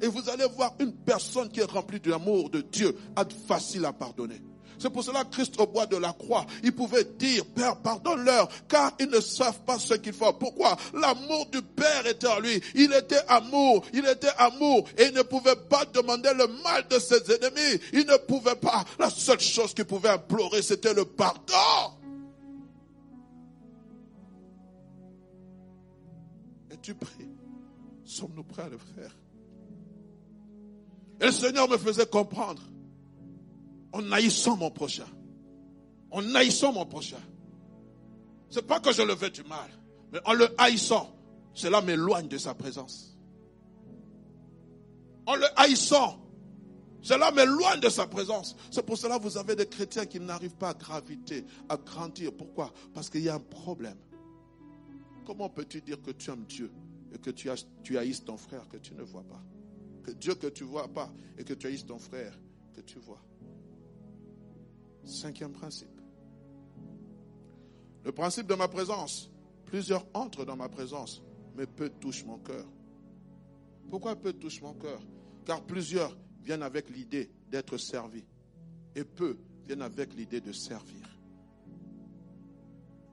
Et 0.00 0.06
vous 0.06 0.28
allez 0.30 0.46
voir 0.56 0.74
une 0.80 0.94
personne 0.94 1.48
qui 1.50 1.60
est 1.60 1.70
remplie 1.70 2.00
de 2.00 2.10
l'amour 2.10 2.48
de 2.48 2.62
Dieu, 2.62 2.96
a 3.14 3.24
facile 3.46 3.84
à 3.84 3.92
pardonner. 3.92 4.40
C'est 4.82 4.90
pour 4.90 5.04
cela 5.04 5.22
que 5.22 5.30
Christ 5.30 5.54
au 5.60 5.66
bois 5.68 5.86
de 5.86 5.96
la 5.96 6.12
croix, 6.12 6.44
il 6.64 6.74
pouvait 6.74 7.04
dire, 7.04 7.46
Père, 7.54 7.76
pardonne-leur, 7.76 8.48
car 8.66 8.90
ils 8.98 9.08
ne 9.08 9.20
savent 9.20 9.60
pas 9.60 9.78
ce 9.78 9.94
qu'ils 9.94 10.12
font. 10.12 10.32
Pourquoi? 10.32 10.76
L'amour 10.92 11.46
du 11.52 11.62
Père 11.62 12.04
était 12.04 12.26
en 12.26 12.40
lui. 12.40 12.60
Il 12.74 12.92
était 12.92 13.22
amour, 13.28 13.84
il 13.92 14.04
était 14.04 14.32
amour, 14.38 14.88
et 14.98 15.04
il 15.04 15.14
ne 15.14 15.22
pouvait 15.22 15.54
pas 15.54 15.84
demander 15.84 16.30
le 16.36 16.48
mal 16.64 16.88
de 16.88 16.98
ses 16.98 17.22
ennemis. 17.30 17.80
Il 17.92 18.06
ne 18.06 18.16
pouvait 18.26 18.56
pas. 18.56 18.84
La 18.98 19.08
seule 19.08 19.38
chose 19.38 19.72
qu'il 19.72 19.84
pouvait 19.84 20.08
implorer, 20.08 20.62
c'était 20.62 20.94
le 20.94 21.04
pardon. 21.04 21.94
Et 26.72 26.76
tu 26.82 26.96
pries. 26.96 27.30
Sommes-nous 28.04 28.42
prêts 28.42 28.64
à 28.64 28.68
le 28.68 28.78
faire? 28.78 29.16
Et 31.20 31.26
le 31.26 31.30
Seigneur 31.30 31.68
me 31.68 31.78
faisait 31.78 32.06
comprendre, 32.06 32.60
en 33.92 34.12
haïssant 34.12 34.56
mon 34.56 34.70
prochain, 34.70 35.06
en 36.10 36.34
haïssant 36.34 36.72
mon 36.72 36.86
prochain. 36.86 37.20
C'est 38.50 38.66
pas 38.66 38.80
que 38.80 38.92
je 38.92 39.02
le 39.02 39.14
veux 39.14 39.30
du 39.30 39.42
mal, 39.44 39.68
mais 40.12 40.20
en 40.24 40.34
le 40.34 40.48
haïssant, 40.58 41.14
cela 41.54 41.80
m'éloigne 41.80 42.28
de 42.28 42.38
sa 42.38 42.54
présence. 42.54 43.16
En 45.26 45.36
le 45.36 45.46
haïssant, 45.56 46.18
cela 47.02 47.32
m'éloigne 47.32 47.80
de 47.80 47.88
sa 47.88 48.06
présence. 48.06 48.56
C'est 48.70 48.84
pour 48.86 48.96
cela 48.96 49.18
que 49.18 49.24
vous 49.24 49.36
avez 49.36 49.56
des 49.56 49.66
chrétiens 49.66 50.06
qui 50.06 50.20
n'arrivent 50.20 50.56
pas 50.56 50.70
à 50.70 50.74
graviter, 50.74 51.44
à 51.68 51.76
grandir. 51.76 52.32
Pourquoi? 52.32 52.72
Parce 52.94 53.10
qu'il 53.10 53.22
y 53.22 53.28
a 53.28 53.34
un 53.34 53.40
problème. 53.40 53.98
Comment 55.26 55.48
peux-tu 55.48 55.80
dire 55.80 56.00
que 56.00 56.12
tu 56.12 56.30
aimes 56.30 56.44
Dieu 56.44 56.70
et 57.12 57.18
que 57.18 57.30
tu, 57.30 57.50
haïsses 57.98 58.24
ton 58.24 58.36
frère 58.36 58.68
que 58.68 58.76
tu 58.76 58.94
ne 58.94 59.02
vois 59.02 59.24
pas? 59.24 59.42
Que 60.04 60.12
Dieu 60.12 60.34
que 60.34 60.46
tu 60.46 60.64
vois 60.64 60.88
pas 60.88 61.12
et 61.38 61.44
que 61.44 61.54
tu 61.54 61.66
haïsses 61.66 61.86
ton 61.86 61.98
frère 61.98 62.38
que 62.74 62.80
tu 62.80 62.98
vois? 62.98 63.22
Cinquième 65.04 65.52
principe. 65.52 66.00
Le 68.04 68.12
principe 68.12 68.46
de 68.46 68.54
ma 68.54 68.68
présence. 68.68 69.30
Plusieurs 69.66 70.04
entrent 70.12 70.44
dans 70.44 70.56
ma 70.56 70.68
présence, 70.68 71.22
mais 71.56 71.66
peu 71.66 71.88
touchent 71.88 72.24
mon 72.24 72.38
cœur. 72.38 72.66
Pourquoi 73.88 74.16
peu 74.16 74.32
touchent 74.32 74.62
mon 74.62 74.74
cœur? 74.74 75.00
Car 75.44 75.62
plusieurs 75.62 76.16
viennent 76.42 76.62
avec 76.62 76.90
l'idée 76.90 77.30
d'être 77.50 77.78
servis 77.78 78.24
et 78.94 79.04
peu 79.04 79.38
viennent 79.66 79.82
avec 79.82 80.14
l'idée 80.14 80.40
de 80.40 80.52
servir. 80.52 81.08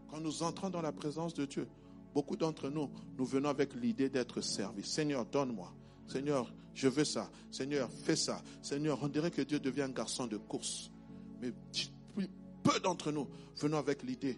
Quand 0.09 0.19
nous 0.19 0.43
entrons 0.43 0.69
dans 0.69 0.81
la 0.81 0.91
présence 0.91 1.33
de 1.33 1.45
Dieu, 1.45 1.67
beaucoup 2.13 2.35
d'entre 2.35 2.69
nous, 2.69 2.89
nous 3.17 3.25
venons 3.25 3.49
avec 3.49 3.73
l'idée 3.75 4.09
d'être 4.09 4.41
servis. 4.41 4.83
Seigneur, 4.83 5.25
donne-moi. 5.25 5.73
Seigneur, 6.07 6.51
je 6.73 6.87
veux 6.87 7.05
ça. 7.05 7.29
Seigneur, 7.51 7.89
fais 7.91 8.15
ça. 8.15 8.41
Seigneur, 8.61 8.99
on 9.01 9.07
dirait 9.07 9.31
que 9.31 9.43
Dieu 9.43 9.59
devient 9.59 9.83
un 9.83 9.89
garçon 9.89 10.25
de 10.25 10.37
course. 10.37 10.91
Mais 11.41 11.53
peu 12.63 12.79
d'entre 12.79 13.11
nous 13.11 13.27
venons 13.57 13.77
avec 13.77 14.03
l'idée 14.03 14.37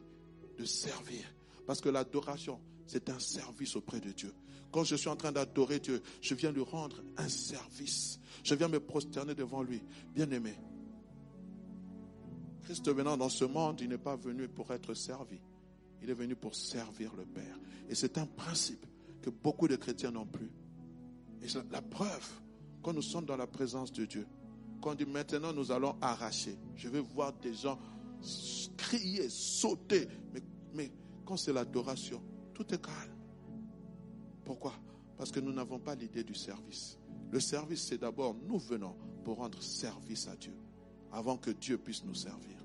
de 0.57 0.65
servir. 0.65 1.23
Parce 1.65 1.81
que 1.81 1.89
l'adoration, 1.89 2.59
c'est 2.85 3.09
un 3.09 3.19
service 3.19 3.75
auprès 3.75 3.99
de 3.99 4.11
Dieu. 4.11 4.33
Quand 4.71 4.83
je 4.83 4.95
suis 4.95 5.09
en 5.09 5.15
train 5.15 5.31
d'adorer 5.31 5.79
Dieu, 5.79 6.01
je 6.21 6.33
viens 6.33 6.51
lui 6.51 6.63
rendre 6.63 7.03
un 7.17 7.27
service. 7.29 8.19
Je 8.43 8.55
viens 8.55 8.67
me 8.67 8.79
prosterner 8.79 9.35
devant 9.35 9.63
lui. 9.63 9.81
Bien-aimé. 10.13 10.55
Christ 12.63 12.89
venant 12.89 13.17
dans 13.17 13.29
ce 13.29 13.43
monde, 13.43 13.81
il 13.81 13.89
n'est 13.89 13.97
pas 13.97 14.15
venu 14.15 14.47
pour 14.47 14.71
être 14.71 14.93
servi. 14.93 15.39
Il 16.01 16.09
est 16.09 16.15
venu 16.15 16.35
pour 16.35 16.55
servir 16.55 17.13
le 17.15 17.25
Père. 17.25 17.59
Et 17.89 17.95
c'est 17.95 18.17
un 18.17 18.25
principe 18.25 18.85
que 19.21 19.29
beaucoup 19.29 19.67
de 19.67 19.75
chrétiens 19.75 20.11
n'ont 20.11 20.25
plus. 20.25 20.51
Et 21.43 21.47
la 21.71 21.81
preuve, 21.81 22.29
quand 22.81 22.93
nous 22.93 23.01
sommes 23.01 23.25
dans 23.25 23.37
la 23.37 23.47
présence 23.47 23.91
de 23.91 24.05
Dieu, 24.05 24.25
quand 24.81 24.91
on 24.91 24.95
dit 24.95 25.05
maintenant 25.05 25.53
nous 25.53 25.71
allons 25.71 25.95
arracher, 26.01 26.57
je 26.75 26.89
vais 26.89 26.99
voir 26.99 27.33
des 27.33 27.53
gens 27.53 27.77
crier, 28.77 29.29
sauter, 29.29 30.07
mais, 30.33 30.41
mais 30.73 30.91
quand 31.25 31.37
c'est 31.37 31.53
l'adoration, 31.53 32.21
tout 32.53 32.73
est 32.73 32.81
calme. 32.81 33.15
Pourquoi? 34.43 34.73
Parce 35.17 35.31
que 35.31 35.39
nous 35.39 35.53
n'avons 35.53 35.79
pas 35.79 35.95
l'idée 35.95 36.23
du 36.23 36.35
service. 36.35 36.97
Le 37.31 37.39
service, 37.39 37.83
c'est 37.87 37.97
d'abord 37.97 38.35
nous 38.47 38.59
venons 38.59 38.95
pour 39.23 39.37
rendre 39.37 39.61
service 39.61 40.27
à 40.27 40.35
Dieu, 40.35 40.55
avant 41.11 41.37
que 41.37 41.51
Dieu 41.51 41.77
puisse 41.77 42.03
nous 42.03 42.15
servir. 42.15 42.57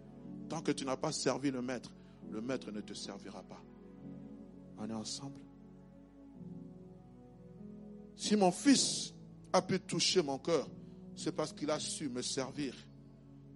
Tant 0.48 0.62
que 0.62 0.72
tu 0.72 0.84
n'as 0.84 0.96
pas 0.96 1.12
servi 1.12 1.50
le 1.50 1.62
maître, 1.62 1.92
le 2.30 2.40
maître 2.40 2.70
ne 2.70 2.80
te 2.80 2.94
servira 2.94 3.42
pas. 3.42 3.62
On 4.78 4.88
est 4.88 4.94
ensemble 4.94 5.40
si 8.16 8.34
mon 8.34 8.50
fils 8.50 9.12
a 9.52 9.62
pu 9.62 9.78
toucher 9.78 10.22
mon 10.22 10.38
cœur, 10.38 10.66
c'est 11.16 11.32
parce 11.32 11.52
qu'il 11.52 11.70
a 11.70 11.78
su 11.78 12.08
me 12.08 12.22
servir. 12.22 12.74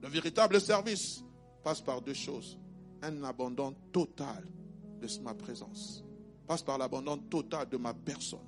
Le 0.03 0.09
véritable 0.09 0.61
service 0.61 1.23
passe 1.63 1.81
par 1.81 2.01
deux 2.01 2.15
choses. 2.15 2.59
Un 3.03 3.23
abandon 3.23 3.75
total 3.93 4.47
de 5.01 5.09
ma 5.23 5.35
présence. 5.35 6.05
Passe 6.47 6.63
par 6.63 6.79
l'abandon 6.79 7.19
total 7.19 7.69
de 7.69 7.77
ma 7.77 7.95
personne. 7.95 8.41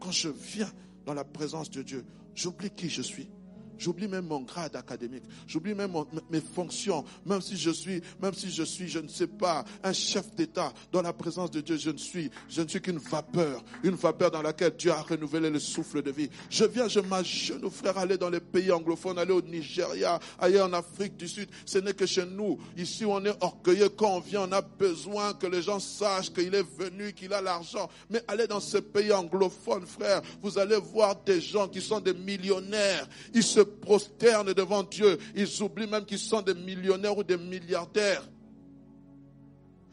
Quand 0.00 0.12
je 0.12 0.28
viens 0.28 0.70
dans 1.04 1.14
la 1.14 1.24
présence 1.24 1.70
de 1.70 1.82
Dieu, 1.82 2.04
j'oublie 2.34 2.70
qui 2.70 2.88
je 2.88 3.02
suis. 3.02 3.30
J'oublie 3.78 4.08
même 4.08 4.26
mon 4.26 4.40
grade 4.40 4.76
académique. 4.76 5.24
J'oublie 5.46 5.74
même 5.74 5.92
mes 6.30 6.40
fonctions. 6.40 7.04
Même 7.26 7.40
si 7.40 7.56
je 7.56 7.70
suis, 7.70 8.02
même 8.20 8.34
si 8.34 8.50
je 8.50 8.62
suis, 8.62 8.88
je 8.88 8.98
ne 8.98 9.08
sais 9.08 9.26
pas, 9.26 9.64
un 9.82 9.92
chef 9.92 10.34
d'État. 10.34 10.72
Dans 10.92 11.02
la 11.02 11.12
présence 11.12 11.50
de 11.50 11.60
Dieu, 11.60 11.76
je 11.76 11.90
ne 11.90 11.98
suis, 11.98 12.30
je 12.48 12.62
ne 12.62 12.68
suis 12.68 12.80
qu'une 12.80 12.98
vapeur. 12.98 13.62
Une 13.82 13.94
vapeur 13.94 14.30
dans 14.30 14.42
laquelle 14.42 14.74
Dieu 14.76 14.92
a 14.92 15.02
renouvelé 15.02 15.50
le 15.50 15.58
souffle 15.58 16.02
de 16.02 16.10
vie. 16.10 16.28
Je 16.50 16.64
viens, 16.64 16.88
je 16.88 17.00
m'agenouille, 17.00 17.70
frère, 17.70 17.98
aller 17.98 18.18
dans 18.18 18.30
les 18.30 18.40
pays 18.40 18.70
anglophones, 18.70 19.18
aller 19.18 19.32
au 19.32 19.42
Nigeria, 19.42 20.18
ailleurs 20.38 20.68
en 20.68 20.72
Afrique 20.72 21.16
du 21.16 21.28
Sud. 21.28 21.48
Ce 21.64 21.78
n'est 21.78 21.94
que 21.94 22.06
chez 22.06 22.26
nous. 22.26 22.58
Ici, 22.76 23.04
on 23.04 23.24
est 23.24 23.36
orgueilleux. 23.40 23.88
Quand 23.88 24.16
on 24.16 24.20
vient, 24.20 24.42
on 24.42 24.52
a 24.52 24.62
besoin 24.62 25.34
que 25.34 25.46
les 25.46 25.62
gens 25.62 25.80
sachent 25.80 26.32
qu'il 26.32 26.54
est 26.54 26.66
venu, 26.78 27.12
qu'il 27.12 27.32
a 27.32 27.40
l'argent. 27.40 27.88
Mais 28.10 28.22
allez 28.28 28.46
dans 28.46 28.60
ces 28.60 28.82
pays 28.82 29.12
anglophones, 29.12 29.86
frère, 29.86 30.22
vous 30.42 30.58
allez 30.58 30.76
voir 30.76 31.16
des 31.24 31.40
gens 31.40 31.68
qui 31.68 31.80
sont 31.80 32.00
des 32.00 32.14
millionnaires. 32.14 33.08
Ils 33.34 33.42
se 33.42 33.60
prosternent 33.64 34.52
devant 34.52 34.82
Dieu. 34.82 35.18
Ils 35.34 35.62
oublient 35.62 35.86
même 35.86 36.04
qu'ils 36.04 36.18
sont 36.18 36.42
des 36.42 36.54
millionnaires 36.54 37.16
ou 37.16 37.24
des 37.24 37.36
milliardaires. 37.36 38.28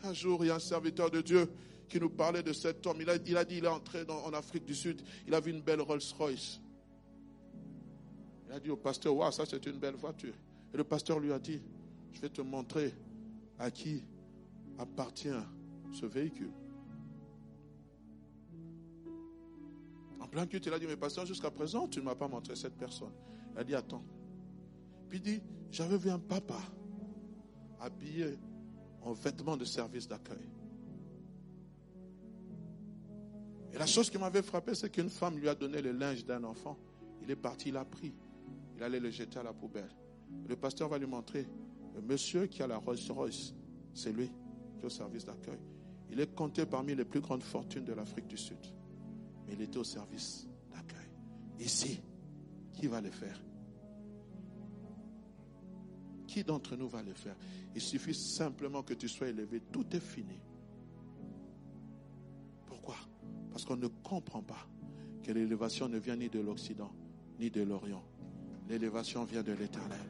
Un 0.03 0.13
jour, 0.13 0.43
il 0.43 0.47
y 0.47 0.51
a 0.51 0.55
un 0.55 0.59
serviteur 0.59 1.11
de 1.11 1.21
Dieu 1.21 1.49
qui 1.89 1.99
nous 1.99 2.09
parlait 2.09 2.43
de 2.43 2.53
cet 2.53 2.85
homme. 2.87 3.01
Il 3.01 3.09
a, 3.09 3.17
dit, 3.17 3.57
il 3.57 3.65
est 3.65 3.67
entré 3.67 4.05
en 4.07 4.31
Afrique 4.33 4.65
du 4.65 4.75
Sud, 4.75 5.01
il 5.27 5.33
a 5.33 5.39
vu 5.39 5.51
une 5.51 5.61
belle 5.61 5.81
Rolls-Royce. 5.81 6.61
Il 8.47 8.53
a 8.53 8.59
dit 8.59 8.69
au 8.69 8.77
pasteur, 8.77 9.15
waouh, 9.15 9.31
ça 9.31 9.43
c'est 9.45 9.65
une 9.65 9.77
belle 9.77 9.95
voiture. 9.95 10.33
Et 10.73 10.77
le 10.77 10.83
pasteur 10.83 11.19
lui 11.19 11.31
a 11.33 11.39
dit, 11.39 11.61
je 12.13 12.21
vais 12.21 12.29
te 12.29 12.41
montrer 12.41 12.93
à 13.57 13.69
qui 13.69 14.03
appartient 14.77 15.29
ce 15.91 16.05
véhicule. 16.05 16.51
En 20.19 20.27
plein 20.27 20.45
culte, 20.45 20.65
il 20.65 20.73
a 20.73 20.79
dit, 20.79 20.87
mais 20.87 20.97
pasteur, 20.97 21.25
jusqu'à 21.25 21.51
présent, 21.51 21.87
tu 21.87 21.99
ne 21.99 22.05
m'as 22.05 22.15
pas 22.15 22.27
montré 22.27 22.55
cette 22.55 22.77
personne. 22.77 23.11
A 23.59 23.63
dit, 23.65 23.75
attends. 23.75 24.01
Puis 25.09 25.19
dit, 25.19 25.41
j'avais 25.69 25.97
vu 25.97 26.09
un 26.09 26.17
papa 26.17 26.61
habillé 27.81 28.37
en 29.01 29.11
vêtements 29.11 29.57
de 29.57 29.65
service 29.65 30.07
d'accueil. 30.07 30.47
Et 33.73 33.77
la 33.77 33.85
chose 33.85 34.09
qui 34.09 34.17
m'avait 34.17 34.43
frappé, 34.43 34.75
c'est 34.75 34.89
qu'une 34.89 35.09
femme 35.09 35.37
lui 35.37 35.49
a 35.49 35.55
donné 35.55 35.81
le 35.81 35.91
linge 35.91 36.25
d'un 36.25 36.45
enfant. 36.45 36.77
Il 37.21 37.29
est 37.29 37.35
parti, 37.35 37.67
il 37.67 37.75
a 37.75 37.83
pris. 37.83 38.13
Il 38.77 38.83
allait 38.83 39.01
le 39.01 39.09
jeter 39.09 39.39
à 39.39 39.43
la 39.43 39.51
poubelle. 39.51 39.91
Le 40.47 40.55
pasteur 40.55 40.87
va 40.87 40.97
lui 40.97 41.05
montrer 41.05 41.45
le 41.95 42.01
monsieur 42.01 42.47
qui 42.47 42.63
a 42.63 42.67
la 42.67 42.77
Rolls 42.77 42.97
Royce, 43.09 43.53
c'est 43.93 44.13
lui 44.13 44.31
qui 44.77 44.83
est 44.83 44.85
au 44.85 44.89
service 44.89 45.25
d'accueil. 45.25 45.59
Il 46.09 46.21
est 46.21 46.33
compté 46.33 46.65
parmi 46.65 46.95
les 46.95 47.03
plus 47.03 47.19
grandes 47.19 47.43
fortunes 47.43 47.83
de 47.83 47.91
l'Afrique 47.91 48.27
du 48.27 48.37
Sud. 48.37 48.57
Mais 49.45 49.53
il 49.55 49.61
était 49.61 49.79
au 49.79 49.83
service 49.83 50.47
d'accueil. 50.71 51.09
Ici, 51.59 51.99
qui 52.71 52.87
va 52.87 53.01
le 53.01 53.11
faire? 53.11 53.37
Qui 56.29 56.43
d'entre 56.43 56.75
nous 56.75 56.87
va 56.87 57.01
le 57.01 57.15
faire? 57.15 57.35
Il 57.73 57.81
suffit 57.81 58.13
simplement 58.13 58.83
que 58.83 58.93
tu 58.93 59.09
sois 59.09 59.29
élevé. 59.29 59.61
Tout 59.71 59.87
est 59.95 59.99
fini. 59.99 60.39
Pourquoi? 62.67 62.97
Parce 63.49 63.65
qu'on 63.65 63.77
ne 63.77 63.87
comprend 63.87 64.43
pas 64.43 64.67
que 65.23 65.31
l'élévation 65.31 65.89
ne 65.89 65.97
vient 65.97 66.15
ni 66.15 66.29
de 66.29 66.39
l'Occident, 66.39 66.91
ni 67.39 67.49
de 67.49 67.63
l'Orient. 67.63 68.03
L'élévation 68.67 69.23
vient 69.23 69.41
de 69.41 69.53
l'Éternel. 69.53 70.05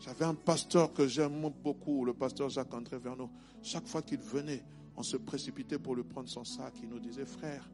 J'avais 0.00 0.24
un 0.24 0.34
pasteur 0.34 0.92
que 0.92 1.06
j'aime 1.06 1.48
beaucoup, 1.62 2.04
le 2.04 2.12
pasteur 2.12 2.48
Jacques-André 2.48 2.98
Verneau. 2.98 3.30
Chaque 3.62 3.86
fois 3.86 4.02
qu'il 4.02 4.18
venait, 4.18 4.64
on 4.96 5.04
se 5.04 5.16
précipitait 5.16 5.78
pour 5.78 5.94
lui 5.94 6.02
prendre 6.02 6.28
son 6.28 6.42
sac. 6.42 6.74
Il 6.82 6.88
nous 6.88 6.98
disait, 6.98 7.24
frère, 7.24 7.70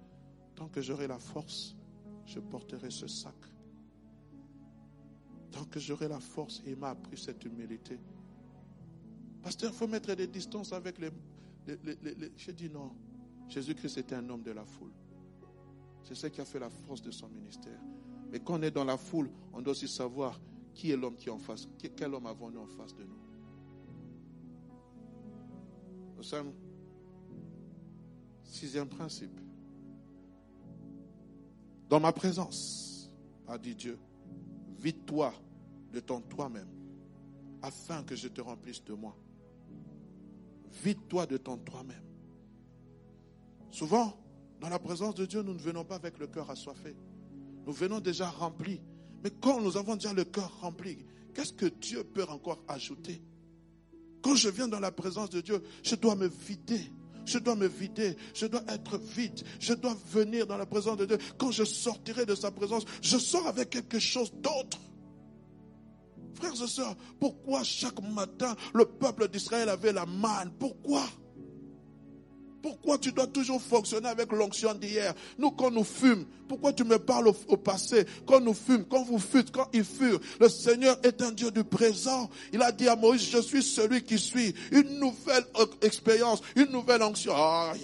tant 0.54 0.68
que 0.68 0.82
j'aurai 0.82 1.06
la 1.06 1.18
force, 1.18 1.74
je 2.26 2.38
porterai 2.38 2.90
ce 2.90 3.06
sac. 3.06 3.34
Tant 5.50 5.64
que 5.64 5.80
j'aurai 5.80 6.08
la 6.08 6.20
force, 6.20 6.62
il 6.66 6.76
m'a 6.76 6.90
appris 6.90 7.16
cette 7.16 7.44
humilité. 7.44 7.98
Pasteur, 9.42 9.70
il 9.72 9.76
faut 9.76 9.86
mettre 9.86 10.14
des 10.14 10.26
distances 10.26 10.72
avec 10.72 10.98
les... 10.98 11.10
J'ai 12.36 12.52
dit 12.52 12.70
non. 12.70 12.92
Jésus-Christ 13.48 13.98
était 13.98 14.14
un 14.14 14.28
homme 14.28 14.42
de 14.42 14.50
la 14.50 14.64
foule. 14.64 14.92
C'est 16.02 16.14
ce 16.14 16.26
qui 16.26 16.40
a 16.40 16.44
fait 16.44 16.58
la 16.58 16.70
force 16.70 17.02
de 17.02 17.10
son 17.10 17.28
ministère. 17.28 17.80
Mais 18.30 18.40
quand 18.40 18.58
on 18.58 18.62
est 18.62 18.70
dans 18.70 18.84
la 18.84 18.96
foule, 18.96 19.30
on 19.52 19.60
doit 19.60 19.72
aussi 19.72 19.88
savoir 19.88 20.38
qui 20.74 20.90
est 20.90 20.96
l'homme 20.96 21.16
qui 21.16 21.28
est 21.28 21.32
en 21.32 21.38
face 21.38 21.66
Quel 21.96 22.14
homme 22.14 22.26
avons-nous 22.26 22.60
en 22.60 22.66
face 22.66 22.94
de 22.94 23.04
nous 23.04 23.18
Nous 26.16 26.22
sommes. 26.22 26.52
Sixième 28.44 28.88
principe. 28.88 29.38
Dans 31.88 32.00
ma 32.00 32.12
présence, 32.12 33.10
a 33.46 33.56
dit 33.56 33.74
Dieu, 33.74 33.98
vide-toi 34.78 35.32
de 35.92 36.00
ton 36.00 36.20
toi-même, 36.20 36.68
afin 37.62 38.02
que 38.02 38.14
je 38.14 38.28
te 38.28 38.40
remplisse 38.40 38.84
de 38.84 38.94
moi. 38.94 39.16
Vide-toi 40.82 41.26
de 41.26 41.36
ton 41.36 41.56
toi-même. 41.56 42.04
Souvent, 43.70 44.18
dans 44.60 44.68
la 44.68 44.78
présence 44.78 45.14
de 45.14 45.26
Dieu, 45.26 45.42
nous 45.42 45.54
ne 45.54 45.58
venons 45.58 45.84
pas 45.84 45.96
avec 45.96 46.18
le 46.18 46.26
cœur 46.26 46.50
assoiffé. 46.50 46.94
Nous 47.66 47.72
venons 47.72 48.00
déjà 48.00 48.28
remplis 48.28 48.80
mais 49.22 49.30
quand 49.40 49.60
nous 49.60 49.76
avons 49.76 49.96
déjà 49.96 50.12
le 50.12 50.24
cœur 50.24 50.60
rempli, 50.60 50.98
qu'est-ce 51.34 51.52
que 51.52 51.66
Dieu 51.66 52.04
peut 52.04 52.24
encore 52.24 52.62
ajouter? 52.68 53.20
Quand 54.22 54.34
je 54.34 54.48
viens 54.48 54.68
dans 54.68 54.80
la 54.80 54.92
présence 54.92 55.30
de 55.30 55.40
Dieu, 55.40 55.62
je 55.82 55.94
dois 55.94 56.14
me 56.14 56.28
vider. 56.28 56.92
Je 57.28 57.38
dois 57.38 57.54
me 57.54 57.66
vider, 57.66 58.16
je 58.32 58.46
dois 58.46 58.62
être 58.68 58.98
vide, 58.98 59.42
je 59.60 59.74
dois 59.74 59.94
venir 60.10 60.46
dans 60.46 60.56
la 60.56 60.64
présence 60.64 60.96
de 60.96 61.04
Dieu. 61.04 61.18
Quand 61.36 61.50
je 61.50 61.62
sortirai 61.62 62.24
de 62.24 62.34
sa 62.34 62.50
présence, 62.50 62.84
je 63.02 63.18
sors 63.18 63.46
avec 63.46 63.68
quelque 63.68 63.98
chose 63.98 64.32
d'autre. 64.32 64.80
Frères 66.34 66.62
et 66.62 66.66
sœurs, 66.66 66.96
pourquoi 67.20 67.62
chaque 67.64 68.00
matin 68.00 68.56
le 68.72 68.86
peuple 68.86 69.28
d'Israël 69.28 69.68
avait 69.68 69.92
la 69.92 70.06
manne? 70.06 70.52
Pourquoi? 70.58 71.02
Pourquoi 72.62 72.98
tu 72.98 73.12
dois 73.12 73.26
toujours 73.26 73.60
fonctionner 73.60 74.08
avec 74.08 74.32
l'onction 74.32 74.74
d'hier? 74.74 75.14
Nous, 75.38 75.50
quand 75.50 75.70
nous 75.70 75.84
fûmes, 75.84 76.24
pourquoi 76.48 76.72
tu 76.72 76.84
me 76.84 76.98
parles 76.98 77.28
au, 77.28 77.56
passé? 77.56 78.06
Quand 78.26 78.40
nous 78.40 78.54
fûmes, 78.54 78.84
quand 78.84 79.04
vous 79.04 79.18
fûtes, 79.18 79.50
quand 79.50 79.68
ils 79.72 79.84
furent, 79.84 80.20
le 80.40 80.48
Seigneur 80.48 80.98
est 81.02 81.22
un 81.22 81.32
Dieu 81.32 81.50
du 81.50 81.64
présent. 81.64 82.28
Il 82.52 82.62
a 82.62 82.72
dit 82.72 82.88
à 82.88 82.96
Moïse, 82.96 83.28
je 83.28 83.38
suis 83.38 83.62
celui 83.62 84.02
qui 84.02 84.18
suis. 84.18 84.54
Une 84.72 84.98
nouvelle 84.98 85.44
expérience, 85.82 86.40
une 86.56 86.70
nouvelle 86.70 87.02
onction. 87.02 87.32
Ah, 87.36 87.74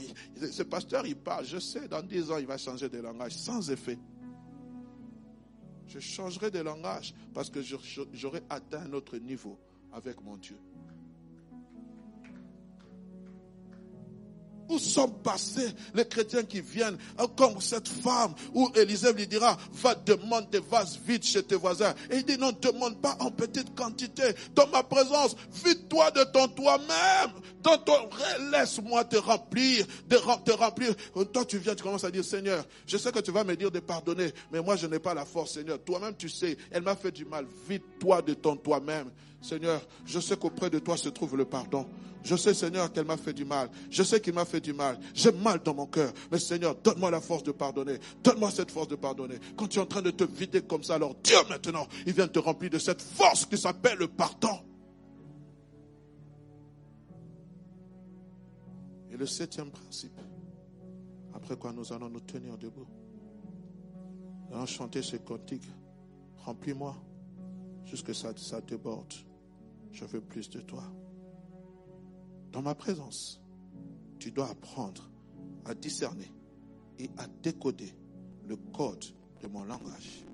ce 0.51 0.63
pasteur, 0.63 1.07
il 1.07 1.17
parle, 1.17 1.45
je 1.45 1.59
sais, 1.59 1.87
dans 1.89 2.03
dix 2.03 2.31
ans, 2.31 2.39
il 2.39 2.47
va 2.47 2.59
changer 2.59 2.89
de 2.89 2.99
langage 2.99 3.37
sans 3.37 3.71
effet. 3.71 3.99
Je 5.87 6.01
changerai 6.01 6.51
de 6.51 6.59
langage 6.59 7.15
parce 7.33 7.51
que 7.51 7.61
j'aurai 8.13 8.43
atteint 8.51 8.83
un 8.83 8.93
autre 8.95 9.17
niveau 9.19 9.59
avec 9.93 10.21
mon 10.23 10.37
Dieu. 10.37 10.57
Où 14.69 14.79
sont 14.79 15.09
passés 15.09 15.69
les 15.95 16.07
chrétiens 16.07 16.45
qui 16.45 16.61
viennent, 16.61 16.97
comme 17.37 17.61
cette 17.61 17.89
femme 17.89 18.35
où 18.55 18.71
Élisée 18.75 19.13
lui 19.13 19.27
dira, 19.27 19.57
va 19.73 19.95
demander 19.95 20.47
des 20.53 20.61
vases 20.61 20.99
vides 21.07 21.25
chez 21.25 21.43
tes 21.43 21.57
voisins. 21.57 21.95
Et 22.11 22.17
il 22.19 22.25
dit, 22.25 22.39
non, 22.39 22.53
demande 22.61 23.01
pas 23.01 23.17
en 23.21 23.31
petite 23.31 23.75
quantité. 23.75 24.23
Dans 24.55 24.67
ma 24.69 24.83
présence, 24.83 25.37
vide-toi 25.65 26.11
de 26.13 26.25
ton 26.25 26.49
toi-même. 26.49 27.31
Dans 27.63 27.79
ton 27.79 28.09
laisse-moi 28.53 29.05
te 29.05 29.17
remplir, 29.17 29.87
de, 30.09 30.17
te 30.45 30.53
remplir. 30.53 30.95
Toi, 31.33 31.45
tu 31.45 31.59
viens, 31.59 31.75
tu 31.75 31.83
commences 31.83 32.05
à 32.05 32.11
dire, 32.11 32.25
Seigneur, 32.25 32.65
je 32.87 32.97
sais 32.97 33.11
que 33.11 33.21
tu 33.21 33.31
vas 33.31 33.45
me 33.45 33.57
dire 33.57 33.71
de 33.71 33.81
pardonner, 33.81 34.33
mais 34.53 34.61
moi, 34.61 34.77
je 34.77 34.87
n'ai 34.87 34.99
pas 34.99 35.15
la 35.15 35.25
force, 35.25 35.55
Seigneur. 35.55 35.83
Toi-même, 35.83 36.15
tu 36.17 36.29
sais, 36.29 36.57
elle 36.71 36.83
m'a 36.83 36.97
fait 36.97 37.13
du 37.13 37.25
mal. 37.25 37.47
Vide-toi 37.69 38.23
de 38.23 38.35
ton 38.35 38.57
toi-même. 38.57 39.11
Seigneur, 39.41 39.83
je 40.07 40.21
sais 40.21 40.37
qu'auprès 40.37 40.71
de 40.71 40.79
toi 40.79 40.97
se 40.97 41.09
trouve 41.09 41.37
le 41.37 41.45
pardon. 41.45 41.87
Je 42.25 42.37
sais, 42.37 42.55
Seigneur, 42.55 42.91
qu'elle 42.91 43.05
m'a 43.05 43.19
fait 43.19 43.35
du 43.35 43.45
mal. 43.45 43.69
Je 43.91 44.03
sais 44.03 44.19
qu'il 44.19 44.33
m'a 44.33 44.47
fait 44.47 44.61
du 44.61 44.73
mal. 44.73 44.99
J'ai 45.13 45.31
mal 45.31 45.63
dans 45.63 45.75
mon 45.75 45.87
cœur. 45.87 46.11
Mais 46.33 46.39
Seigneur, 46.39 46.75
donne-moi 46.75 47.11
la 47.11 47.21
force 47.21 47.43
de 47.43 47.53
pardonner. 47.53 47.99
Donne-moi 48.23 48.51
cette 48.51 48.71
force 48.71 48.89
de 48.89 48.97
pardonner. 48.97 49.39
Quand 49.57 49.69
tu 49.69 49.79
es 49.79 49.83
en 49.83 49.87
train 49.87 50.01
de 50.01 50.11
te 50.11 50.25
vider 50.25 50.63
comme 50.63 50.83
ça, 50.83 50.95
alors 50.95 51.15
Dieu 51.23 51.37
maintenant, 51.51 51.87
il 52.07 52.15
vient 52.15 52.27
te 52.27 52.39
remplir 52.39 52.71
de 52.71 52.79
cette 52.79 53.03
force 53.03 53.45
qui 53.45 53.59
s'appelle 53.59 53.99
le 53.99 54.09
pardon. 54.09 54.59
Et 59.13 59.17
le 59.19 59.27
septième 59.27 59.71
principe, 59.71 60.19
après 61.35 61.57
quoi 61.57 61.73
nous 61.73 61.93
allons 61.93 62.09
nous 62.09 62.21
tenir 62.21 62.57
debout. 62.57 62.87
Nous 64.49 64.57
allons 64.57 64.67
chanter 64.67 65.03
ce 65.03 65.17
cantique. 65.17 65.69
Remplis-moi 66.39 66.97
jusque 67.85 68.15
ça, 68.15 68.33
ça 68.37 68.63
déborde. 68.63 69.13
Je 69.93 70.07
veux 70.07 70.23
plus 70.23 70.49
de 70.49 70.61
toi 70.61 70.85
dans 72.55 72.63
ma 72.63 72.77
présence, 72.77 73.41
tu 74.21 74.31
dois 74.31 74.49
apprendre 74.49 75.11
à 75.65 75.75
discerner 75.75 76.33
et 77.01 77.11
à 77.19 77.27
décoder 77.43 77.93
le 78.45 78.57
code 78.57 79.05
de 79.41 79.49
mon 79.49 79.65
langage. 79.65 80.25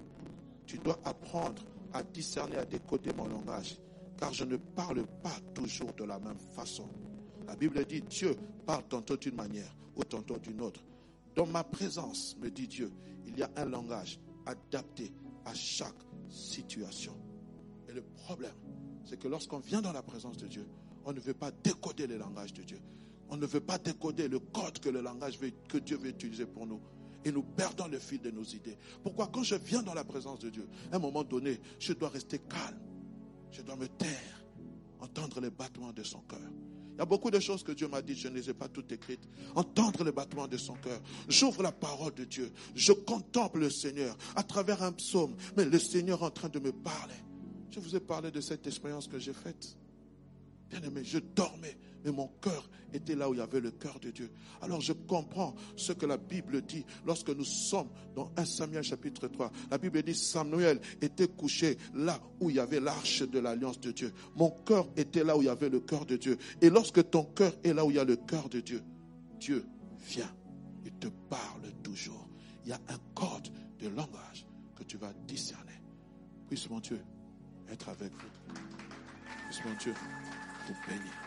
Tu 0.66 0.76
dois 0.78 1.00
apprendre 1.06 1.64
à 1.94 2.02
discerner, 2.02 2.56
à 2.58 2.66
décoder 2.66 3.14
mon 3.14 3.26
langage, 3.26 3.78
car 4.18 4.34
je 4.34 4.44
ne 4.44 4.58
parle 4.58 5.06
pas 5.22 5.34
toujours 5.54 5.94
de 5.94 6.04
la 6.04 6.18
même 6.18 6.38
façon. 6.54 6.90
La 7.46 7.56
Bible 7.56 7.82
dit 7.86 8.02
Dieu 8.02 8.36
parle 8.66 8.84
tantôt 8.86 9.16
d'une 9.16 9.36
manière 9.36 9.74
ou 9.96 10.04
tantôt 10.04 10.36
d'une 10.36 10.60
autre. 10.60 10.84
Dans 11.34 11.46
ma 11.46 11.64
présence, 11.64 12.36
me 12.36 12.50
dit 12.50 12.68
Dieu, 12.68 12.92
il 13.26 13.38
y 13.38 13.42
a 13.42 13.50
un 13.56 13.64
langage 13.64 14.20
adapté 14.44 15.10
à 15.46 15.54
chaque 15.54 16.04
situation. 16.28 17.16
Et 17.88 17.92
le 17.92 18.02
problème, 18.02 18.56
c'est 19.06 19.18
que 19.18 19.26
lorsqu'on 19.26 19.60
vient 19.60 19.80
dans 19.80 19.92
la 19.92 20.02
présence 20.02 20.36
de 20.36 20.46
Dieu, 20.46 20.68
on 21.10 21.12
ne 21.12 21.18
veut 21.18 21.34
pas 21.34 21.50
décoder 21.50 22.06
le 22.06 22.16
langage 22.16 22.54
de 22.54 22.62
Dieu. 22.62 22.78
On 23.30 23.36
ne 23.36 23.44
veut 23.44 23.60
pas 23.60 23.78
décoder 23.78 24.28
le 24.28 24.38
code 24.38 24.78
que 24.78 24.88
le 24.88 25.00
langage 25.00 25.40
que 25.68 25.78
Dieu 25.78 25.96
veut 25.96 26.10
utiliser 26.10 26.46
pour 26.46 26.68
nous. 26.68 26.80
Et 27.24 27.32
nous 27.32 27.42
perdons 27.42 27.88
le 27.88 27.98
fil 27.98 28.20
de 28.20 28.30
nos 28.30 28.44
idées. 28.44 28.78
Pourquoi? 29.02 29.26
Quand 29.26 29.42
je 29.42 29.56
viens 29.56 29.82
dans 29.82 29.92
la 29.92 30.04
présence 30.04 30.38
de 30.38 30.50
Dieu, 30.50 30.68
à 30.92 30.96
un 30.96 30.98
moment 31.00 31.24
donné, 31.24 31.60
je 31.80 31.92
dois 31.94 32.10
rester 32.10 32.38
calme. 32.38 32.78
Je 33.50 33.62
dois 33.62 33.74
me 33.74 33.88
taire, 33.88 34.44
entendre 35.00 35.40
les 35.40 35.50
battements 35.50 35.92
de 35.92 36.04
son 36.04 36.20
cœur. 36.20 36.38
Il 36.92 36.98
y 36.98 37.02
a 37.02 37.06
beaucoup 37.06 37.32
de 37.32 37.40
choses 37.40 37.64
que 37.64 37.72
Dieu 37.72 37.88
m'a 37.88 38.02
dites, 38.02 38.18
je 38.18 38.28
ne 38.28 38.34
les 38.34 38.48
ai 38.48 38.54
pas 38.54 38.68
toutes 38.68 38.92
écrites. 38.92 39.28
Entendre 39.56 40.04
les 40.04 40.12
battements 40.12 40.46
de 40.46 40.56
son 40.56 40.74
cœur. 40.74 41.00
J'ouvre 41.28 41.64
la 41.64 41.72
parole 41.72 42.14
de 42.14 42.24
Dieu. 42.24 42.52
Je 42.76 42.92
contemple 42.92 43.58
le 43.58 43.70
Seigneur 43.70 44.16
à 44.36 44.44
travers 44.44 44.84
un 44.84 44.92
psaume. 44.92 45.34
Mais 45.56 45.64
le 45.64 45.78
Seigneur 45.80 46.22
est 46.22 46.26
en 46.26 46.30
train 46.30 46.48
de 46.48 46.60
me 46.60 46.70
parler. 46.70 47.14
Je 47.70 47.80
vous 47.80 47.96
ai 47.96 48.00
parlé 48.00 48.30
de 48.30 48.40
cette 48.40 48.66
expérience 48.68 49.08
que 49.08 49.18
j'ai 49.18 49.32
faite. 49.32 49.76
Bien-aimé, 50.70 51.02
je 51.04 51.18
dormais, 51.18 51.76
mais 52.04 52.12
mon 52.12 52.28
cœur 52.40 52.68
était 52.92 53.14
là 53.14 53.28
où 53.28 53.34
il 53.34 53.38
y 53.38 53.40
avait 53.40 53.60
le 53.60 53.70
cœur 53.70 53.98
de 54.00 54.10
Dieu. 54.10 54.30
Alors 54.62 54.80
je 54.80 54.92
comprends 54.92 55.54
ce 55.76 55.92
que 55.92 56.06
la 56.06 56.16
Bible 56.16 56.62
dit 56.62 56.84
lorsque 57.06 57.30
nous 57.30 57.44
sommes 57.44 57.88
dans 58.14 58.30
1 58.36 58.44
Samuel 58.44 58.82
chapitre 58.82 59.28
3. 59.28 59.50
La 59.70 59.78
Bible 59.78 60.02
dit 60.02 60.14
Samuel 60.14 60.80
était 61.00 61.28
couché 61.28 61.76
là 61.94 62.20
où 62.40 62.50
il 62.50 62.56
y 62.56 62.60
avait 62.60 62.80
l'arche 62.80 63.22
de 63.22 63.38
l'alliance 63.38 63.80
de 63.80 63.90
Dieu. 63.90 64.12
Mon 64.36 64.50
cœur 64.50 64.88
était 64.96 65.24
là 65.24 65.36
où 65.36 65.42
il 65.42 65.46
y 65.46 65.48
avait 65.48 65.68
le 65.68 65.80
cœur 65.80 66.06
de 66.06 66.16
Dieu. 66.16 66.38
Et 66.60 66.70
lorsque 66.70 67.10
ton 67.10 67.24
cœur 67.24 67.52
est 67.64 67.72
là 67.72 67.84
où 67.84 67.90
il 67.90 67.96
y 67.96 68.00
a 68.00 68.04
le 68.04 68.16
cœur 68.16 68.48
de 68.48 68.60
Dieu, 68.60 68.82
Dieu 69.38 69.64
vient 70.06 70.32
et 70.86 70.90
te 70.90 71.08
parle 71.28 71.72
toujours. 71.82 72.28
Il 72.64 72.70
y 72.70 72.72
a 72.72 72.80
un 72.88 72.98
code 73.14 73.48
de 73.78 73.88
langage 73.88 74.46
que 74.76 74.84
tu 74.84 74.96
vas 74.96 75.12
discerner. 75.26 75.82
Puisse 76.48 76.68
mon 76.68 76.80
Dieu 76.80 77.00
être 77.70 77.88
avec 77.88 78.12
vous. 78.12 78.54
Puisse 79.48 79.64
mon 79.64 79.74
Dieu 79.78 79.94
vous 80.70 80.90
bénir. 80.90 81.19